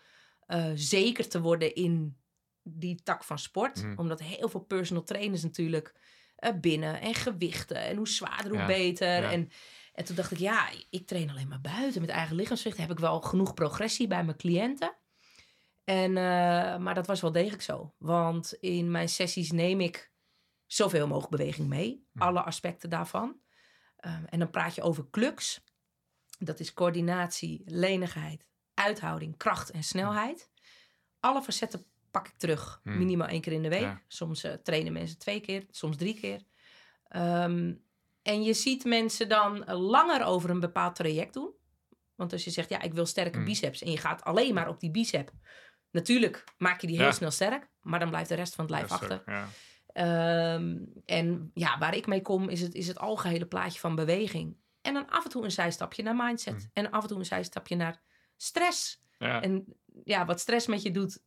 eh, 0.46 0.70
zeker 0.74 1.28
te 1.28 1.40
worden 1.40 1.74
in 1.74 2.16
die 2.62 3.02
tak 3.02 3.24
van 3.24 3.38
sport. 3.38 3.82
Mhm. 3.82 3.98
Omdat 3.98 4.20
heel 4.20 4.48
veel 4.48 4.60
personal 4.60 5.02
trainers 5.02 5.42
natuurlijk 5.42 5.94
eh, 6.36 6.52
binnen 6.60 7.00
en 7.00 7.14
gewichten 7.14 7.76
en 7.76 7.96
hoe 7.96 8.08
zwaarder, 8.08 8.48
hoe 8.48 8.58
Ja, 8.58 8.66
beter. 8.66 9.22
ja. 9.22 9.30
En, 9.30 9.50
en 9.92 10.04
toen 10.04 10.16
dacht 10.16 10.30
ik, 10.30 10.38
ja, 10.38 10.68
ik 10.90 11.06
train 11.06 11.30
alleen 11.30 11.48
maar 11.48 11.60
buiten 11.60 12.00
met 12.00 12.10
eigen 12.10 12.36
lichaamsgewicht. 12.36 12.80
Heb 12.80 12.90
ik 12.90 12.98
wel 12.98 13.20
genoeg 13.20 13.54
progressie 13.54 14.06
bij 14.06 14.24
mijn 14.24 14.36
cliënten. 14.36 14.96
En, 15.84 16.12
maar 16.82 16.94
dat 16.94 17.06
was 17.06 17.20
wel 17.20 17.32
degelijk 17.32 17.62
zo. 17.62 17.94
Want 17.98 18.52
in 18.52 18.90
mijn 18.90 19.08
sessies 19.08 19.52
neem 19.52 19.80
ik 19.80 20.12
zoveel 20.66 21.06
mogelijk 21.06 21.36
beweging 21.36 21.68
mee. 21.68 22.06
Mhm. 22.12 22.24
Alle 22.24 22.42
aspecten 22.42 22.90
daarvan. 22.90 23.40
Um, 24.06 24.24
en 24.26 24.38
dan 24.38 24.50
praat 24.50 24.74
je 24.74 24.82
over 24.82 25.06
cluks. 25.10 25.60
Dat 26.38 26.60
is 26.60 26.72
coördinatie, 26.72 27.62
lenigheid, 27.64 28.46
uithouding, 28.74 29.36
kracht 29.36 29.70
en 29.70 29.82
snelheid. 29.82 30.50
Alle 31.20 31.42
facetten 31.42 31.84
pak 32.10 32.28
ik 32.28 32.34
terug. 32.36 32.80
Hmm. 32.82 32.98
Minimaal 32.98 33.28
één 33.28 33.40
keer 33.40 33.52
in 33.52 33.62
de 33.62 33.68
week. 33.68 33.80
Ja. 33.80 34.02
Soms 34.08 34.44
eh, 34.44 34.52
trainen 34.52 34.92
mensen 34.92 35.18
twee 35.18 35.40
keer, 35.40 35.66
soms 35.70 35.96
drie 35.96 36.14
keer. 36.20 36.42
Ehm, 37.08 37.74
en 38.22 38.42
je 38.42 38.54
ziet 38.54 38.84
mensen 38.84 39.28
dan 39.28 39.64
langer 39.64 40.24
over 40.24 40.50
een 40.50 40.60
bepaald 40.60 40.94
traject 40.94 41.34
doen. 41.34 41.50
Want 42.14 42.32
als 42.32 42.44
je 42.44 42.50
zegt, 42.50 42.68
ja, 42.68 42.80
ik 42.80 42.94
wil 42.94 43.06
sterke 43.06 43.36
Hmm. 43.36 43.44
biceps. 43.46 43.82
En 43.82 43.90
je 43.90 43.98
gaat 43.98 44.24
alleen 44.24 44.54
maar 44.54 44.68
op 44.68 44.80
die 44.80 44.90
bicep. 44.90 45.32
Natuurlijk 45.90 46.44
maak 46.58 46.80
je 46.80 46.86
die 46.86 46.96
heel 46.96 47.06
Ja. 47.06 47.12
snel 47.12 47.30
sterk. 47.30 47.68
Maar 47.80 47.98
dan 47.98 48.08
blijft 48.08 48.28
de 48.28 48.34
rest 48.34 48.54
van 48.54 48.64
het 48.64 48.74
lijf 48.74 48.88
ja, 48.88 48.94
achter. 48.94 49.22
Ja. 49.26 49.48
Ehm, 49.96 50.76
en 51.04 51.50
ja, 51.54 51.78
waar 51.78 51.96
ik 51.96 52.06
mee 52.06 52.22
kom 52.22 52.48
is 52.48 52.60
het, 52.60 52.74
is 52.74 52.88
het 52.88 52.98
algehele 52.98 53.46
plaatje 53.46 53.80
van 53.80 53.94
beweging. 53.94 54.56
En 54.80 54.94
dan 54.94 55.08
af 55.10 55.24
en 55.24 55.30
toe 55.30 55.44
een 55.44 55.50
zijstapje 55.50 56.02
naar 56.02 56.16
mindset. 56.16 56.54
Mm. 56.54 56.70
En 56.72 56.90
af 56.90 57.02
en 57.02 57.08
toe 57.08 57.18
een 57.18 57.24
zijstapje 57.24 57.76
naar 57.76 58.02
stress. 58.36 59.02
Ja. 59.18 59.42
En 59.42 59.64
ja, 60.04 60.24
wat 60.24 60.40
stress 60.40 60.66
met 60.66 60.82
je 60.82 60.90
doet. 60.90 61.22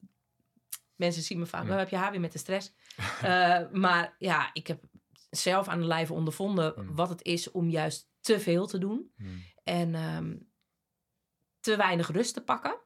Mensen 0.96 1.24
zien 1.24 1.40
me 1.40 1.46
vaak. 1.46 1.64
"Oh, 1.70 1.78
heb 1.78 1.90
je 1.90 1.96
haar 1.96 2.12
weer 2.12 2.20
met 2.20 2.32
de 2.32 2.38
stress? 2.38 2.72
Eh, 3.22 3.60
maar 3.72 4.16
ja, 4.18 4.50
ik 4.54 4.68
heb 4.68 4.84
zelf 5.30 5.68
aan 5.68 5.80
de 5.80 5.86
lijve 5.86 6.14
ondervonden 6.14 6.74
Mm. 6.78 6.96
wat 6.96 7.10
het 7.10 7.24
is 7.24 7.52
om 7.52 7.70
juist 7.70 8.10
te 8.22 8.40
veel 8.40 8.68
te 8.68 8.78
doen. 8.78 9.12
Mm, 9.16 9.44
En 9.64 9.96
ehm, 9.96 10.36
te 11.60 11.76
weinig 11.76 12.12
rust 12.12 12.34
te 12.34 12.42
pakken. 12.44 12.78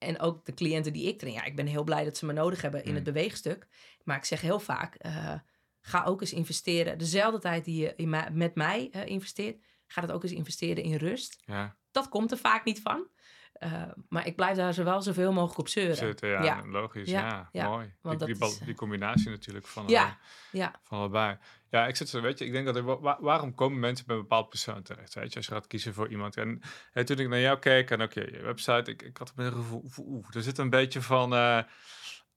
En 0.00 0.20
ook 0.20 0.44
de 0.44 0.54
cliënten 0.54 0.92
die 0.92 1.06
ik 1.08 1.18
train. 1.18 1.34
Ja, 1.34 1.44
ik 1.44 1.56
ben 1.56 1.66
heel 1.66 1.84
blij 1.84 2.04
dat 2.04 2.16
ze 2.16 2.26
me 2.26 2.32
nodig 2.32 2.62
hebben 2.62 2.82
in 2.82 2.88
Mm. 2.88 2.94
het 2.94 3.04
beweegstuk. 3.04 3.66
Maar 4.04 4.16
ik 4.16 4.24
zeg 4.24 4.40
heel 4.40 4.60
vaak, 4.60 4.94
eh, 4.94 5.34
ga 5.80 6.04
ook 6.04 6.20
eens 6.20 6.32
investeren. 6.32 6.98
Dezelfde 6.98 7.38
tijd 7.38 7.64
die 7.64 7.82
je 7.82 7.92
in 7.96 8.08
met 8.32 8.54
mij 8.54 8.88
eh, 8.92 9.06
investeert, 9.06 9.62
ga 9.86 10.00
het 10.00 10.12
ook 10.12 10.22
eens 10.22 10.32
investeren 10.32 10.84
in 10.84 10.94
rust. 10.94 11.42
ja. 11.44 11.78
Dat 11.92 12.08
komt 12.08 12.30
er 12.30 12.38
vaak 12.38 12.64
niet 12.64 12.80
van. 12.82 13.06
Eh, 13.52 13.82
maar 14.08 14.26
ik 14.26 14.36
blijf 14.36 14.56
daar 14.56 14.72
zo 14.74 14.84
wel 14.84 15.02
zoveel 15.02 15.32
mogelijk 15.32 15.58
op 15.58 15.68
zeuren. 15.68 15.96
Zitten, 15.96 16.28
ja, 16.28 16.42
Ja. 16.44 16.62
logisch. 16.66 17.08
Ja, 17.10 17.48
mooi. 17.52 17.92
die, 18.02 18.16
die, 18.16 18.26
dat 18.28 18.38
bal- 18.38 18.48
is, 18.48 18.58
die 18.58 18.74
combinatie 18.74 19.30
natuurlijk 19.30 19.66
van, 19.66 19.88
Ja, 19.88 20.18
ja. 20.52 20.80
van 20.82 20.98
allebei. 20.98 21.36
Ja, 21.70 21.86
ik 21.86 21.96
zit 21.96 22.08
zo, 22.08 22.20
weet 22.20 22.38
je, 22.38 22.44
ik 22.44 22.52
denk 22.52 22.66
dat 22.66 22.80
wa- 23.00 23.18
waarom 23.20 23.54
komen 23.54 23.78
mensen 23.78 24.06
bij 24.06 24.16
een 24.16 24.22
bepaald 24.22 24.48
persoon 24.48 24.82
terecht? 24.82 25.14
Weet 25.14 25.30
je, 25.30 25.36
als 25.36 25.46
je 25.46 25.52
gaat 25.52 25.66
kiezen 25.66 25.94
voor 25.94 26.08
iemand. 26.08 26.36
En 26.36 26.60
toen 27.04 27.18
ik 27.18 27.28
naar 27.28 27.40
jou 27.40 27.58
keek 27.58 27.90
en 27.90 28.02
oké, 28.02 28.20
je 28.20 28.42
website, 28.42 28.90
ik, 28.90 29.02
ik 29.02 29.16
had 29.16 29.32
een 29.36 29.52
gevoel, 29.52 29.84
oeh, 29.98 30.26
er 30.34 30.42
zit 30.42 30.58
een 30.58 30.70
beetje 30.70 31.02
van. 31.02 31.32
eh, 31.34 31.58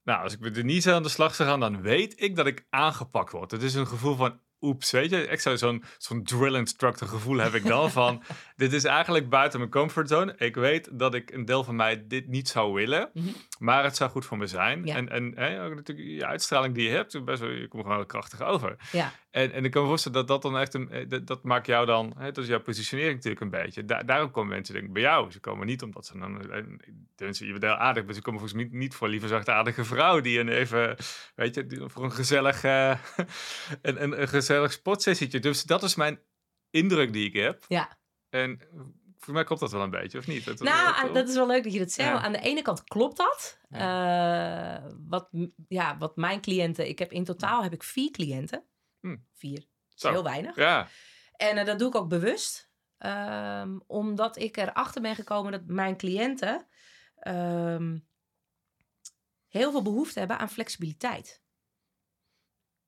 nou, 0.03 0.23
als 0.23 0.33
ik 0.33 0.39
met 0.39 0.55
Denise 0.55 0.93
aan 0.93 1.03
de 1.03 1.09
slag 1.09 1.35
zou 1.35 1.49
gaan, 1.49 1.59
dan 1.59 1.81
weet 1.81 2.21
ik 2.21 2.35
dat 2.35 2.47
ik 2.47 2.65
aangepakt 2.69 3.31
word. 3.31 3.51
Het 3.51 3.63
is 3.63 3.73
een 3.73 3.87
gevoel 3.87 4.15
van. 4.15 4.39
Oeps, 4.65 4.91
weet 4.91 5.09
je, 5.09 5.27
ik 5.27 5.39
zou 5.39 5.57
zo'n 5.57 5.83
zo'n 5.97 6.23
drill 6.23 6.55
instructor 6.55 7.07
gevoel 7.07 7.37
heb 7.37 7.53
ik 7.53 7.65
dan 7.65 7.91
van, 7.91 8.23
dit 8.55 8.73
is 8.73 8.83
eigenlijk 8.83 9.29
buiten 9.29 9.59
mijn 9.59 9.71
comfortzone. 9.71 10.35
Ik 10.37 10.55
weet 10.55 10.99
dat 10.99 11.13
ik 11.13 11.31
een 11.31 11.45
deel 11.45 11.63
van 11.63 11.75
mij 11.75 12.07
dit 12.07 12.27
niet 12.27 12.47
zou 12.49 12.73
willen, 12.73 13.09
Mhm. 13.13 13.27
maar 13.59 13.83
het 13.83 13.95
zou 13.95 14.09
goed 14.11 14.25
voor 14.25 14.37
me 14.37 14.47
zijn. 14.47 14.85
Ja. 14.85 14.95
En, 14.95 15.09
en 15.09 15.33
hè, 15.37 15.69
natuurlijk 15.75 16.07
je 16.07 16.25
uitstraling 16.25 16.75
die 16.75 16.83
je 16.83 16.95
hebt, 16.95 17.25
best 17.25 17.39
wel, 17.41 17.49
je 17.49 17.67
komt 17.67 17.83
gewoon 17.83 18.05
krachtig 18.05 18.41
over. 18.41 18.75
ja. 18.91 19.11
En, 19.33 19.51
en 19.51 19.65
ik 19.65 19.71
kan 19.71 19.81
me 19.81 19.87
voorstellen 19.87 20.17
dat 20.17 20.27
dat 20.27 20.41
dan 20.51 20.61
echt 20.61 20.73
een, 20.73 20.89
eh, 20.91 21.09
dat, 21.09 21.27
dat 21.27 21.43
maakt 21.43 21.65
jou 21.65 21.85
dan, 21.85 22.13
hè, 22.17 22.31
dat 22.31 22.43
is 22.43 22.49
jouw 22.49 22.61
positionering 22.61 23.13
natuurlijk 23.13 23.41
een 23.41 23.49
beetje. 23.49 23.85
Da 23.85 24.03
daarom 24.03 24.31
komen 24.31 24.49
mensen 24.49 24.73
denk 24.73 24.85
ik 24.85 24.93
bij 24.93 25.01
jou. 25.01 25.31
Ze 25.31 25.39
komen 25.39 25.65
niet 25.67 25.81
omdat 25.83 26.05
ze 26.05 26.19
dan, 26.19 26.51
eh, 26.51 26.63
tenminste 27.15 27.45
je 27.45 27.51
bent 27.51 27.63
heel 27.63 27.71
aardig, 27.73 28.05
maar 28.05 28.13
ze 28.13 28.21
komen 28.21 28.39
volgens 28.39 28.61
mij 28.61 28.69
niet, 28.69 28.79
niet 28.79 28.95
voor 28.95 29.07
lieve 29.07 29.27
zachtaardige 29.27 29.83
vrouw 29.85 30.21
die 30.21 30.39
een 30.39 30.49
even, 30.49 30.95
weet 31.35 31.55
je, 31.55 31.65
die- 31.67 31.81
voor 31.85 32.03
een 32.03 32.11
gezellig, 32.11 32.63
eh, 32.63 32.89
een, 33.81 34.03
een, 34.03 34.21
een 34.21 34.27
gezellig 34.27 34.71
sportsessietje. 34.71 35.39
Dus 35.39 35.63
dat 35.63 35.83
is 35.83 35.95
mijn 35.95 36.19
indruk 36.69 37.13
die 37.13 37.25
ik 37.27 37.33
heb. 37.33 37.65
Ja. 37.67 37.97
En 38.29 38.59
voor 39.17 39.33
mij 39.33 39.43
klopt 39.43 39.61
dat 39.61 39.71
wel 39.71 39.81
een 39.81 39.89
beetje, 39.89 40.17
of 40.17 40.27
niet? 40.27 40.45
Dat, 40.45 40.59
Nou, 40.59 41.13
dat 41.13 41.29
is 41.29 41.35
wel 41.35 41.47
leuk 41.47 41.63
dat 41.63 41.73
je 41.73 41.79
dat 41.79 41.91
zegt. 41.91 42.09
Ja. 42.09 42.21
Aan 42.21 42.31
de 42.31 42.39
ene 42.39 42.61
kant 42.61 42.83
klopt 42.83 43.17
dat. 43.17 43.59
Wat, 45.07 45.29
ja, 45.67 45.97
wat 45.97 46.15
mijn 46.15 46.41
cliënten... 46.41 46.87
Ik 46.87 46.99
heb 46.99 47.11
in 47.11 47.23
totaal 47.23 47.63
heb 47.63 47.73
ik 47.73 47.83
vier 47.83 48.11
cliënten. 48.11 48.63
Hm. 49.03 49.17
Vier. 49.33 49.67
Zo. 49.89 50.09
heel 50.09 50.23
weinig. 50.23 50.55
Ja, 50.55 50.87
En 51.35 51.57
eh, 51.57 51.65
dat 51.65 51.79
doe 51.79 51.87
ik 51.87 51.95
ook 51.95 52.09
bewust. 52.09 52.71
Ehm, 52.97 53.79
omdat 53.87 54.37
ik 54.37 54.57
erachter 54.57 55.01
ben 55.01 55.15
gekomen 55.15 55.51
dat 55.51 55.65
mijn 55.65 55.97
cliënten... 55.97 56.67
ehm, 57.15 57.97
heel 59.47 59.71
veel 59.71 59.81
behoefte 59.81 60.19
hebben 60.19 60.37
aan 60.37 60.49
flexibiliteit. 60.49 61.41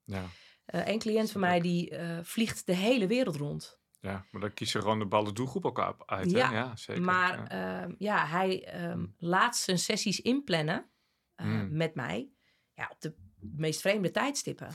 ja, 0.04 0.26
Eén 0.66 1.00
cliënt 1.00 1.32
van 1.32 1.42
mij 1.42 1.60
die 1.60 1.90
eh, 1.90 2.20
vliegt 2.24 2.66
de 2.66 2.74
hele 2.76 3.08
wereld 3.08 3.36
rond. 3.36 3.80
Ja, 4.00 4.26
maar 4.32 4.42
dan 4.42 4.54
kies 4.54 4.72
je 4.72 4.80
gewoon 4.82 4.98
de 4.98 5.04
bepaalde 5.04 5.34
doelgroep 5.34 5.66
ook 5.66 5.80
uit. 6.06 6.32
hè? 6.32 6.38
Ja, 6.38 6.52
ja 6.52 6.76
zeker. 6.76 7.02
Maar 7.04 7.54
ja. 7.56 7.82
ja, 7.82 7.96
ja 7.98 8.26
hij 8.26 8.66
ehm, 8.66 9.06
laat 9.18 9.58
zijn 9.58 9.78
sessies 9.80 10.22
inplannen 10.22 10.90
Hmm. 11.36 11.78
met 11.78 11.96
mij 11.96 12.30
ja, 12.74 12.88
op 12.92 13.02
de 13.02 13.16
meest 13.40 13.82
vreemde 13.82 14.12
tijdstippen. 14.12 14.70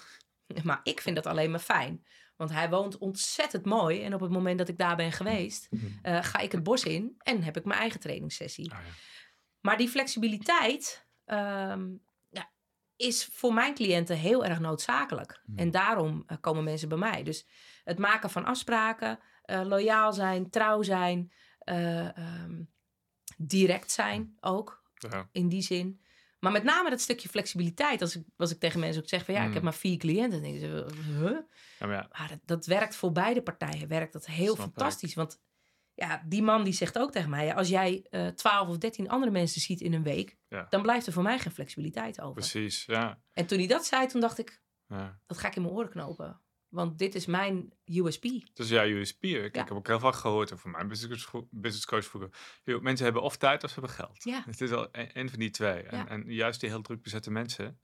Maar 0.64 0.80
ik 0.82 1.00
vind 1.00 1.16
dat 1.16 1.26
alleen 1.26 1.50
maar 1.50 1.60
fijn. 1.60 2.06
Want 2.36 2.52
hij 2.52 2.70
woont 2.70 2.98
ontzettend 2.98 3.64
mooi. 3.64 4.02
En 4.02 4.14
op 4.14 4.20
het 4.20 4.30
moment 4.30 4.58
dat 4.58 4.68
ik 4.68 4.78
daar 4.78 4.96
ben 4.96 5.12
geweest, 5.12 5.66
Mhm. 5.70 5.86
eh, 6.02 6.24
ga 6.24 6.38
ik 6.38 6.52
het 6.52 6.62
bos 6.62 6.82
in 6.84 7.14
en 7.18 7.42
heb 7.42 7.56
ik 7.56 7.64
mijn 7.64 7.80
eigen 7.80 8.00
trainingssessie. 8.00 8.72
Ah, 8.72 8.78
ja. 8.86 8.92
Maar 9.60 9.76
die 9.76 9.88
flexibiliteit 9.88 11.08
ehm, 11.24 11.88
ja, 12.28 12.50
is 12.96 13.24
voor 13.32 13.54
mijn 13.54 13.74
cliënten 13.74 14.16
heel 14.16 14.44
erg 14.44 14.60
noodzakelijk. 14.60 15.42
Hmm. 15.44 15.58
En 15.58 15.70
daarom 15.70 16.22
eh, 16.26 16.36
komen 16.40 16.64
mensen 16.64 16.88
bij 16.88 16.98
mij. 16.98 17.22
Dus 17.22 17.46
het 17.84 17.98
maken 17.98 18.30
van 18.30 18.44
afspraken, 18.44 19.18
eh, 19.42 19.62
loyaal 19.64 20.12
zijn, 20.12 20.50
trouw 20.50 20.82
zijn, 20.82 21.32
eh, 21.58 22.16
ehm, 22.18 22.62
direct 23.36 23.90
zijn 23.90 24.36
ook 24.40 24.82
Ja. 24.94 25.28
in 25.32 25.48
die 25.48 25.62
zin. 25.62 26.00
Maar 26.40 26.52
met 26.52 26.62
name 26.62 26.90
dat 26.90 27.00
stukje 27.00 27.28
flexibiliteit. 27.28 28.00
Als 28.00 28.16
ik, 28.16 28.24
als 28.36 28.50
ik 28.50 28.58
tegen 28.60 28.80
mensen 28.80 29.02
ook 29.02 29.08
zeg 29.08 29.24
van 29.24 29.34
ja, 29.34 29.40
ik 29.40 29.46
Hmm. 29.46 29.54
heb 29.54 29.62
maar 29.62 29.74
vier 29.74 29.96
cliënten. 29.96 30.42
Dan 30.42 30.50
denken 30.52 30.60
ze, 30.60 30.86
huh? 31.18 31.30
Ja, 31.78 31.86
maar 31.86 31.90
ja, 31.96 32.08
Maar 32.18 32.28
dat, 32.28 32.38
dat 32.44 32.66
werkt 32.66 32.96
voor 32.96 33.12
beide 33.12 33.42
partijen. 33.42 33.88
Werkt 33.88 34.12
dat 34.12 34.26
heel 34.26 34.54
Snap 34.54 34.66
ik. 34.66 34.72
fantastisch. 34.74 35.14
Want 35.14 35.40
ja, 35.94 36.22
die 36.26 36.42
man 36.42 36.64
die 36.64 36.72
zegt 36.72 36.98
ook 36.98 37.12
tegen 37.12 37.30
mij... 37.30 37.54
als 37.54 37.68
jij 37.68 38.06
eh 38.10 38.26
12 38.26 38.68
of 38.68 38.78
13 38.78 39.08
andere 39.08 39.32
mensen 39.32 39.60
ziet 39.60 39.80
in 39.80 39.92
een 39.92 40.02
week... 40.02 40.36
Ja. 40.48 40.66
dan 40.70 40.82
blijft 40.82 41.06
er 41.06 41.12
voor 41.12 41.22
mij 41.22 41.38
geen 41.38 41.52
flexibiliteit 41.52 42.20
over. 42.20 42.34
precies. 42.34 42.84
Ja. 42.86 43.20
En 43.32 43.46
toen 43.46 43.58
hij 43.58 43.66
dat 43.66 43.84
zei, 43.86 44.06
toen 44.06 44.20
dacht 44.20 44.38
ik... 44.38 44.62
ja. 44.88 45.20
dat 45.26 45.38
ga 45.38 45.48
ik 45.48 45.56
in 45.56 45.62
mijn 45.62 45.74
oren 45.74 45.90
knopen. 45.90 46.40
Want 46.70 46.98
dit 46.98 47.14
is 47.14 47.26
mijn 47.26 47.72
USP. 47.84 48.24
Dus 48.54 48.68
ja, 48.68 48.86
USP. 48.86 49.24
Ik, 49.24 49.30
Ja. 49.30 49.44
ik 49.44 49.54
heb 49.54 49.70
ook 49.70 49.86
heel 49.86 49.98
vaak 50.00 50.14
gehoord 50.14 50.52
over 50.52 50.70
mijn 50.70 50.88
business 50.88 51.26
coach, 51.30 51.44
business 51.50 52.08
vroeger. 52.08 52.30
Mensen 52.64 53.04
hebben 53.04 53.22
of 53.22 53.36
tijd 53.36 53.64
of 53.64 53.70
ze 53.70 53.80
hebben 53.80 53.96
geld. 53.96 54.22
Ja. 54.22 54.42
Het 54.46 54.60
is 54.60 54.72
al 54.72 54.88
een, 54.92 55.10
een 55.12 55.30
van 55.30 55.38
die 55.38 55.50
twee. 55.50 55.82
En, 55.82 55.98
Ja. 55.98 56.08
en 56.08 56.24
juist 56.32 56.60
die 56.60 56.68
heel 56.68 56.82
druk 56.82 57.02
bezette 57.02 57.30
mensen, 57.30 57.80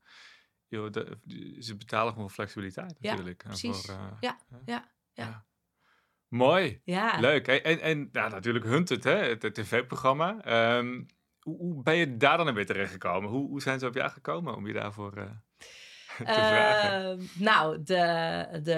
joh, 0.67 0.91
de, 0.91 1.17
ze 1.59 1.75
betalen 1.77 2.11
gewoon 2.13 2.27
voor 2.27 2.35
flexibiliteit 2.35 2.97
Ja, 2.99 3.09
natuurlijk. 3.11 3.43
En 3.43 3.49
precies. 3.49 3.81
Voor, 3.85 3.95
eh, 3.95 4.17
Ja, 4.19 4.39
ja, 4.65 4.91
ja. 5.13 5.45
Mooi. 6.27 6.81
Ja, 6.83 7.19
Leuk. 7.19 7.47
En, 7.47 7.63
en, 7.63 7.79
en 7.79 8.09
nou, 8.11 8.29
natuurlijk 8.31 8.65
Hunted, 8.65 9.03
hè, 9.03 9.15
het, 9.15 9.41
het 9.41 9.53
tv-programma. 9.53 10.41
Ehm, 10.43 11.03
hoe, 11.39 11.57
hoe 11.57 11.83
ben 11.83 11.95
je 11.95 12.17
daar 12.17 12.37
dan 12.37 12.53
weer 12.53 12.65
terecht 12.65 12.91
gekomen? 12.91 13.29
Hoe, 13.29 13.47
hoe 13.47 13.61
zijn 13.61 13.79
ze 13.79 13.87
op 13.87 13.93
jou 13.93 14.09
gekomen 14.11 14.55
om 14.55 14.67
je 14.67 14.73
daarvoor 14.73 15.11
te 15.13 15.29
vragen? 16.25 17.09
Ehm, 17.09 17.43
nou, 17.43 17.83
de, 17.83 18.59
de, 18.63 18.75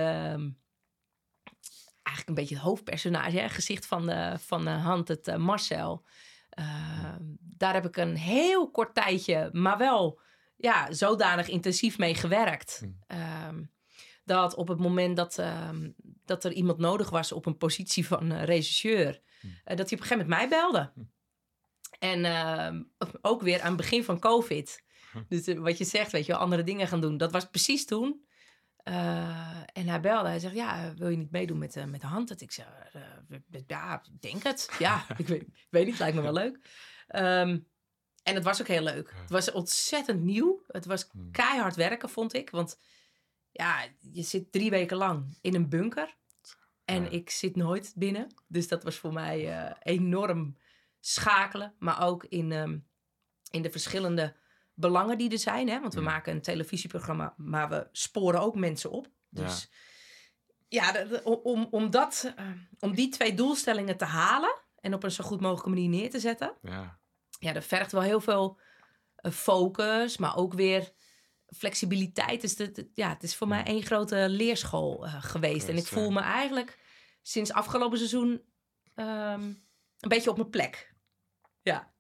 eigenlijk 2.04 2.28
een 2.28 2.34
beetje 2.34 2.56
het 2.56 2.64
hoofdpersonage, 2.64 3.50
gezicht 3.50 3.86
van 3.86 4.06
de, 4.06 4.36
van 4.40 4.64
de 4.64 4.70
hand, 4.70 5.08
het 5.08 5.28
eh, 5.28 5.36
Marcel. 5.36 6.06
Ehm, 6.50 7.24
daar 7.40 7.74
heb 7.74 7.86
ik 7.86 7.98
een 7.98 8.16
heel 8.16 8.72
kort 8.72 8.96
tijdje, 8.96 9.50
maar 9.52 9.78
wel 9.78 10.20
ja, 10.56 10.94
zodanig 10.94 11.48
intensief 11.48 11.98
mee 11.98 12.16
gewerkt. 12.16 12.82
Hm. 12.84 12.90
Ehm, 13.08 13.64
dat 14.24 14.56
op 14.56 14.68
het 14.68 14.80
moment 14.80 15.18
dat, 15.18 15.42
dat 16.26 16.44
er 16.44 16.52
iemand 16.52 16.78
nodig 16.78 17.10
was 17.10 17.32
op 17.32 17.46
een 17.46 17.58
positie 17.58 18.08
van 18.08 18.32
eh, 18.32 18.44
regisseur, 18.44 19.22
Hm. 19.40 19.48
eh, 19.48 19.78
dat 19.78 19.90
hij 19.90 20.00
op 20.00 20.04
een 20.04 20.08
gegeven 20.08 20.18
moment 20.18 20.28
mij 20.28 20.50
belde. 20.50 20.92
Hm. 20.94 21.02
En 22.00 22.26
ook 23.22 23.42
weer 23.42 23.62
aan 23.62 23.68
het 23.68 23.78
begin 23.78 24.04
van 24.04 24.20
COVID. 24.20 24.84
Dus 25.30 25.48
eh, 25.48 25.60
wat 25.60 25.78
je 25.78 25.84
zegt, 25.86 26.12
weet 26.12 26.26
je 26.26 26.32
wel, 26.32 26.42
andere 26.42 26.64
dingen 26.64 26.88
gaan 26.88 27.02
doen. 27.02 27.18
Dat 27.18 27.32
was 27.32 27.50
precies 27.50 27.86
toen. 27.86 28.28
Eh, 28.78 29.58
en 29.74 29.88
hij 29.88 30.00
belde. 30.00 30.28
Hij 30.30 30.40
zegt, 30.40 30.56
ja, 30.56 30.84
eh, 30.86 30.92
wil 30.98 31.10
je 31.10 31.18
niet 31.18 31.32
meedoen 31.32 31.58
met, 31.58 31.76
eh, 31.76 31.86
met 31.86 32.02
de 32.02 32.08
hand? 32.08 32.28
Dat 32.28 32.42
ik 32.42 32.52
zeg, 32.52 32.68
eh, 32.94 33.60
ja, 33.68 34.04
denk 34.20 34.44
het. 34.44 34.70
Ja, 34.80 35.06
ik 35.18 35.28
weet, 35.28 35.46
weet 35.70 35.86
niet, 35.86 36.00
lijkt 36.00 36.16
me 36.16 36.22
wel 36.22 36.34
leuk. 36.34 36.60
Ehm, 37.08 37.60
en 38.24 38.36
het 38.36 38.44
was 38.44 38.62
ook 38.62 38.68
heel 38.68 38.84
leuk. 38.84 39.14
Het 39.22 39.30
was 39.30 39.52
ontzettend 39.52 40.22
nieuw. 40.24 40.64
Het 40.68 40.86
was 40.86 41.08
Hmm. 41.12 41.32
keihard 41.32 41.76
werken, 41.76 42.10
vond 42.10 42.34
ik. 42.34 42.50
Want 42.50 42.80
ja, 43.52 43.86
je 44.12 44.22
zit 44.22 44.52
drie 44.52 44.70
weken 44.70 44.98
lang 44.98 45.38
in 45.42 45.56
een 45.56 45.70
bunker. 45.70 46.18
En 46.86 47.04
Ja. 47.04 47.10
ik 47.10 47.30
zit 47.30 47.56
nooit 47.56 47.94
binnen. 47.96 48.28
Dus 48.48 48.68
dat 48.68 48.84
was 48.84 48.96
voor 48.96 49.14
mij 49.14 49.74
enorm 49.80 50.58
schakelen. 51.00 51.76
Maar 51.80 52.04
ook 52.06 52.24
in, 52.24 52.52
ehm, 52.52 52.78
in 53.52 53.62
de 53.62 53.72
verschillende 53.72 54.36
belangen 54.80 55.18
die 55.18 55.32
er 55.32 55.38
zijn. 55.40 55.70
Hè? 55.70 55.80
Want 55.80 55.94
we 55.94 56.00
Mm. 56.00 56.06
maken 56.06 56.34
een 56.34 56.42
televisieprogramma, 56.42 57.34
maar 57.38 57.70
we 57.70 57.88
sporen 57.92 58.42
ook 58.42 58.56
mensen 58.56 58.92
op. 58.92 59.08
Dus 59.30 59.70
ja, 60.68 60.92
de- 60.92 61.08
de- 61.08 61.24
om, 61.44 61.68
om, 61.72 61.90
dat, 61.90 62.34
eh, 62.36 62.46
om 62.80 62.96
die 62.96 63.10
twee 63.10 63.34
doelstellingen 63.34 63.98
te 63.98 64.06
halen... 64.06 64.62
en 64.80 64.94
op 64.94 65.04
een 65.04 65.12
zo 65.12 65.24
goed 65.24 65.42
mogelijke 65.42 65.70
manier 65.70 65.90
neer 65.90 66.10
te 66.10 66.20
zetten... 66.20 66.54
Ja. 66.62 67.00
ja, 67.40 67.54
dat 67.54 67.64
vergt 67.66 67.92
wel 67.92 68.02
heel 68.02 68.22
veel 68.22 68.60
eh, 69.16 69.32
focus, 69.32 70.18
maar 70.18 70.36
ook 70.38 70.54
weer 70.54 70.92
flexibiliteit. 71.56 72.42
Dus 72.42 72.58
het, 72.58 72.76
het- 72.78 72.90
ja, 72.94 73.10
het 73.10 73.24
is 73.24 73.36
voor 73.36 73.48
mij 73.48 73.64
één 73.64 73.84
grote 73.84 74.26
leerschool 74.30 75.06
eh, 75.06 75.24
geweest. 75.24 75.68
En 75.68 75.78
ik 75.78 75.86
voel 75.88 76.04
ja. 76.08 76.10
me 76.14 76.20
eigenlijk 76.20 76.78
sinds 77.22 77.52
afgelopen 77.52 77.98
seizoen 77.98 78.42
ehm, 78.96 79.42
een 80.00 80.10
beetje 80.10 80.30
op 80.30 80.38
mijn 80.38 80.50
plek. 80.50 80.94
Ja, 81.62 81.94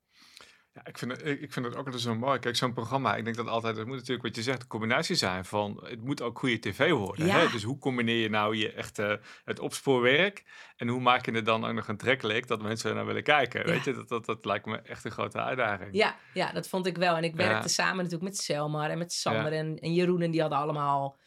Ja, 0.83 0.89
ik 0.89 0.97
vind, 0.97 1.11
het, 1.11 1.25
ik 1.25 1.53
vind 1.53 1.65
het 1.65 1.75
ook 1.75 1.85
altijd 1.85 2.03
zo 2.03 2.15
mooi. 2.15 2.39
Kijk, 2.39 2.55
zo'n 2.55 2.73
programma, 2.73 3.15
ik 3.15 3.23
denk 3.23 3.35
dat 3.35 3.47
altijd, 3.47 3.77
het 3.77 3.85
moet 3.87 3.95
natuurlijk 3.95 4.21
wat 4.21 4.35
je 4.35 4.41
zegt, 4.41 4.61
een 4.61 4.67
combinatie 4.67 5.15
zijn 5.15 5.45
van, 5.45 5.79
het 5.83 6.03
moet 6.03 6.21
ook 6.21 6.39
goede 6.39 6.59
tv 6.59 6.91
worden. 6.91 7.25
Ja. 7.25 7.39
Hè? 7.39 7.47
Dus 7.51 7.63
hoe 7.63 7.77
combineer 7.77 8.21
je 8.21 8.29
nou 8.29 8.55
je 8.55 8.71
echte, 8.73 9.19
het 9.45 9.59
opspoorwerk 9.59 10.43
en 10.75 10.87
hoe 10.87 11.01
maak 11.01 11.25
je 11.25 11.31
het 11.31 11.45
dan 11.45 11.65
ook 11.65 11.73
nog 11.73 11.89
aantrekkelijk 11.89 12.47
dat 12.47 12.61
mensen 12.61 12.95
naar 12.95 13.05
willen 13.05 13.23
kijken? 13.23 13.59
Ja. 13.59 13.65
Weet 13.65 13.83
je, 13.83 13.93
dat, 13.93 14.07
dat, 14.09 14.25
dat 14.25 14.45
lijkt 14.45 14.65
me 14.65 14.77
echt 14.77 15.05
een 15.05 15.11
grote 15.11 15.41
uitdaging. 15.41 15.89
ja, 15.95 16.15
ja, 16.33 16.51
dat 16.51 16.67
vond 16.67 16.85
ik 16.85 16.97
wel. 16.97 17.15
En 17.15 17.23
ik 17.23 17.35
werkte 17.35 17.69
samen 17.69 17.95
natuurlijk 17.95 18.23
met 18.23 18.37
Selmar 18.37 18.89
en 18.89 18.97
met 18.97 19.13
Sander 19.13 19.51
en, 19.53 19.79
en 19.79 19.93
Jeroen. 19.93 20.21
En 20.21 20.31
die 20.31 20.41
hadden 20.41 20.59
allemaal... 20.59 21.17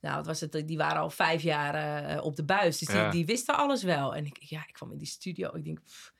Nou, 0.00 0.16
wat 0.16 0.26
was 0.26 0.40
het? 0.40 0.62
Die 0.66 0.76
waren 0.76 1.00
al 1.00 1.10
vijf 1.10 1.42
jaar 1.42 1.74
eh, 1.74 2.24
op 2.24 2.36
de 2.36 2.44
buis. 2.44 2.78
Dus 2.78 2.88
die, 2.88 2.96
Ja. 2.96 3.10
die 3.10 3.26
wisten 3.26 3.56
alles 3.56 3.82
wel. 3.82 4.14
En 4.14 4.24
ik, 4.24 4.36
ja, 4.40 4.62
ik 4.66 4.72
kwam 4.72 4.92
in 4.92 4.98
die 4.98 5.06
studio. 5.06 5.50
Ik 5.54 5.64
denk, 5.64 5.80
pff, 5.84 6.12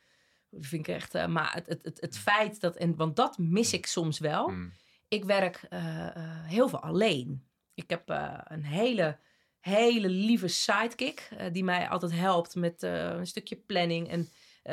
vind 0.59 0.89
ik 0.89 0.95
echt... 0.95 1.15
eh, 1.15 1.27
maar 1.27 1.55
het, 1.55 1.67
het, 1.67 1.83
het, 1.83 2.01
het 2.01 2.19
feit 2.19 2.61
dat... 2.61 2.77
En, 2.77 2.97
want 2.97 3.17
dat 3.17 3.39
mis 3.39 3.73
ik 3.73 3.87
soms 3.87 4.19
wel. 4.19 4.49
Hmm. 4.49 4.73
Ik 5.09 5.25
werk 5.25 5.67
eh, 5.69 6.07
eh, 6.07 6.45
heel 6.45 6.69
veel 6.69 6.83
alleen. 6.83 7.49
Ik 7.75 7.91
heb 7.91 8.09
een 8.45 8.65
hele, 8.65 9.19
hele 9.61 10.09
lieve 10.09 10.49
sidekick... 10.49 11.29
die 11.53 11.65
mij 11.65 11.89
altijd 11.89 12.13
helpt 12.13 12.55
met 12.55 12.83
een 12.83 13.27
stukje 13.27 13.57
planning... 13.57 14.09
en 14.09 14.29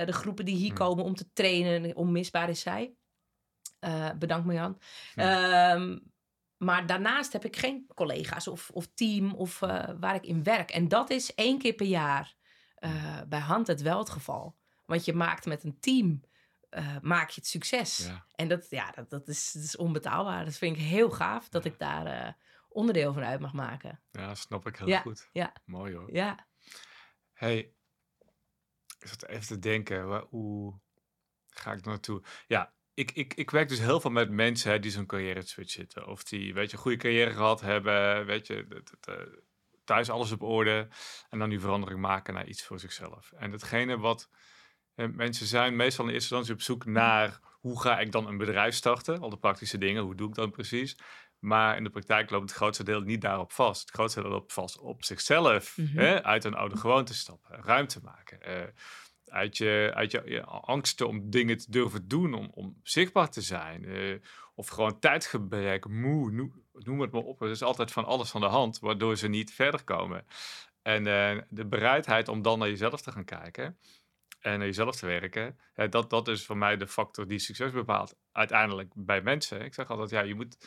de 0.05 0.13
groepen 0.13 0.45
die 0.45 0.55
hier 0.55 0.67
Hmm. 0.67 0.78
komen 0.78 1.03
om 1.03 1.15
te 1.15 1.32
trainen... 1.34 1.95
onmisbaar 1.95 2.49
is 2.49 2.59
zij. 2.59 2.95
Bedankt 4.17 4.45
Marjan. 4.45 4.82
Hm. 5.13 5.19
Ehm, 5.19 5.99
maar 6.57 6.86
daarnaast 6.86 7.34
heb 7.34 7.45
ik 7.45 7.55
geen 7.55 7.88
collega's 7.95 8.47
of, 8.47 8.69
of 8.69 8.88
team 8.93 9.34
of 9.34 9.59
waar 9.99 10.15
ik 10.15 10.25
in 10.25 10.43
werk. 10.43 10.71
En 10.71 10.88
dat 10.88 11.09
is 11.09 11.36
één 11.36 11.57
keer 11.57 11.73
per 11.73 11.86
jaar 11.86 12.36
bij 13.28 13.39
hand 13.39 13.67
het 13.67 13.82
wel 13.82 13.99
het 13.99 14.09
geval. 14.09 14.55
Want 14.88 15.06
je 15.06 15.14
maakt 15.14 15.46
met 15.46 15.64
een 15.64 15.80
team 15.80 16.24
eh, 16.70 16.96
maak 17.02 17.30
je 17.30 17.40
het 17.40 17.50
succes. 17.50 17.98
Ja. 17.98 18.26
En 18.36 18.48
dat, 18.48 18.70
ja, 18.70 18.92
dat, 18.92 19.10
dat, 19.10 19.28
is, 19.28 19.52
dat 19.52 19.64
is 19.64 19.76
onbetaalbaar. 19.76 20.46
Dat 20.46 20.58
vind 20.58 20.76
ik 20.78 20.82
heel 20.84 21.10
gaaf 21.12 21.50
dat 21.50 21.66
ik 21.66 21.80
daar 21.80 22.06
eh, 22.06 22.34
onderdeel 22.70 23.14
van 23.14 23.24
uit 23.24 23.40
mag 23.40 23.54
maken. 23.54 24.02
ja, 24.12 24.36
snap 24.36 24.68
ik 24.68 24.78
heel 24.78 24.88
Ja, 24.88 25.00
goed. 25.00 25.30
ja. 25.32 25.54
Mooi 25.66 25.96
hoor. 25.96 26.14
Ja, 26.14 26.48
Hey, 27.34 27.58
ik 29.00 29.08
zat 29.08 29.26
even 29.26 29.48
te 29.48 29.60
denken, 29.60 30.08
waar, 30.08 30.24
hoe 30.30 30.80
ga 31.48 31.72
ik 31.74 31.86
naartoe? 31.86 32.24
Ja, 32.48 32.74
ik, 32.94 33.12
ik, 33.12 33.34
ik 33.34 33.50
werk 33.52 33.70
dus 33.70 33.80
heel 33.80 34.00
veel 34.00 34.12
met 34.12 34.30
mensen 34.30 34.72
hè, 34.72 34.80
die 34.80 34.92
zo'n 34.92 35.06
carrière 35.06 35.42
switch 35.42 35.72
zitten. 35.72 36.08
Of 36.08 36.24
die, 36.24 36.54
weet 36.54 36.70
je, 36.70 36.76
een 36.76 36.82
goede 36.82 36.98
carrière 36.98 37.34
gehad 37.34 37.62
hebben, 37.62 38.26
weet 38.26 38.48
je, 38.48 38.84
thuis 39.84 40.10
alles 40.10 40.32
op 40.32 40.42
orde. 40.42 40.88
En 41.30 41.40
dan 41.40 41.50
die 41.50 41.60
verandering 41.60 42.00
maken 42.00 42.34
naar 42.34 42.48
iets 42.48 42.64
voor 42.64 42.80
zichzelf. 42.80 43.32
En 43.32 43.52
hetgene 43.52 43.98
wat 43.98 44.30
eh, 44.98 45.08
mensen 45.14 45.45
zijn 45.48 45.76
meestal 45.76 46.06
in 46.08 46.14
eerste 46.14 46.36
instantie 46.36 46.54
op 46.54 46.62
zoek 46.62 46.86
naar 46.86 47.39
hoe 47.60 47.82
ga 47.82 48.00
ik 48.00 48.12
dan 48.12 48.28
een 48.28 48.38
bedrijf 48.38 48.76
starten? 48.76 49.20
Al 49.20 49.30
de 49.30 49.38
praktische 49.38 49.78
dingen, 49.78 50.04
hoe 50.04 50.16
doe 50.16 50.28
ik 50.30 50.36
dat 50.36 50.52
precies? 50.52 50.98
Maar 51.39 51.78
in 51.78 51.84
de 51.84 51.89
praktijk 51.89 52.30
loopt 52.30 52.50
het 52.50 52.58
grootste 52.58 52.84
deel 52.84 53.02
niet 53.02 53.22
daarop 53.22 53.52
vast. 53.52 53.82
Het 53.82 53.91
grootste 53.91 54.22
deel 54.22 54.30
loopt 54.30 54.54
vast 54.54 54.80
op 54.80 55.04
zichzelf. 55.04 55.78
Mhm. 55.78 55.98
hè? 55.98 56.24
Uit 56.24 56.43
een 56.43 56.54
oude 56.56 56.78
gewoonte 56.78 57.14
stappen, 57.14 57.64
ruimte 57.64 58.00
maken. 58.04 58.41
eh, 58.41 58.64
uit 59.28 59.58
je, 59.58 59.91
uit 59.93 60.12
je, 60.12 60.22
je 60.26 60.43
angsten 60.43 61.08
om 61.08 61.30
dingen 61.30 61.58
te 61.58 61.72
durven 61.72 62.08
doen, 62.08 62.34
om, 62.34 62.50
om 62.54 62.80
zichtbaar 62.84 63.30
te 63.30 63.41
zijn. 63.41 63.86
eh, 63.86 64.16
of 64.56 64.68
gewoon 64.68 65.00
tijdgebrek, 65.00 65.88
moe, 65.88 66.32
noem, 66.32 66.64
noem 66.74 67.02
het 67.02 67.12
maar 67.12 67.22
op. 67.22 67.41
Er 67.41 67.50
is 67.50 67.62
altijd 67.62 67.91
van 67.91 68.06
alles 68.06 68.30
van 68.30 68.41
de 68.41 68.48
hand, 68.48 68.80
waardoor 68.80 69.16
ze 69.18 69.28
niet 69.28 69.54
verder 69.54 69.84
komen. 69.84 70.26
En 70.82 71.08
eh, 71.08 71.43
de 71.50 71.66
bereidheid 71.66 72.28
om 72.28 72.41
dan 72.41 72.60
naar 72.60 72.70
jezelf 72.70 73.02
te 73.02 73.12
gaan 73.12 73.26
kijken 73.26 73.78
en 74.40 74.58
naar 74.58 74.68
jezelf 74.68 74.96
te 74.96 75.06
werken, 75.06 75.60
dat, 75.90 76.10
dat 76.10 76.28
is 76.28 76.46
voor 76.46 76.58
mij 76.58 76.78
de 76.78 76.88
factor 76.88 77.28
die 77.28 77.40
succes 77.40 77.72
bepaalt. 77.72 78.16
Uiteindelijk 78.32 78.92
bij 78.96 79.22
mensen. 79.22 79.62
Ik 79.62 79.74
zeg 79.74 79.90
altijd, 79.90 80.10
ja, 80.10 80.22
je 80.22 80.36
moet, 80.36 80.58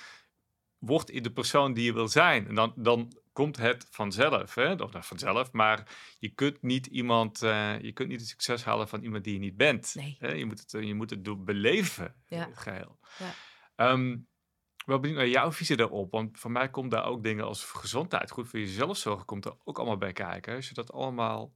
word 0.79 1.11
in 1.11 1.23
de 1.23 1.33
persoon 1.33 1.73
die 1.73 1.85
je 1.85 1.93
wil 1.93 2.09
zijn. 2.09 2.49
En 2.49 2.55
dan, 2.55 2.73
dan 2.77 3.13
komt 3.33 3.57
het 3.57 3.87
vanzelf. 3.91 4.55
Hè? 4.55 4.73
Of 4.73 4.93
nou, 4.93 5.05
vanzelf, 5.05 5.53
maar 5.53 5.89
je 6.19 6.29
kunt 6.29 6.63
niet 6.63 6.87
iemand, 6.87 7.43
eh, 7.43 7.81
je 7.81 7.93
kunt 7.93 8.09
niet 8.09 8.21
het 8.21 8.29
succes 8.29 8.65
halen 8.65 8.89
van 8.89 9.03
iemand 9.03 9.25
die 9.25 9.33
je 9.33 9.39
niet 9.39 9.57
bent. 9.57 9.95
Nee. 9.95 10.17
Hè? 10.19 10.33
Je, 10.33 10.45
moet 10.45 10.61
het, 10.61 10.75
eh, 10.75 10.83
je 10.83 10.95
moet 10.95 11.11
het 11.11 11.45
beleven, 11.45 12.15
Ja. 12.27 12.47
het 12.47 12.59
geheel. 12.59 12.99
Ja. 13.19 13.33
Ehm, 13.77 14.17
wel 14.87 15.01
benieuwd 15.01 15.19
naar 15.19 15.29
jouw 15.29 15.53
visie 15.53 15.77
daarop, 15.77 16.11
want 16.11 16.39
voor 16.39 16.51
mij 16.51 16.71
komt 16.71 16.91
daar 16.91 17.05
ook 17.05 17.23
dingen 17.23 17.45
als 17.45 17.65
gezondheid, 17.65 18.31
goed 18.31 18.49
voor 18.49 18.59
jezelf 18.59 18.97
zorgen, 18.97 19.27
komt 19.27 19.45
er 19.45 19.55
ook 19.65 19.79
allemaal 19.79 19.97
bij 19.97 20.13
kijken. 20.13 20.55
Als 20.55 20.69
je 20.69 20.75
dat 20.75 20.93
allemaal 20.93 21.53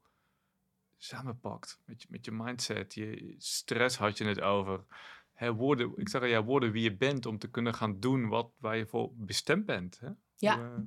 samenpakt 0.98 1.80
met 1.84 2.02
je, 2.02 2.08
met 2.10 2.24
je 2.24 2.32
mindset, 2.32 2.94
je 2.94 3.34
stress 3.38 3.96
had 3.96 4.18
je 4.18 4.24
het 4.24 4.40
over. 4.40 4.84
Hè, 5.32 5.52
worden, 5.54 5.92
ik 5.96 6.08
zeg 6.08 6.20
al, 6.20 6.26
ja, 6.26 6.44
worden 6.44 6.72
wie 6.72 6.82
je 6.82 6.96
bent 6.96 7.26
om 7.26 7.38
te 7.38 7.50
kunnen 7.50 7.74
gaan 7.74 8.00
doen 8.00 8.28
wat, 8.28 8.50
waar 8.58 8.76
je 8.76 8.86
voor 8.86 9.10
bestemd 9.14 9.66
bent. 9.66 10.00
Hè? 10.00 10.08
Ja. 10.36 10.56
Hoe, 10.56 10.64
eh, 10.64 10.82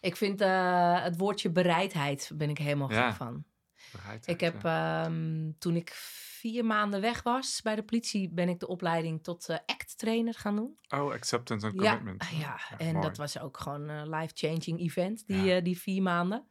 Ik 0.00 0.16
vind 0.16 0.40
eh, 0.40 1.02
het 1.02 1.16
woordje 1.16 1.50
bereidheid, 1.50 2.30
ben 2.34 2.50
ik 2.50 2.58
helemaal 2.58 2.90
Ja. 2.90 3.08
gek 3.08 3.16
van. 3.16 3.44
bereidheid, 3.92 4.28
Ik 4.28 4.40
heb, 4.40 4.62
ja. 4.62 5.04
ehm, 5.04 5.50
toen 5.58 5.76
ik 5.76 5.90
vier 5.94 6.64
maanden 6.64 7.00
weg 7.00 7.22
was 7.22 7.60
bij 7.62 7.74
de 7.74 7.82
politie, 7.82 8.30
ben 8.30 8.48
ik 8.48 8.60
de 8.60 8.66
opleiding 8.66 9.22
tot 9.22 9.48
eh, 9.48 9.56
ACT-trainer 9.66 10.34
gaan 10.34 10.56
doen. 10.56 10.78
Oh, 10.88 11.12
acceptance 11.12 11.66
and 11.66 11.74
Ja, 11.82 11.96
commitment. 11.96 12.30
ja, 12.38 12.58
en 12.78 12.92
mooi. 12.92 13.06
dat 13.06 13.16
was 13.16 13.38
ook 13.38 13.56
gewoon 13.58 13.88
een 13.88 14.08
life-changing 14.10 14.80
event, 14.80 15.26
die, 15.26 15.42
Ja. 15.42 15.60
die 15.60 15.78
vier 15.78 16.02
maanden. 16.02 16.48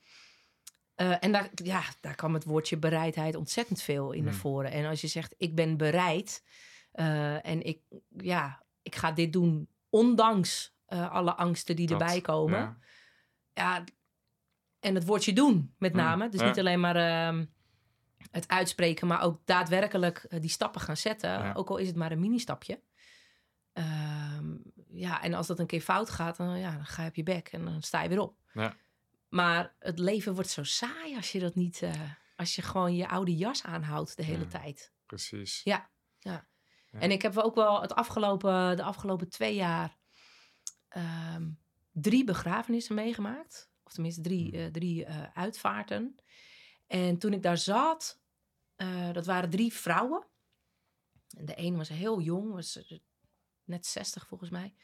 Eh, 1.02 1.16
en 1.20 1.32
daar, 1.32 1.50
ja, 1.54 1.82
daar 2.02 2.16
kwam 2.16 2.34
het 2.34 2.44
woordje 2.44 2.78
bereidheid 2.78 3.36
ontzettend 3.36 3.82
veel 3.82 4.12
in 4.12 4.24
naar 4.24 4.32
Hmm. 4.32 4.42
voren. 4.42 4.72
En 4.72 4.86
als 4.86 5.02
je 5.02 5.08
zegt, 5.08 5.36
ik 5.38 5.56
ben 5.56 5.78
bereid 5.78 6.44
eh, 6.92 7.46
en 7.46 7.62
ik, 7.66 7.80
ja, 8.18 8.64
ik 8.82 8.96
ga 8.96 9.12
dit 9.12 9.34
doen 9.34 9.68
ondanks 9.90 10.76
eh, 10.86 11.12
alle 11.12 11.36
angsten 11.36 11.76
die 11.76 11.88
Dat, 11.88 12.02
erbij 12.02 12.22
komen. 12.22 12.60
ja. 12.60 12.78
Ja, 13.54 13.84
en 14.80 14.96
het 14.96 15.06
woordje 15.06 15.34
doen 15.34 15.76
met 15.78 15.92
Mm, 15.94 15.98
name. 16.00 16.30
Dus 16.30 16.40
ja. 16.40 16.48
niet 16.48 16.60
alleen 16.60 16.80
maar 16.80 16.96
ehm, 16.96 17.46
het 18.32 18.48
uitspreken, 18.48 19.08
maar 19.08 19.22
ook 19.22 19.42
daadwerkelijk 19.46 20.26
die 20.40 20.50
stappen 20.50 20.82
gaan 20.82 20.98
zetten. 20.98 21.30
Ja. 21.30 21.54
Ook 21.54 21.70
al 21.70 21.78
is 21.78 21.88
het 21.88 21.96
maar 21.96 22.12
een 22.12 22.20
mini-stapje. 22.20 22.82
Ehm, 23.74 24.56
ja, 24.88 25.22
en 25.22 25.34
als 25.34 25.48
dat 25.48 25.60
een 25.60 25.66
keer 25.68 25.82
fout 25.82 26.10
gaat, 26.10 26.38
dan, 26.38 26.60
ja, 26.60 26.72
dan 26.72 26.86
ga 26.86 27.02
je 27.04 27.10
op 27.10 27.16
je 27.16 27.24
bek 27.24 27.48
en 27.48 27.66
dan 27.66 27.82
sta 27.82 28.02
je 28.04 28.10
weer 28.10 28.20
op. 28.22 28.36
Ja. 28.54 28.76
Maar 29.32 29.76
het 29.80 30.00
leven 30.00 30.34
wordt 30.34 30.50
zo 30.50 30.64
saai 30.64 31.16
als 31.16 31.32
je 31.32 31.40
dat 31.40 31.56
niet, 31.56 31.82
eh, 31.82 32.12
als 32.36 32.56
je 32.56 32.62
gewoon 32.62 32.96
je 32.96 33.08
oude 33.08 33.36
jas 33.36 33.64
aanhoudt 33.64 34.16
de 34.18 34.24
hele 34.24 34.44
Ja. 34.44 34.50
tijd. 34.50 34.94
Precies. 35.06 35.62
Ja, 35.64 35.90
ja. 36.20 36.48
Ja. 36.92 37.00
En 37.00 37.12
ik 37.12 37.22
heb 37.22 37.38
ook 37.38 37.56
wel 37.56 37.82
het 37.82 37.94
afgelopen, 37.94 38.76
de 38.78 38.84
afgelopen 38.84 39.30
twee 39.30 39.56
jaar 39.56 39.98
ehm, 40.88 41.50
drie 41.92 42.24
begrafenissen 42.24 42.96
meegemaakt. 42.96 43.72
Of 43.84 43.94
tenminste 43.94 44.22
drie, 44.22 44.50
Hmm. 44.50 44.60
eh, 44.66 44.72
drie 44.72 45.06
eh, 45.06 45.24
uitvaarten. 45.34 46.16
En 46.88 47.18
toen 47.18 47.34
ik 47.34 47.42
daar 47.42 47.58
zat, 47.58 48.22
dat 49.12 49.26
waren 49.26 49.50
drie 49.50 49.74
vrouwen. 49.74 50.28
En 51.38 51.46
de 51.46 51.54
een 51.58 51.78
was 51.78 51.90
heel 51.90 52.22
jong, 52.22 52.54
was 52.54 52.80
net 53.64 53.86
60 53.86 54.28
volgens 54.28 54.50
mij. 54.50 54.76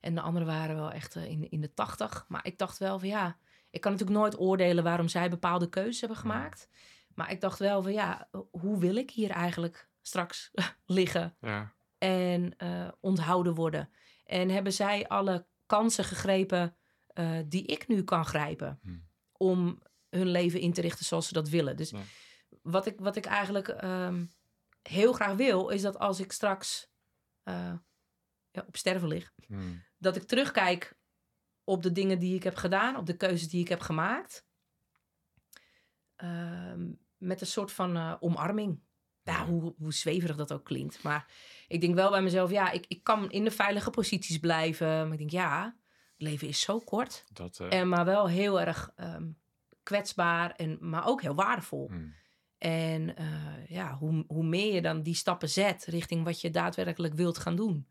En 0.00 0.14
de 0.14 0.20
andere 0.20 0.44
waren 0.44 0.76
wel 0.76 0.90
echt 0.92 1.14
in, 1.14 1.50
in 1.50 1.60
de 1.60 1.72
80. 1.74 2.24
Maar 2.28 2.46
ik 2.46 2.58
dacht 2.58 2.78
wel 2.78 2.98
van 2.98 3.08
ja, 3.08 3.38
ik 3.76 3.80
kan 3.82 3.92
natuurlijk 3.92 4.18
nooit 4.18 4.38
oordelen 4.38 4.84
waarom 4.84 5.08
zij 5.08 5.30
bepaalde 5.30 5.68
keuzes 5.68 6.00
hebben 6.00 6.18
gemaakt. 6.18 6.68
Maar 7.14 7.30
ik 7.30 7.40
dacht 7.40 7.58
wel 7.58 7.82
van 7.82 7.92
ja, 7.92 8.28
hoe 8.50 8.78
wil 8.78 8.96
ik 8.96 9.10
hier 9.10 9.30
eigenlijk 9.30 9.88
straks 10.02 10.50
liggen 10.86 11.36
Ja. 11.40 11.72
en 11.98 12.56
eh, 12.56 12.88
onthouden 13.00 13.54
worden? 13.54 13.88
En 14.24 14.48
hebben 14.50 14.72
zij 14.72 15.08
alle 15.08 15.46
kansen 15.66 16.04
gegrepen 16.04 16.76
eh, 17.06 17.38
die 17.46 17.64
ik 17.66 17.88
nu 17.88 18.02
kan 18.04 18.24
grijpen 18.24 18.78
Hmm. 18.82 19.08
om 19.32 19.82
hun 20.10 20.26
leven 20.28 20.60
in 20.60 20.72
te 20.72 20.80
richten 20.80 21.04
zoals 21.04 21.26
ze 21.26 21.32
dat 21.32 21.48
willen? 21.48 21.76
Dus 21.76 21.90
Ja. 21.90 21.98
wat, 22.62 22.86
ik, 22.86 23.00
wat 23.00 23.16
ik 23.16 23.26
eigenlijk 23.26 23.68
ehm, 23.68 24.24
heel 24.82 25.12
graag 25.12 25.34
wil, 25.36 25.68
is 25.68 25.82
dat 25.82 25.98
als 25.98 26.20
ik 26.20 26.32
straks 26.32 26.88
eh, 27.42 27.72
ja, 28.50 28.64
op 28.66 28.76
sterven 28.76 29.08
lig, 29.08 29.32
Hmm. 29.46 29.82
dat 29.98 30.16
ik 30.16 30.22
terugkijk 30.22 30.96
op 31.66 31.82
de 31.82 31.92
dingen 31.92 32.18
die 32.18 32.34
ik 32.34 32.42
heb 32.42 32.54
gedaan, 32.54 32.96
op 32.96 33.06
de 33.06 33.16
keuzes 33.16 33.48
die 33.48 33.60
ik 33.60 33.68
heb 33.68 33.80
gemaakt. 33.80 34.46
Ehm, 36.16 36.90
met 37.16 37.40
een 37.40 37.46
soort 37.46 37.72
van 37.72 37.96
eh, 37.96 38.14
omarming. 38.20 38.80
Ja, 39.22 39.46
hoe, 39.46 39.74
hoe 39.78 39.92
zweverig 39.92 40.36
dat 40.36 40.52
ook 40.52 40.64
klinkt. 40.64 41.02
Maar 41.02 41.32
ik 41.68 41.80
denk 41.80 41.94
wel 41.94 42.10
bij 42.10 42.22
mezelf, 42.22 42.50
ja, 42.50 42.70
ik, 42.70 42.84
ik 42.88 43.04
kan 43.04 43.30
in 43.30 43.44
de 43.44 43.50
veilige 43.50 43.90
posities 43.90 44.38
blijven. 44.38 44.86
Maar 44.86 45.12
ik 45.12 45.18
denk, 45.18 45.30
ja, 45.30 45.64
het 46.12 46.22
leven 46.22 46.48
is 46.48 46.60
zo 46.60 46.78
kort. 46.78 47.24
Dat, 47.32 47.60
eh, 47.60 47.78
En 47.78 47.88
maar 47.88 48.04
wel 48.04 48.28
heel 48.28 48.60
erg 48.60 48.92
ehm, 48.96 49.30
kwetsbaar, 49.82 50.50
en, 50.50 50.78
maar 50.80 51.06
ook 51.06 51.22
heel 51.22 51.34
waardevol. 51.34 51.88
hmm. 51.88 52.14
En 52.58 53.16
eh, 53.16 53.68
ja, 53.68 53.94
hoe, 53.94 54.24
hoe 54.26 54.44
meer 54.44 54.74
je 54.74 54.82
dan 54.82 55.02
die 55.02 55.14
stappen 55.14 55.48
zet 55.48 55.84
richting 55.84 56.24
wat 56.24 56.40
je 56.40 56.50
daadwerkelijk 56.50 57.14
wilt 57.14 57.38
gaan 57.38 57.56
doen. 57.56 57.88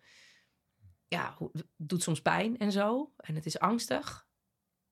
Ja, 1.07 1.37
het 1.51 1.65
doet 1.75 2.03
soms 2.03 2.21
pijn 2.21 2.57
en 2.57 2.71
zo. 2.71 3.13
En 3.17 3.35
het 3.35 3.45
is 3.45 3.59
angstig. 3.59 4.27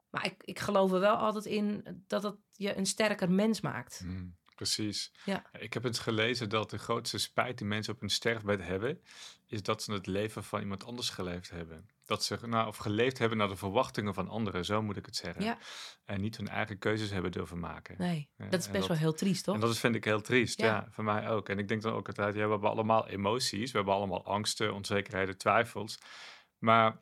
Maar 0.09 0.26
ik, 0.26 0.43
ik 0.43 0.59
geloof 0.59 0.91
er 0.91 0.99
wel 0.99 1.16
altijd 1.16 1.45
in 1.45 2.03
dat 2.07 2.24
het 2.24 2.36
je 2.51 2.78
een 2.78 2.86
sterker 2.86 3.32
mens 3.32 3.61
maakt. 3.61 3.99
Hmm, 3.99 4.38
Precies. 4.55 5.11
Ja. 5.26 5.45
Ik 5.59 5.74
heb 5.74 5.86
eens 5.86 5.99
gelezen 5.99 6.49
dat 6.49 6.70
de 6.70 6.78
grootste 6.78 7.18
spijt 7.18 7.57
die 7.57 7.68
mensen 7.68 7.93
op 7.93 7.99
hun 7.99 8.09
sterfbed 8.09 8.61
hebben, 8.61 9.01
is 9.47 9.64
dat 9.64 9.84
ze 9.84 9.93
het 9.93 10.07
leven 10.07 10.43
van 10.43 10.61
iemand 10.61 10.86
anders 10.86 11.09
geleefd 11.09 11.49
hebben. 11.49 11.89
Dat 12.06 12.24
ze 12.24 12.38
nou, 12.47 12.68
of 12.68 12.78
geleefd 12.78 13.18
hebben 13.18 13.38
naar 13.38 13.47
de 13.47 13.56
verwachtingen 13.56 14.14
van 14.14 14.28
anderen, 14.28 14.66
zo 14.66 14.82
moet 14.82 14.97
ik 14.97 15.06
het 15.06 15.16
zeggen. 15.16 15.43
Ja. 15.43 15.58
En 16.06 16.22
niet 16.22 16.38
hun 16.38 16.47
eigen 16.47 16.78
keuzes 16.78 17.10
hebben 17.10 17.32
durven 17.32 17.60
maken. 17.60 17.95
Nee, 17.97 18.30
dat 18.38 18.47
is 18.47 18.51
best 18.51 18.72
dat- 18.74 18.88
wel 18.88 18.97
heel 18.97 19.14
triest, 19.14 19.43
toch? 19.43 19.56
En 19.56 19.62
dat 19.62 19.78
vind 19.78 19.95
ik 19.95 20.04
heel 20.04 20.22
triest, 20.22 20.60
ja. 20.60 20.66
Ja. 20.66 20.88
voor 20.91 21.04
mij 21.04 21.30
ook. 21.30 21.49
En 21.49 21.60
ik 21.60 21.68
denk 21.68 21.82
dan 21.82 21.93
ook 21.93 22.08
altijd, 22.08 22.36
ja, 22.36 22.45
we 22.45 22.51
hebben 22.51 22.70
allemaal 22.70 23.08
emoties, 23.08 23.72
we 23.72 23.78
hebben 23.78 23.95
allemaal 23.95 24.26
angsten, 24.26 24.74
onzekerheden, 24.74 25.38
twijfels. 25.38 25.99
Maar 26.58 27.01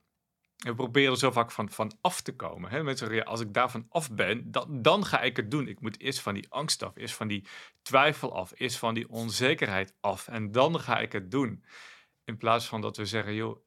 we 0.55 0.75
proberen 0.75 1.11
er 1.11 1.17
zo 1.17 1.31
vaak 1.31 1.51
van, 1.51 1.69
van 1.69 1.97
af 2.01 2.21
te 2.21 2.35
komen. 2.35 2.69
Hè? 2.69 2.83
Mensen 2.83 3.07
zeggen, 3.07 3.25
ja, 3.25 3.31
als 3.31 3.39
ik 3.41 3.53
daarvan 3.53 3.85
af 3.89 4.11
ben, 4.11 4.51
dan, 4.51 4.81
dan 4.81 5.05
ga 5.05 5.21
ik 5.21 5.35
het 5.37 5.51
doen. 5.51 5.67
Ik 5.67 5.81
moet 5.81 5.99
eerst 5.99 6.19
van 6.19 6.33
die 6.33 6.49
angst 6.49 6.83
af, 6.83 6.95
eerst 6.95 7.15
van 7.15 7.27
die 7.27 7.45
twijfel 7.81 8.35
af, 8.35 8.51
eerst 8.55 8.77
van 8.77 8.93
die 8.93 9.09
onzekerheid 9.09 9.93
af. 9.99 10.27
En 10.27 10.51
dan 10.51 10.79
ga 10.79 10.99
ik 10.99 11.11
het 11.11 11.31
doen. 11.31 11.63
In 12.23 12.37
plaats 12.37 12.67
van 12.67 12.81
dat 12.81 12.97
we 12.97 13.05
zeggen, 13.05 13.33
joh, 13.33 13.57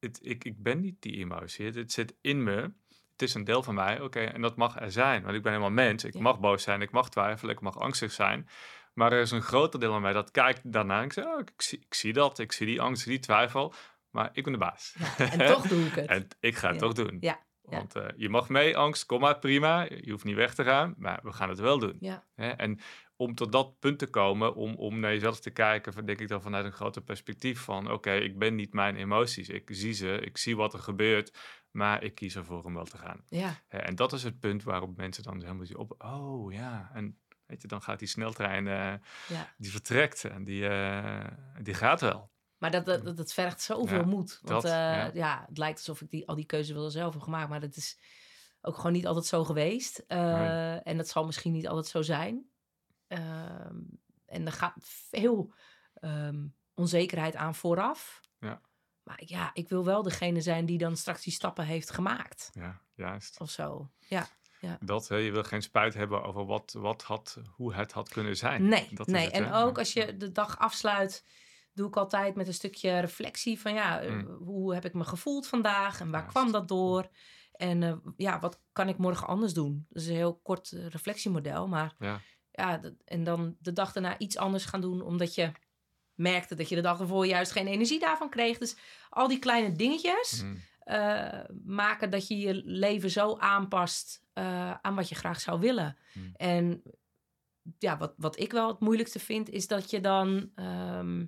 het, 0.00 0.18
ik, 0.22 0.44
ik 0.44 0.62
ben 0.62 0.80
niet 0.80 1.02
die 1.02 1.16
emotie. 1.16 1.66
Het, 1.66 1.74
het 1.74 1.92
zit 1.92 2.14
in 2.20 2.42
me. 2.42 2.72
Het 3.12 3.28
is 3.28 3.34
een 3.34 3.44
deel 3.44 3.62
van 3.62 3.74
mij, 3.74 4.00
oké, 4.00 4.20
en 4.20 4.40
dat 4.40 4.56
mag 4.56 4.80
er 4.80 4.92
zijn. 4.92 5.22
Want 5.22 5.34
ik 5.36 5.42
ben 5.42 5.52
helemaal 5.52 5.72
mens. 5.84 6.04
Ik 6.04 6.14
Ja. 6.14 6.20
mag 6.20 6.40
boos 6.40 6.62
zijn, 6.62 6.82
ik 6.82 6.90
mag 6.90 7.10
twijfelen, 7.10 7.54
ik 7.54 7.60
mag 7.60 7.78
angstig 7.78 8.12
zijn. 8.12 8.48
Maar 8.94 9.12
er 9.12 9.20
is 9.20 9.30
een 9.30 9.42
groter 9.42 9.80
deel 9.80 9.92
van 9.92 10.02
mij 10.02 10.12
dat 10.12 10.30
kijkt 10.30 10.72
daarna 10.72 10.98
en 10.98 11.04
ik 11.04 11.12
zeg, 11.12 11.24
oh, 11.24 11.40
ik, 11.40 11.52
zie, 11.62 11.78
ik 11.78 11.94
zie 11.94 12.12
dat, 12.12 12.38
ik 12.38 12.52
zie 12.52 12.66
die 12.66 12.80
angst, 12.80 13.04
die 13.06 13.18
twijfel. 13.18 13.74
Maar 14.10 14.30
ik 14.32 14.44
ben 14.44 14.52
de 14.52 14.58
baas. 14.58 14.94
Ja, 14.98 15.30
en 15.30 15.46
toch 15.46 15.66
doe 15.68 15.84
ik 15.86 15.94
het. 15.94 16.06
En 16.14 16.28
ik 16.40 16.56
ga 16.56 16.66
het 16.66 16.80
Ja. 16.80 16.86
toch 16.86 16.92
doen. 16.92 17.16
Ja. 17.20 17.46
Want 17.62 17.94
eh, 17.96 18.06
je 18.16 18.28
mag 18.28 18.48
mee, 18.48 18.76
angst, 18.76 19.06
kom 19.06 19.20
maar, 19.20 19.38
prima. 19.38 19.82
Je 19.82 20.10
hoeft 20.10 20.24
niet 20.24 20.34
weg 20.36 20.54
te 20.54 20.64
gaan, 20.64 20.94
maar 20.98 21.20
we 21.22 21.32
gaan 21.32 21.48
het 21.48 21.58
wel 21.58 21.78
doen. 21.78 21.96
Ja? 22.00 22.24
En 22.34 22.80
om 23.20 23.34
tot 23.34 23.52
dat 23.52 23.78
punt 23.78 23.98
te 23.98 24.06
komen, 24.06 24.54
om, 24.54 24.74
om 24.74 25.00
naar 25.00 25.12
jezelf 25.12 25.40
te 25.40 25.50
kijken, 25.50 26.06
denk 26.06 26.20
ik 26.20 26.28
dan 26.28 26.42
vanuit 26.42 26.64
een 26.64 26.72
groter 26.72 27.02
perspectief 27.02 27.60
van, 27.60 27.90
oké, 27.90 28.12
ik 28.12 28.38
ben 28.38 28.54
niet 28.54 28.72
mijn 28.72 28.96
emoties. 28.96 29.48
Ik 29.48 29.68
zie 29.72 29.92
ze, 29.92 30.20
ik 30.20 30.36
zie 30.36 30.56
wat 30.56 30.72
er 30.72 30.78
gebeurt, 30.78 31.38
maar 31.70 32.02
ik 32.02 32.14
kies 32.14 32.36
ervoor 32.36 32.64
om 32.64 32.74
wel 32.74 32.84
te 32.84 32.98
gaan. 32.98 33.24
ja, 33.28 33.62
En 33.68 33.94
dat 33.94 34.12
is 34.12 34.22
het 34.22 34.40
punt 34.40 34.62
waarop 34.62 34.96
mensen 34.96 35.22
dan 35.22 35.40
helemaal 35.40 35.66
zien 35.66 35.76
op, 35.76 35.94
oh 35.98 36.52
ja, 36.52 36.90
en 36.94 37.18
weet 37.46 37.62
je, 37.62 37.68
dan 37.68 37.82
gaat 37.82 37.98
die 37.98 38.08
sneltrein, 38.08 38.66
eh, 38.66 38.94
ja. 39.28 39.54
die 39.56 39.70
vertrekt 39.70 40.24
en 40.24 40.44
die, 40.44 40.68
eh, 40.68 41.26
die 41.62 41.74
gaat 41.74 42.00
wel. 42.00 42.30
Maar 42.58 42.70
dat, 42.70 42.86
dat, 42.86 43.16
dat 43.16 43.32
vergt 43.32 43.62
zoveel 43.62 43.98
Ja, 43.98 44.04
moed. 44.04 44.38
Want 44.42 44.62
dat, 44.62 44.64
eh, 44.64 44.70
ja. 44.70 45.10
ja. 45.14 45.44
het 45.48 45.58
lijkt 45.58 45.78
alsof 45.78 46.00
ik 46.00 46.10
die, 46.10 46.28
al 46.28 46.34
die 46.34 46.44
keuzes 46.44 46.74
wel 46.74 46.90
zelf 46.90 47.12
heb 47.12 47.22
gemaakt. 47.22 47.48
Maar 47.48 47.60
dat 47.60 47.76
is 47.76 47.98
ook 48.60 48.76
gewoon 48.76 48.92
niet 48.92 49.06
altijd 49.06 49.26
zo 49.26 49.44
geweest. 49.44 50.04
Nee. 50.08 50.78
En 50.78 50.96
dat 50.96 51.08
zal 51.08 51.26
misschien 51.26 51.52
niet 51.52 51.68
altijd 51.68 51.86
zo 51.86 52.02
zijn. 52.02 52.50
Ehm, 53.08 53.76
en 54.26 54.46
er 54.46 54.52
gaat 54.52 54.74
veel 54.82 55.54
ehm, 55.94 56.46
onzekerheid 56.74 57.36
aan 57.36 57.54
vooraf. 57.54 58.20
Ja. 58.38 58.60
Maar 59.02 59.22
ja, 59.24 59.50
ik 59.54 59.68
wil 59.68 59.84
wel 59.84 60.02
degene 60.02 60.40
zijn 60.40 60.66
die 60.66 60.78
dan 60.78 60.96
straks 60.96 61.22
die 61.24 61.32
stappen 61.32 61.64
heeft 61.64 61.90
gemaakt. 61.90 62.50
Ja, 62.52 62.80
juist. 62.94 63.40
Of 63.40 63.50
zo. 63.50 63.90
Ja. 64.08 64.28
Dat, 64.80 65.08
hè, 65.08 65.16
je 65.16 65.30
wil 65.30 65.42
geen 65.42 65.62
spijt 65.62 65.94
hebben 65.94 66.22
over 66.22 66.44
wat, 66.46 66.72
wat 66.72 67.02
had, 67.02 67.40
hoe 67.56 67.74
het 67.74 67.92
had 67.92 68.08
kunnen 68.08 68.36
zijn. 68.36 68.68
Nee, 68.68 68.88
Dat 68.92 69.06
nee. 69.06 69.24
het, 69.24 69.32
en 69.32 69.52
ook 69.52 69.74
Ja. 69.74 69.78
als 69.78 69.92
je 69.92 70.16
de 70.16 70.32
dag 70.32 70.58
afsluit, 70.58 71.24
doe 71.72 71.88
ik 71.88 71.96
altijd 71.96 72.34
met 72.34 72.46
een 72.46 72.54
stukje 72.54 72.98
reflectie 72.98 73.60
van 73.60 73.74
ja, 73.74 74.00
eh, 74.00 74.10
Mm. 74.12 74.26
hoe 74.26 74.74
heb 74.74 74.84
ik 74.84 74.94
me 74.94 75.04
gevoeld 75.04 75.46
vandaag 75.46 76.00
en 76.00 76.10
waar 76.10 76.20
Juist. 76.20 76.34
kwam 76.36 76.52
dat 76.52 76.68
door? 76.68 77.08
En 77.52 77.82
eh, 77.82 77.96
ja, 78.16 78.38
wat 78.38 78.60
kan 78.72 78.88
ik 78.88 78.98
morgen 78.98 79.26
anders 79.26 79.52
doen? 79.52 79.86
Dat 79.88 80.02
is 80.02 80.08
een 80.08 80.14
heel 80.14 80.38
kort 80.38 80.72
eh, 80.72 80.86
reflectiemodel, 80.86 81.68
maar 81.68 81.94
Ja. 81.98 82.20
Ja, 82.58 82.80
en 83.04 83.24
dan 83.24 83.56
de 83.60 83.72
dag 83.72 83.92
daarna 83.92 84.18
iets 84.18 84.36
anders 84.36 84.64
gaan 84.64 84.80
doen, 84.80 85.02
omdat 85.02 85.34
je 85.34 85.52
merkte 86.14 86.54
dat 86.54 86.68
je 86.68 86.74
de 86.74 86.80
dag 86.80 87.00
ervoor 87.00 87.26
juist 87.26 87.52
geen 87.52 87.66
energie 87.66 87.98
daarvan 87.98 88.30
kreeg. 88.30 88.58
Dus 88.58 88.76
al 89.08 89.28
die 89.28 89.38
kleine 89.38 89.72
dingetjes, 89.72 90.42
Mm. 90.42 90.56
eh, 90.78 91.40
maken 91.64 92.10
dat 92.10 92.28
je 92.28 92.38
je 92.38 92.54
leven 92.64 93.10
zo 93.10 93.36
aanpast 93.36 94.26
eh, 94.32 94.74
aan 94.80 94.94
wat 94.94 95.08
je 95.08 95.14
graag 95.14 95.40
zou 95.40 95.60
willen. 95.60 95.96
Hmm. 96.12 96.30
En 96.36 96.82
ja, 97.78 97.98
wat, 97.98 98.14
wat 98.16 98.38
ik 98.38 98.52
wel 98.52 98.68
het 98.68 98.80
moeilijkste 98.80 99.18
vind, 99.18 99.50
is 99.50 99.66
dat 99.66 99.90
je 99.90 100.00
dan 100.00 100.50
ehm, 100.54 101.24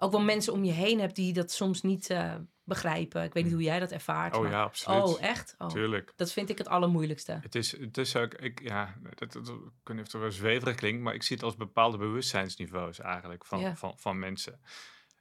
ook 0.00 0.10
wel 0.10 0.20
mensen 0.20 0.52
om 0.52 0.64
je 0.64 0.72
heen 0.72 1.00
hebt 1.00 1.16
die 1.16 1.32
dat 1.32 1.50
soms 1.50 1.82
niet 1.82 2.10
eh, 2.10 2.34
begrijpen. 2.64 3.22
Ik 3.24 3.32
weet 3.32 3.44
niet 3.44 3.52
hoe 3.52 3.62
jij 3.62 3.78
dat 3.80 3.90
ervaart. 3.90 4.34
Oh 4.36 4.42
maar- 4.42 4.50
ja, 4.50 4.62
absoluut. 4.62 5.02
Oh, 5.02 5.22
echt? 5.22 5.54
Oh, 5.58 5.68
Tuurlijk. 5.68 6.12
dat 6.16 6.32
vind 6.32 6.48
ik 6.50 6.58
het 6.58 6.68
allermoeilijkste. 6.68 7.38
Het 7.42 7.54
is, 7.54 7.78
het 7.80 7.98
is 7.98 8.16
ook, 8.16 8.34
ik, 8.34 8.60
ja, 8.62 8.94
dat, 9.14 9.32
dat, 9.32 9.48
ik 9.48 9.54
weet 9.84 9.96
niet 9.96 10.06
of 10.06 10.12
het 10.12 10.20
wel 10.22 10.30
zweverig 10.30 10.74
klinkt, 10.76 11.02
maar 11.02 11.14
ik 11.14 11.22
zie 11.22 11.36
het 11.36 11.44
als 11.44 11.56
bepaalde 11.56 11.96
bewustzijnsniveaus 11.98 12.98
eigenlijk 13.00 13.46
van, 13.46 13.60
Ja. 13.60 13.76
van, 13.76 13.98
van 13.98 14.18
mensen. 14.18 14.60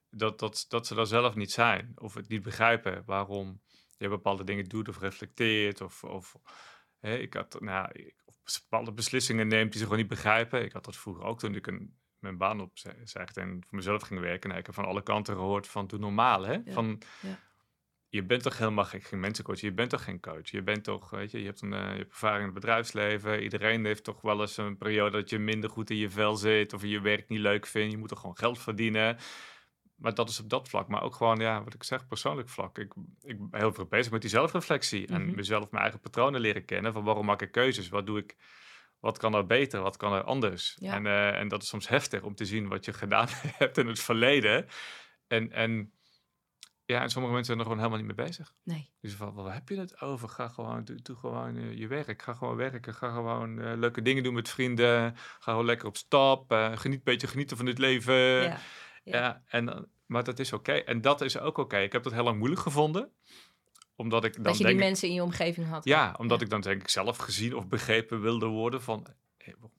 Dat, 0.10 0.40
dat, 0.40 0.66
dat 0.70 0.88
ze 0.88 0.96
daar 0.96 1.06
zelf 1.08 1.36
niet 1.36 1.52
zijn 1.52 1.92
of 1.96 2.14
het 2.14 2.28
niet 2.28 2.44
begrijpen 2.44 3.04
waarom 3.06 3.62
je 3.98 4.10
bepaalde 4.10 4.44
dingen 4.44 4.66
doet 4.66 4.88
of 4.90 5.00
reflecteert. 5.00 5.82
Of, 5.82 6.04
of 6.04 6.36
hè, 7.00 7.18
ik 7.18 7.34
had, 7.34 7.60
nou, 7.60 7.90
ik- 7.92 8.18
bepaalde 8.62 8.92
beslissingen 8.94 9.48
neemt 9.48 9.70
die 9.70 9.78
ze 9.80 9.84
gewoon 9.84 10.00
niet 10.00 10.08
begrijpen. 10.10 10.64
Ik 10.64 10.72
had 10.72 10.86
dat 10.86 10.98
vroeger 10.98 11.24
ook 11.24 11.40
toen 11.40 11.56
ik 11.56 11.68
een, 11.68 11.99
mijn 12.20 12.38
baan 12.38 12.62
opzegde 12.62 13.42
en 13.42 13.64
voor 13.68 13.76
mezelf 13.78 14.02
ging 14.02 14.20
werken. 14.20 14.48
Nou, 14.48 14.60
ik 14.60 14.66
heb 14.66 14.76
van 14.76 14.86
alle 14.86 15.04
kanten 15.04 15.36
gehoord 15.36 15.68
van 15.68 15.88
doe 15.88 16.00
normaal. 16.00 16.46
Hè? 16.46 16.54
Ja, 16.54 16.72
Van, 16.72 17.02
ja. 17.22 17.40
Je 18.12 18.24
bent 18.24 18.44
toch 18.44 18.58
helemaal 18.58 18.86
geen, 18.86 19.20
mensencoach, 19.20 19.60
je 19.60 19.72
bent 19.74 19.90
toch 19.90 20.04
geen 20.04 20.20
coach. 20.20 20.50
Je 20.50 20.62
bent 20.62 20.84
toch, 20.84 21.10
weet 21.10 21.32
je, 21.32 21.40
je 21.40 21.46
hebt 21.46 21.62
een 21.62 21.74
eh, 21.74 21.92
je 21.92 21.98
hebt 21.98 22.12
ervaring 22.12 22.40
in 22.40 22.46
het 22.46 22.54
bedrijfsleven. 22.54 23.44
Iedereen 23.44 23.86
heeft 23.86 24.04
toch 24.04 24.22
wel 24.22 24.42
eens 24.42 24.58
een 24.58 24.78
periode 24.78 25.18
dat 25.18 25.30
je 25.30 25.40
minder 25.40 25.70
goed 25.70 25.90
in 25.90 25.96
je 25.98 26.10
vel 26.10 26.36
zit 26.36 26.74
of 26.74 26.82
je 26.82 26.90
je 26.90 27.02
werk 27.02 27.30
niet 27.30 27.40
leuk 27.40 27.66
vindt. 27.66 27.92
Je 27.92 27.98
moet 27.98 28.10
toch 28.10 28.20
gewoon 28.20 28.38
geld 28.38 28.60
verdienen. 28.60 29.18
Maar 29.96 30.14
dat 30.14 30.30
is 30.30 30.40
op 30.40 30.50
dat 30.50 30.70
vlak. 30.70 30.88
Maar 30.88 31.04
ook 31.04 31.16
gewoon, 31.16 31.38
ja, 31.40 31.64
wat 31.64 31.74
ik 31.74 31.84
zeg, 31.84 32.08
persoonlijk 32.08 32.50
vlak. 32.50 32.78
Ik, 32.78 32.94
ik 33.22 33.50
ben 33.50 33.60
heel 33.60 33.74
veel 33.74 33.86
bezig 33.86 34.12
met 34.12 34.22
die 34.22 34.30
zelfreflectie. 34.30 35.08
En 35.08 35.26
Mhm. 35.26 35.36
mezelf, 35.36 35.72
mijn 35.72 35.84
eigen 35.84 36.00
patronen 36.02 36.42
leren 36.42 36.66
kennen. 36.66 36.94
Van 36.94 37.04
waarom 37.04 37.26
maak 37.26 37.42
ik 37.42 37.52
keuzes? 37.52 37.90
Wat 37.90 38.06
doe 38.06 38.18
ik? 38.20 38.36
Wat 39.00 39.18
kan 39.18 39.34
er 39.36 39.46
beter? 39.46 39.82
Wat 39.82 39.98
kan 39.98 40.14
er 40.14 40.24
anders? 40.24 40.76
Ja. 40.80 40.94
En, 40.94 41.06
eh, 41.06 41.40
en 41.40 41.48
dat 41.48 41.62
is 41.62 41.68
soms 41.68 41.88
heftig 41.88 42.22
om 42.22 42.36
te 42.36 42.46
zien 42.46 42.68
wat 42.68 42.86
je 42.86 42.94
gedaan 42.94 43.28
hebt 43.62 43.78
in 43.78 43.88
het 43.88 44.00
verleden. 44.00 44.66
En, 45.28 45.52
en 45.52 45.94
ja, 46.86 47.02
en 47.02 47.10
sommige 47.10 47.34
mensen 47.34 47.54
zijn 47.56 47.58
er 47.58 47.64
gewoon 47.64 47.78
helemaal 47.78 48.06
niet 48.08 48.18
mee 48.18 48.28
bezig. 48.28 48.54
Nee. 48.64 48.92
Dus 49.02 49.14
van, 49.14 49.34
waar 49.34 49.54
heb 49.54 49.70
je 49.70 49.80
het 49.80 50.02
over? 50.02 50.30
Ga 50.30 50.48
gewoon, 50.48 50.84
doe, 50.84 51.02
doe 51.02 51.16
gewoon 51.16 51.58
eh, 51.58 51.78
je 51.78 51.88
werk. 51.88 52.22
Ga 52.22 52.34
gewoon 52.34 52.56
werken. 52.56 52.94
Ga 52.94 53.14
gewoon 53.14 53.60
eh, 53.62 53.78
leuke 53.78 54.02
dingen 54.02 54.24
doen 54.24 54.34
met 54.34 54.50
vrienden. 54.50 55.16
Ga 55.16 55.52
gewoon 55.52 55.66
lekker 55.66 55.88
op 55.88 55.98
stap. 55.98 56.52
geniet 56.76 56.98
een 56.98 57.02
beetje 57.04 57.28
genieten 57.28 57.58
van 57.58 57.66
het 57.66 57.78
leven. 57.78 58.16
ja. 58.16 58.58
Ja, 59.04 59.18
Ja. 59.20 59.44
en, 59.48 59.90
maar 60.06 60.24
dat 60.24 60.40
is 60.40 60.54
oké. 60.54 60.72
En 60.72 61.02
dat 61.02 61.22
is 61.22 61.40
ook 61.40 61.58
oké. 61.58 61.78
Ik 61.78 61.92
heb 61.92 62.04
dat 62.04 62.14
heel 62.14 62.24
lang 62.24 62.38
moeilijk 62.38 62.62
gevonden. 62.62 63.12
Omdat 64.00 64.24
ik 64.24 64.34
dan 64.34 64.44
dat 64.44 64.58
je 64.58 64.64
die 64.64 64.68
denk... 64.74 64.86
mensen 64.88 65.08
in 65.08 65.14
je 65.14 65.24
omgeving 65.24 65.68
had. 65.68 65.84
ja, 65.86 66.16
omdat 66.18 66.40
Ja. 66.40 66.46
ik 66.46 66.52
dan 66.52 66.62
denk 66.62 66.82
ik 66.82 66.90
zelf 66.90 67.18
gezien 67.18 67.56
of 67.56 67.68
begrepen 67.68 68.22
wilde 68.22 68.46
worden 68.46 68.82
van... 68.82 69.08
waarom, 69.38 69.72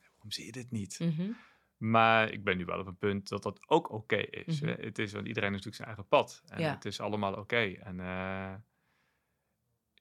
waarom 0.00 0.30
zie 0.30 0.44
je 0.46 0.52
dit 0.52 0.70
niet? 0.70 0.98
Mhm. 1.00 1.30
Maar 1.76 2.30
ik 2.32 2.44
ben 2.44 2.56
nu 2.56 2.64
wel 2.64 2.78
op 2.78 2.86
een 2.86 2.96
punt 2.98 3.28
dat 3.28 3.42
dat 3.42 3.60
ook 3.66 3.90
oké 3.90 4.16
is. 4.16 4.60
Mhm. 4.60 4.70
hè. 4.70 4.84
Het 4.84 4.98
is, 4.98 5.12
want 5.12 5.26
iedereen 5.26 5.52
heeft 5.52 5.64
natuurlijk 5.64 5.76
zijn 5.76 5.88
eigen 5.88 6.08
pad. 6.08 6.42
En 6.46 6.60
Ja. 6.60 6.70
het 6.74 6.84
is 6.84 7.00
allemaal 7.00 7.34
oké. 7.34 7.56
En 7.82 8.00
eh, 8.00 8.54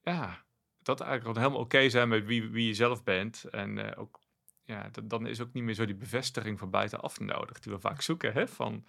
ja, 0.01 0.45
dat 0.81 0.99
eigenlijk 1.01 1.21
gewoon 1.21 1.37
helemaal 1.37 1.59
oké 1.65 1.89
zijn 1.89 2.07
met 2.09 2.25
wie, 2.25 2.49
wie 2.49 2.67
je 2.67 2.73
zelf 2.73 3.03
bent. 3.03 3.43
En 3.43 3.77
eh, 3.91 3.99
ook, 4.01 4.19
ja, 4.63 4.89
dat, 4.91 5.09
dan 5.09 5.27
is 5.27 5.41
ook 5.41 5.53
niet 5.53 5.63
meer 5.63 5.73
zo 5.73 5.85
die 5.85 5.95
bevestiging 5.95 6.59
van 6.59 6.69
buitenaf 6.69 7.19
nodig. 7.19 7.59
Die 7.59 7.73
we 7.73 7.79
vaak 7.79 8.01
zoeken, 8.01 8.33
hè? 8.33 8.47
Van, 8.47 8.85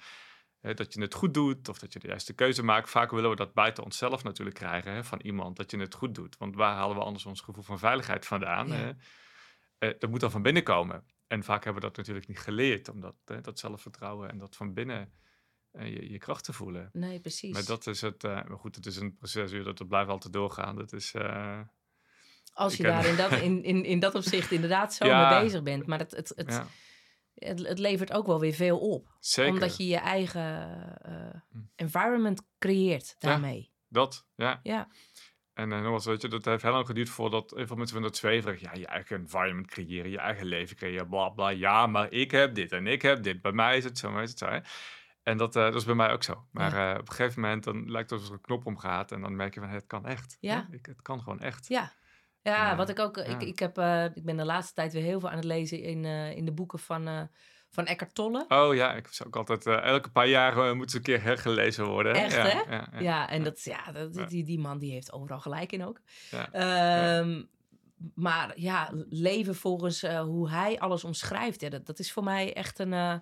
hè, 0.60 0.74
dat 0.74 0.94
je 0.94 1.00
het 1.00 1.14
goed 1.14 1.34
doet 1.34 1.68
of 1.68 1.78
dat 1.78 1.92
je 1.92 1.98
de 1.98 2.06
juiste 2.06 2.32
keuze 2.32 2.62
maakt. 2.62 2.90
Vaak 2.90 3.10
willen 3.10 3.30
we 3.30 3.36
dat 3.36 3.54
buiten 3.54 3.84
onszelf 3.84 4.22
natuurlijk 4.22 4.56
krijgen, 4.56 4.92
hè? 4.92 5.04
van 5.04 5.20
iemand, 5.20 5.56
dat 5.56 5.70
je 5.70 5.78
het 5.78 5.94
goed 5.94 6.14
doet. 6.14 6.36
Want 6.38 6.54
waar 6.54 6.74
halen 6.74 6.96
we 6.96 7.02
anders 7.02 7.26
ons 7.26 7.40
gevoel 7.40 7.62
van 7.62 7.78
veiligheid 7.78 8.26
vandaan? 8.26 8.68
Ja. 8.68 8.74
hè? 8.74 8.92
Eh, 9.78 9.98
dat 9.98 10.10
moet 10.10 10.20
dan 10.20 10.30
van 10.30 10.42
binnen 10.42 10.62
komen. 10.62 11.04
En 11.26 11.44
vaak 11.44 11.64
hebben 11.64 11.82
we 11.82 11.88
dat 11.88 11.96
natuurlijk 11.96 12.28
niet 12.28 12.38
geleerd, 12.38 12.88
omdat 12.88 13.14
hè, 13.24 13.40
dat 13.40 13.58
zelfvertrouwen 13.58 14.30
en 14.30 14.38
dat 14.38 14.56
van 14.56 14.74
binnen 14.74 15.12
eh, 15.70 15.86
je, 15.94 16.10
je 16.10 16.18
kracht 16.18 16.44
te 16.44 16.52
voelen. 16.52 16.90
Nee, 16.92 17.20
precies. 17.20 17.52
Maar 17.52 17.64
dat 17.64 17.86
is 17.86 18.00
het, 18.00 18.24
eh, 18.24 18.30
maar 18.30 18.58
goed, 18.58 18.76
het 18.76 18.86
is 18.86 18.96
een 18.96 19.14
proces, 19.14 19.50
dat, 19.64 19.78
dat 19.78 19.88
blijft 19.88 20.10
altijd 20.10 20.32
doorgaan. 20.32 20.76
Dat 20.76 20.92
is, 20.92 21.14
Als 22.52 22.76
je 22.76 22.82
daar 22.82 23.06
in 23.06 23.16
dat, 23.16 23.32
in, 23.48 23.64
in, 23.64 23.84
in 23.84 23.98
dat 23.98 24.14
opzicht 24.14 24.50
inderdaad 24.50 24.94
zo 24.94 25.06
Ja. 25.06 25.30
mee 25.30 25.42
bezig 25.42 25.62
bent. 25.62 25.86
Maar 25.86 25.98
het, 25.98 26.10
het, 26.10 26.32
het, 26.36 26.50
ja, 26.50 26.66
het, 27.40 27.66
het 27.66 27.78
levert 27.78 28.12
ook 28.12 28.26
wel 28.26 28.40
weer 28.40 28.52
veel 28.52 28.78
op. 28.78 29.08
zeker. 29.20 29.52
Omdat 29.52 29.76
je 29.76 29.86
je 29.86 29.96
eigen 29.96 30.68
eh, 31.02 31.40
Hm. 31.50 31.58
environment 31.76 32.42
creëert 32.58 33.16
Ja. 33.18 33.28
daarmee. 33.28 33.72
Dat, 33.88 34.26
ja. 34.34 34.60
Ja. 34.62 34.88
En 35.54 35.70
uh, 35.70 35.80
nogmaals, 35.80 36.04
weet 36.04 36.22
je, 36.22 36.28
dat 36.28 36.44
heeft 36.44 36.62
heel 36.62 36.72
lang 36.72 36.86
geduurd 36.86 37.08
voordat 37.08 37.50
heel 37.56 37.66
veel 37.66 37.76
mensen 37.76 37.94
vinden 37.94 38.10
dat 38.12 38.20
zweverig. 38.20 38.60
Ja, 38.60 38.72
je 38.74 38.86
eigen 38.86 39.16
environment 39.16 39.66
creëren, 39.66 40.10
je 40.10 40.18
eigen 40.18 40.46
leven 40.46 40.76
creëren, 40.76 41.08
bla 41.08 41.28
bla. 41.28 41.48
Ja, 41.48 41.86
maar 41.86 42.12
ik 42.12 42.30
heb 42.30 42.54
dit 42.54 42.72
en 42.72 42.86
ik 42.86 43.02
heb 43.02 43.22
dit. 43.22 43.42
Bij 43.42 43.52
mij 43.52 43.76
is 43.76 43.84
het 43.84 43.98
zo, 43.98 44.10
mij 44.10 44.22
is 44.22 44.30
het 44.30 44.38
zo. 44.38 44.46
Hè? 44.46 44.58
En 45.22 45.36
dat, 45.38 45.56
eh, 45.56 45.62
dat 45.62 45.74
is 45.74 45.84
bij 45.84 45.94
mij 45.94 46.12
ook 46.12 46.22
zo. 46.22 46.46
Maar 46.50 46.98
op 47.00 47.08
een 47.08 47.14
gegeven 47.14 47.40
moment 47.40 47.64
dan 47.64 47.90
lijkt 47.90 48.10
het 48.10 48.18
alsof 48.18 48.34
er 48.34 48.38
een 48.40 48.44
knop 48.46 48.66
omgaat 48.66 49.12
en 49.12 49.20
dan 49.20 49.36
merk 49.36 49.54
je 49.54 49.60
van, 49.60 49.68
het 49.68 49.86
kan 49.86 50.06
echt. 50.06 50.36
Ja. 50.40 50.68
Ik, 50.70 50.86
het 50.86 51.02
kan 51.02 51.20
gewoon 51.22 51.40
echt. 51.40 51.68
Ja. 51.68 51.92
Ja, 52.42 52.76
wat 52.76 52.88
ik 52.88 52.98
ook. 52.98 53.16
Ik, 53.16 53.26
ja. 53.26 53.38
ik, 53.46 53.58
heb, 53.58 53.78
eh, 53.78 54.04
ik 54.04 54.24
ben 54.24 54.36
de 54.36 54.44
laatste 54.44 54.74
tijd 54.74 54.92
weer 54.92 55.02
heel 55.02 55.20
veel 55.20 55.28
aan 55.30 55.36
het 55.36 55.44
lezen 55.44 55.82
in, 55.82 56.04
eh, 56.04 56.36
in 56.36 56.44
de 56.44 56.52
boeken 56.52 56.78
van, 56.78 57.06
eh, 57.08 57.22
van 57.70 57.86
Eckhart 57.86 58.14
Tolle. 58.14 58.44
Oh 58.48 58.74
ja, 58.74 58.94
ik 58.94 59.06
zou 59.08 59.28
ook 59.28 59.36
altijd, 59.36 59.66
eh, 59.66 59.82
elke 59.82 60.10
paar 60.10 60.28
jaar 60.28 60.56
eh, 60.68 60.72
moet 60.72 60.90
ze 60.90 60.96
een 60.96 61.02
keer 61.02 61.22
hergelezen 61.22 61.86
worden. 61.86 62.14
Echt, 62.14 62.32
ja, 62.34 62.42
hè? 62.42 62.74
Ja, 62.76 62.88
ja. 62.92 63.00
Ja, 63.00 63.28
en 63.28 63.42
dat, 63.44 63.62
ja, 63.62 63.92
dat. 63.92 64.28
Die, 64.28 64.44
die 64.44 64.58
man 64.58 64.78
die 64.78 64.92
heeft 64.92 65.12
overal 65.12 65.40
gelijk 65.40 65.72
in 65.72 65.84
ook. 65.84 66.00
Ehm, 66.52 67.42
Maar 68.14 68.52
ja, 68.54 68.90
leven 69.08 69.54
volgens 69.54 70.02
eh, 70.02 70.20
hoe 70.20 70.50
hij 70.50 70.78
alles 70.78 71.04
omschrijft, 71.04 71.60
ja, 71.60 71.68
dat, 71.68 71.86
dat 71.86 71.98
is 71.98 72.12
voor 72.12 72.24
mij 72.24 72.54
echt 72.54 72.78
een. 72.78 72.92
eh, 72.92 73.14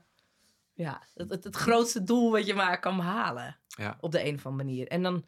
ja, 0.74 1.02
het, 1.14 1.30
het, 1.30 1.44
het 1.44 1.56
grootste 1.56 2.02
doel 2.02 2.30
wat 2.30 2.46
je 2.46 2.54
maar 2.54 2.80
kan 2.80 2.96
behalen. 2.96 3.58
Ja. 3.66 3.96
Op 4.00 4.10
de 4.12 4.24
een 4.26 4.34
of 4.34 4.46
andere 4.46 4.64
manier. 4.64 4.86
En 4.88 5.02
dan, 5.02 5.26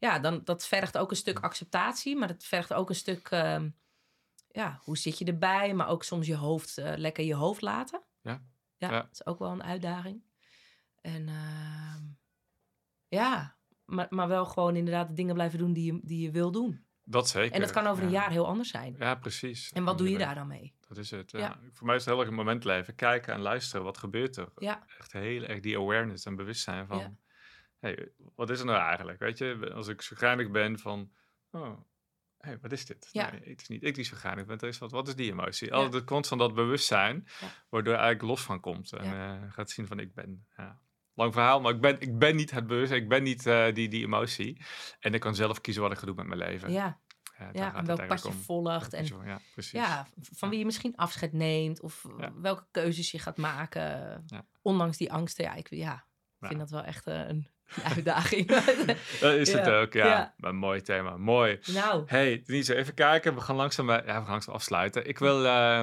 ja, 0.00 0.18
dan, 0.18 0.40
dat 0.44 0.66
vergt 0.66 0.98
ook 0.98 1.10
een 1.10 1.16
stuk 1.16 1.38
acceptatie, 1.38 2.16
maar 2.16 2.28
het 2.28 2.44
vergt 2.44 2.72
ook 2.72 2.88
een 2.88 2.94
stuk. 2.94 3.30
ehm, 3.30 3.70
ja, 4.48 4.80
hoe 4.82 4.98
zit 4.98 5.18
je 5.18 5.24
erbij? 5.24 5.74
Maar 5.74 5.88
ook 5.88 6.04
soms 6.04 6.26
je 6.26 6.36
hoofd, 6.36 6.78
eh, 6.78 6.92
lekker 6.96 7.24
je 7.24 7.34
hoofd 7.34 7.62
laten. 7.62 8.02
Ja. 8.22 8.42
Ja, 8.76 8.90
Ja. 8.90 9.00
dat 9.00 9.08
is 9.12 9.26
ook 9.26 9.38
wel 9.38 9.50
een 9.50 9.62
uitdaging. 9.62 10.22
En 11.00 11.28
ehm, 11.28 12.02
ja, 13.08 13.56
maar, 13.84 14.06
maar 14.10 14.28
wel 14.28 14.44
gewoon 14.46 14.76
inderdaad 14.76 15.08
de 15.08 15.14
dingen 15.14 15.34
blijven 15.34 15.58
doen 15.58 15.72
die 15.72 15.92
je, 15.92 16.00
die 16.02 16.20
je 16.22 16.30
wil 16.30 16.50
doen. 16.50 16.84
Dat 17.04 17.28
zeker. 17.28 17.52
En 17.52 17.60
dat 17.60 17.70
kan 17.70 17.86
over 17.86 18.02
een 18.04 18.10
ja. 18.10 18.20
jaar 18.20 18.30
heel 18.30 18.46
anders 18.46 18.68
zijn. 18.70 18.94
Ja, 18.98 19.14
precies. 19.14 19.72
En 19.72 19.84
wat 19.84 19.98
doe 19.98 20.10
je 20.10 20.18
daar 20.18 20.34
dan 20.34 20.46
mee? 20.46 20.74
Dat 20.88 20.96
is 20.96 21.10
het. 21.10 21.30
Ja. 21.30 21.38
Ja. 21.38 21.58
Voor 21.72 21.86
mij 21.86 21.96
is 21.96 22.04
het 22.04 22.10
heel 22.10 22.20
erg 22.20 22.30
een 22.30 22.36
moment 22.36 22.64
leven. 22.64 22.94
Kijken 22.94 23.34
en 23.34 23.40
luisteren. 23.40 23.84
Wat 23.84 23.98
gebeurt 23.98 24.36
er? 24.36 24.48
Ja, 24.56 24.84
Echt 24.98 25.12
heel 25.12 25.42
erg 25.42 25.60
die 25.60 25.78
awareness 25.78 26.24
en 26.24 26.36
bewustzijn 26.36 26.86
van... 26.86 27.18
Hey, 27.80 28.12
wat 28.34 28.50
is 28.50 28.60
er 28.60 28.66
nou 28.66 28.78
eigenlijk? 28.78 29.18
Weet 29.18 29.38
je, 29.38 29.70
als 29.74 29.88
ik 29.88 30.02
chagrijnig 30.02 30.50
ben 30.50 30.78
van... 30.78 31.10
Oh, 31.50 31.80
hey, 32.38 32.58
wat 32.60 32.72
is 32.72 32.86
dit? 32.86 33.08
Ja. 33.12 33.30
Nee, 33.30 33.40
het 33.44 33.60
is 33.60 33.68
niet 33.68 33.82
ik 33.84 33.94
die 33.94 34.04
chagrijnig 34.04 34.46
ben. 34.46 34.58
Er 34.58 34.68
is 34.68 34.78
wat, 34.78 34.90
wat 34.90 35.08
is 35.08 35.14
die 35.16 35.30
emotie? 35.30 35.68
Ja. 35.68 35.74
Altijd 35.74 36.04
constant 36.04 36.40
dat 36.40 36.54
bewustzijn. 36.54 37.26
Ja. 37.40 37.46
Waardoor 37.68 37.92
je 37.92 37.98
eigenlijk 37.98 38.28
los 38.28 38.42
van 38.42 38.60
komt. 38.60 38.92
En 38.92 39.04
eh, 39.04 39.52
gaat 39.52 39.70
zien 39.70 39.86
van 39.86 39.98
ik 39.98 40.14
ben... 40.14 40.46
Ja. 40.56 40.80
Lang 41.14 41.32
verhaal, 41.32 41.60
maar 41.60 41.74
ik 41.74 41.80
ben, 41.80 42.00
ik 42.00 42.18
ben 42.18 42.36
niet 42.36 42.50
het 42.50 42.66
bewustzijn. 42.66 43.02
Ik 43.02 43.08
ben 43.08 43.22
niet 43.22 43.46
eh, 43.46 43.74
die, 43.74 43.88
die 43.88 44.04
emotie. 44.04 44.60
En 45.00 45.14
ik 45.14 45.20
kan 45.20 45.34
zelf 45.34 45.60
kiezen 45.60 45.82
wat 45.82 45.92
ik 45.92 45.98
ga 45.98 46.06
doen 46.06 46.16
met 46.16 46.26
mijn 46.26 46.38
leven. 46.38 46.72
ja, 46.72 47.00
Ja, 47.52 47.74
En 47.74 47.84
welk 47.84 48.06
pad 48.06 48.22
je 48.22 48.32
volgt. 48.32 48.92
En 48.92 49.04
Ja, 49.04 49.40
precies. 49.52 49.72
ja, 49.72 50.06
van 50.20 50.50
wie 50.50 50.58
je 50.58 50.64
misschien 50.64 50.96
afscheid 50.96 51.32
neemt. 51.32 51.80
Of 51.80 52.06
Ja. 52.18 52.32
welke 52.34 52.66
keuzes 52.70 53.10
je 53.10 53.18
gaat 53.18 53.36
maken. 53.36 54.24
Ondanks 54.62 54.96
die 54.96 55.12
angsten. 55.12 55.44
Ja, 55.44 55.54
ik 55.54 55.68
ja, 55.70 56.06
vind 56.40 56.58
dat 56.58 56.70
wel 56.70 56.82
echt 56.82 57.06
eh, 57.06 57.28
een 57.28 57.48
uitdaging. 57.94 58.46
Dat 59.20 59.34
is 59.34 59.52
het 59.52 59.66
Ja, 59.66 59.80
ook, 59.80 59.92
ja. 59.92 60.06
ja. 60.06 60.34
Maar 60.36 60.50
een 60.50 60.56
mooi 60.56 60.80
thema, 60.82 61.16
mooi. 61.16 61.58
nou, 61.66 62.02
Hey, 62.06 62.42
Denise, 62.46 62.74
even 62.74 62.94
kijken. 62.94 63.34
We 63.34 63.40
gaan 63.40 63.56
langzaam, 63.56 63.90
eh, 63.90 63.96
ja, 63.96 64.02
we 64.04 64.10
gaan 64.12 64.30
langzaam 64.30 64.54
afsluiten. 64.54 65.06
Ik 65.08 65.18
wil 65.18 65.44
uh, 65.44 65.80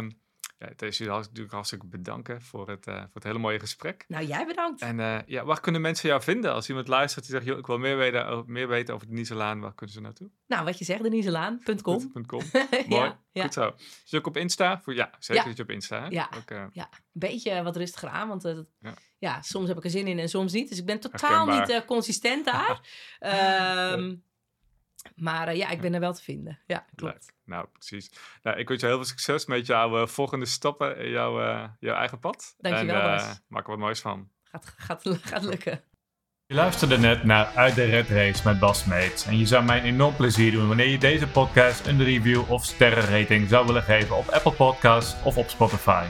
ja, 0.59 0.69
deze 0.75 1.05
natuurlijk 1.05 1.51
hartstikke 1.51 1.85
bedanken 1.87 2.41
voor 2.41 2.69
het, 2.69 2.87
uh, 2.87 2.95
voor 2.95 3.09
het 3.13 3.23
hele 3.23 3.39
mooie 3.39 3.59
gesprek. 3.59 4.05
nou 4.07 4.25
jij 4.25 4.45
bedankt. 4.45 4.81
En 4.81 4.99
uh, 4.99 5.19
ja, 5.25 5.45
waar 5.45 5.59
kunnen 5.59 5.81
mensen 5.81 6.09
jou 6.09 6.21
vinden? 6.21 6.53
Als 6.53 6.69
iemand 6.69 6.87
luistert 6.87 7.25
die 7.25 7.33
zegt, 7.33 7.45
joh, 7.45 7.57
ik 7.57 7.67
wil 7.67 7.77
meer 7.77 7.97
weten, 7.97 8.25
over, 8.27 8.51
meer 8.51 8.67
weten 8.67 8.93
over 8.93 9.07
Denise 9.07 9.35
Laan, 9.35 9.59
waar 9.59 9.73
kunnen 9.73 9.95
ze 9.95 10.01
naartoe? 10.01 10.29
Nou, 10.47 10.65
wat 10.65 10.77
je 10.77 10.85
zegt, 10.85 11.03
deniselaan.com. 11.03 12.25
.com. 12.25 12.41
Mooi, 12.87 13.03
ja, 13.03 13.19
ja. 13.31 13.43
goed 13.43 13.53
zo. 13.53 13.75
Je 14.05 14.17
ook 14.17 14.27
op 14.27 14.37
Insta? 14.37 14.81
Voor, 14.81 14.95
ja, 14.95 15.11
zeker 15.19 15.43
Ja. 15.43 15.47
dat 15.47 15.57
je 15.57 15.63
op 15.63 15.69
Insta. 15.71 16.01
Hè? 16.01 16.07
Ja. 16.07 16.29
Ook, 16.37 16.51
uh, 16.51 16.63
ja, 16.71 16.89
een 16.91 16.99
beetje 17.13 17.63
wat 17.63 17.75
rustiger 17.75 18.09
aan. 18.09 18.27
Want 18.27 18.45
eh, 18.45 18.55
dat- 18.55 18.67
Ja. 18.79 18.93
ja. 19.17 19.41
soms 19.41 19.67
heb 19.67 19.77
ik 19.77 19.83
er 19.83 19.89
zin 19.89 20.07
in 20.07 20.19
en 20.19 20.29
soms 20.29 20.53
niet. 20.53 20.69
Dus 20.69 20.77
ik 20.77 20.85
ben 20.85 20.99
totaal 20.99 21.29
Herkenbaar. 21.29 21.59
niet 21.59 21.69
eh, 21.69 21.85
consistent 21.87 22.45
daar. 22.45 22.81
Ehm, 23.19 24.15
maar 25.15 25.47
eh, 25.47 25.57
ja, 25.57 25.69
ik 25.69 25.81
ben 25.81 25.93
er 25.93 25.99
wel 25.99 26.13
te 26.13 26.23
vinden. 26.23 26.59
Ja, 26.65 26.85
klopt. 26.95 27.13
Leuk. 27.13 27.33
Nou, 27.43 27.67
precies. 27.71 28.11
Nou, 28.43 28.57
ik 28.57 28.67
wens 28.67 28.81
je 28.81 28.87
heel 28.87 28.95
veel 28.95 29.05
succes 29.05 29.45
met 29.45 29.65
jouw 29.65 30.01
uh, 30.01 30.07
volgende 30.07 30.45
stappen 30.45 30.97
in 30.97 31.09
jouw, 31.09 31.41
uh, 31.41 31.63
jouw 31.79 31.95
eigen 31.95 32.19
pad. 32.19 32.55
Dankjewel, 32.57 33.01
en, 33.01 33.03
Bas. 33.17 33.41
Maak 33.47 33.63
er 33.63 33.69
wat 33.69 33.79
moois 33.79 33.99
van. 33.99 34.29
Gaat, 34.43 34.73
gaat, 34.77 35.03
gaat 35.21 35.43
lukken. 35.43 35.81
Je 36.45 36.55
luisterde 36.55 36.97
net 36.97 37.23
naar 37.23 37.51
Uit 37.55 37.75
de 37.75 37.83
Red 37.83 38.09
Race 38.09 38.41
met 38.45 38.59
Bas 38.59 38.85
Meets. 38.85 39.25
En 39.25 39.37
je 39.37 39.45
zou 39.45 39.63
mij 39.63 39.77
een 39.77 39.85
enorm 39.85 40.15
plezier 40.15 40.51
doen 40.51 40.67
wanneer 40.67 40.87
je 40.87 40.97
deze 40.97 41.27
podcast 41.27 41.87
een 41.87 42.03
review 42.03 42.51
of 42.51 42.65
sterrenrating 42.65 43.49
zou 43.49 43.65
willen 43.65 43.83
geven 43.83 44.17
op 44.17 44.27
Apple 44.27 44.51
Podcasts 44.51 45.23
of 45.23 45.37
op 45.37 45.49
Spotify. 45.49 46.05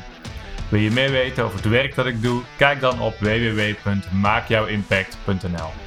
Wil 0.69 0.79
je 0.79 0.91
meer 0.91 1.11
weten 1.11 1.43
over 1.43 1.57
het 1.57 1.67
werk 1.67 1.95
dat 1.95 2.05
ik 2.05 2.21
doe? 2.21 2.43
Kijk 2.57 2.79
dan 2.79 3.01
op 3.01 3.17
www.maakjouwimpact.nl 3.17 5.86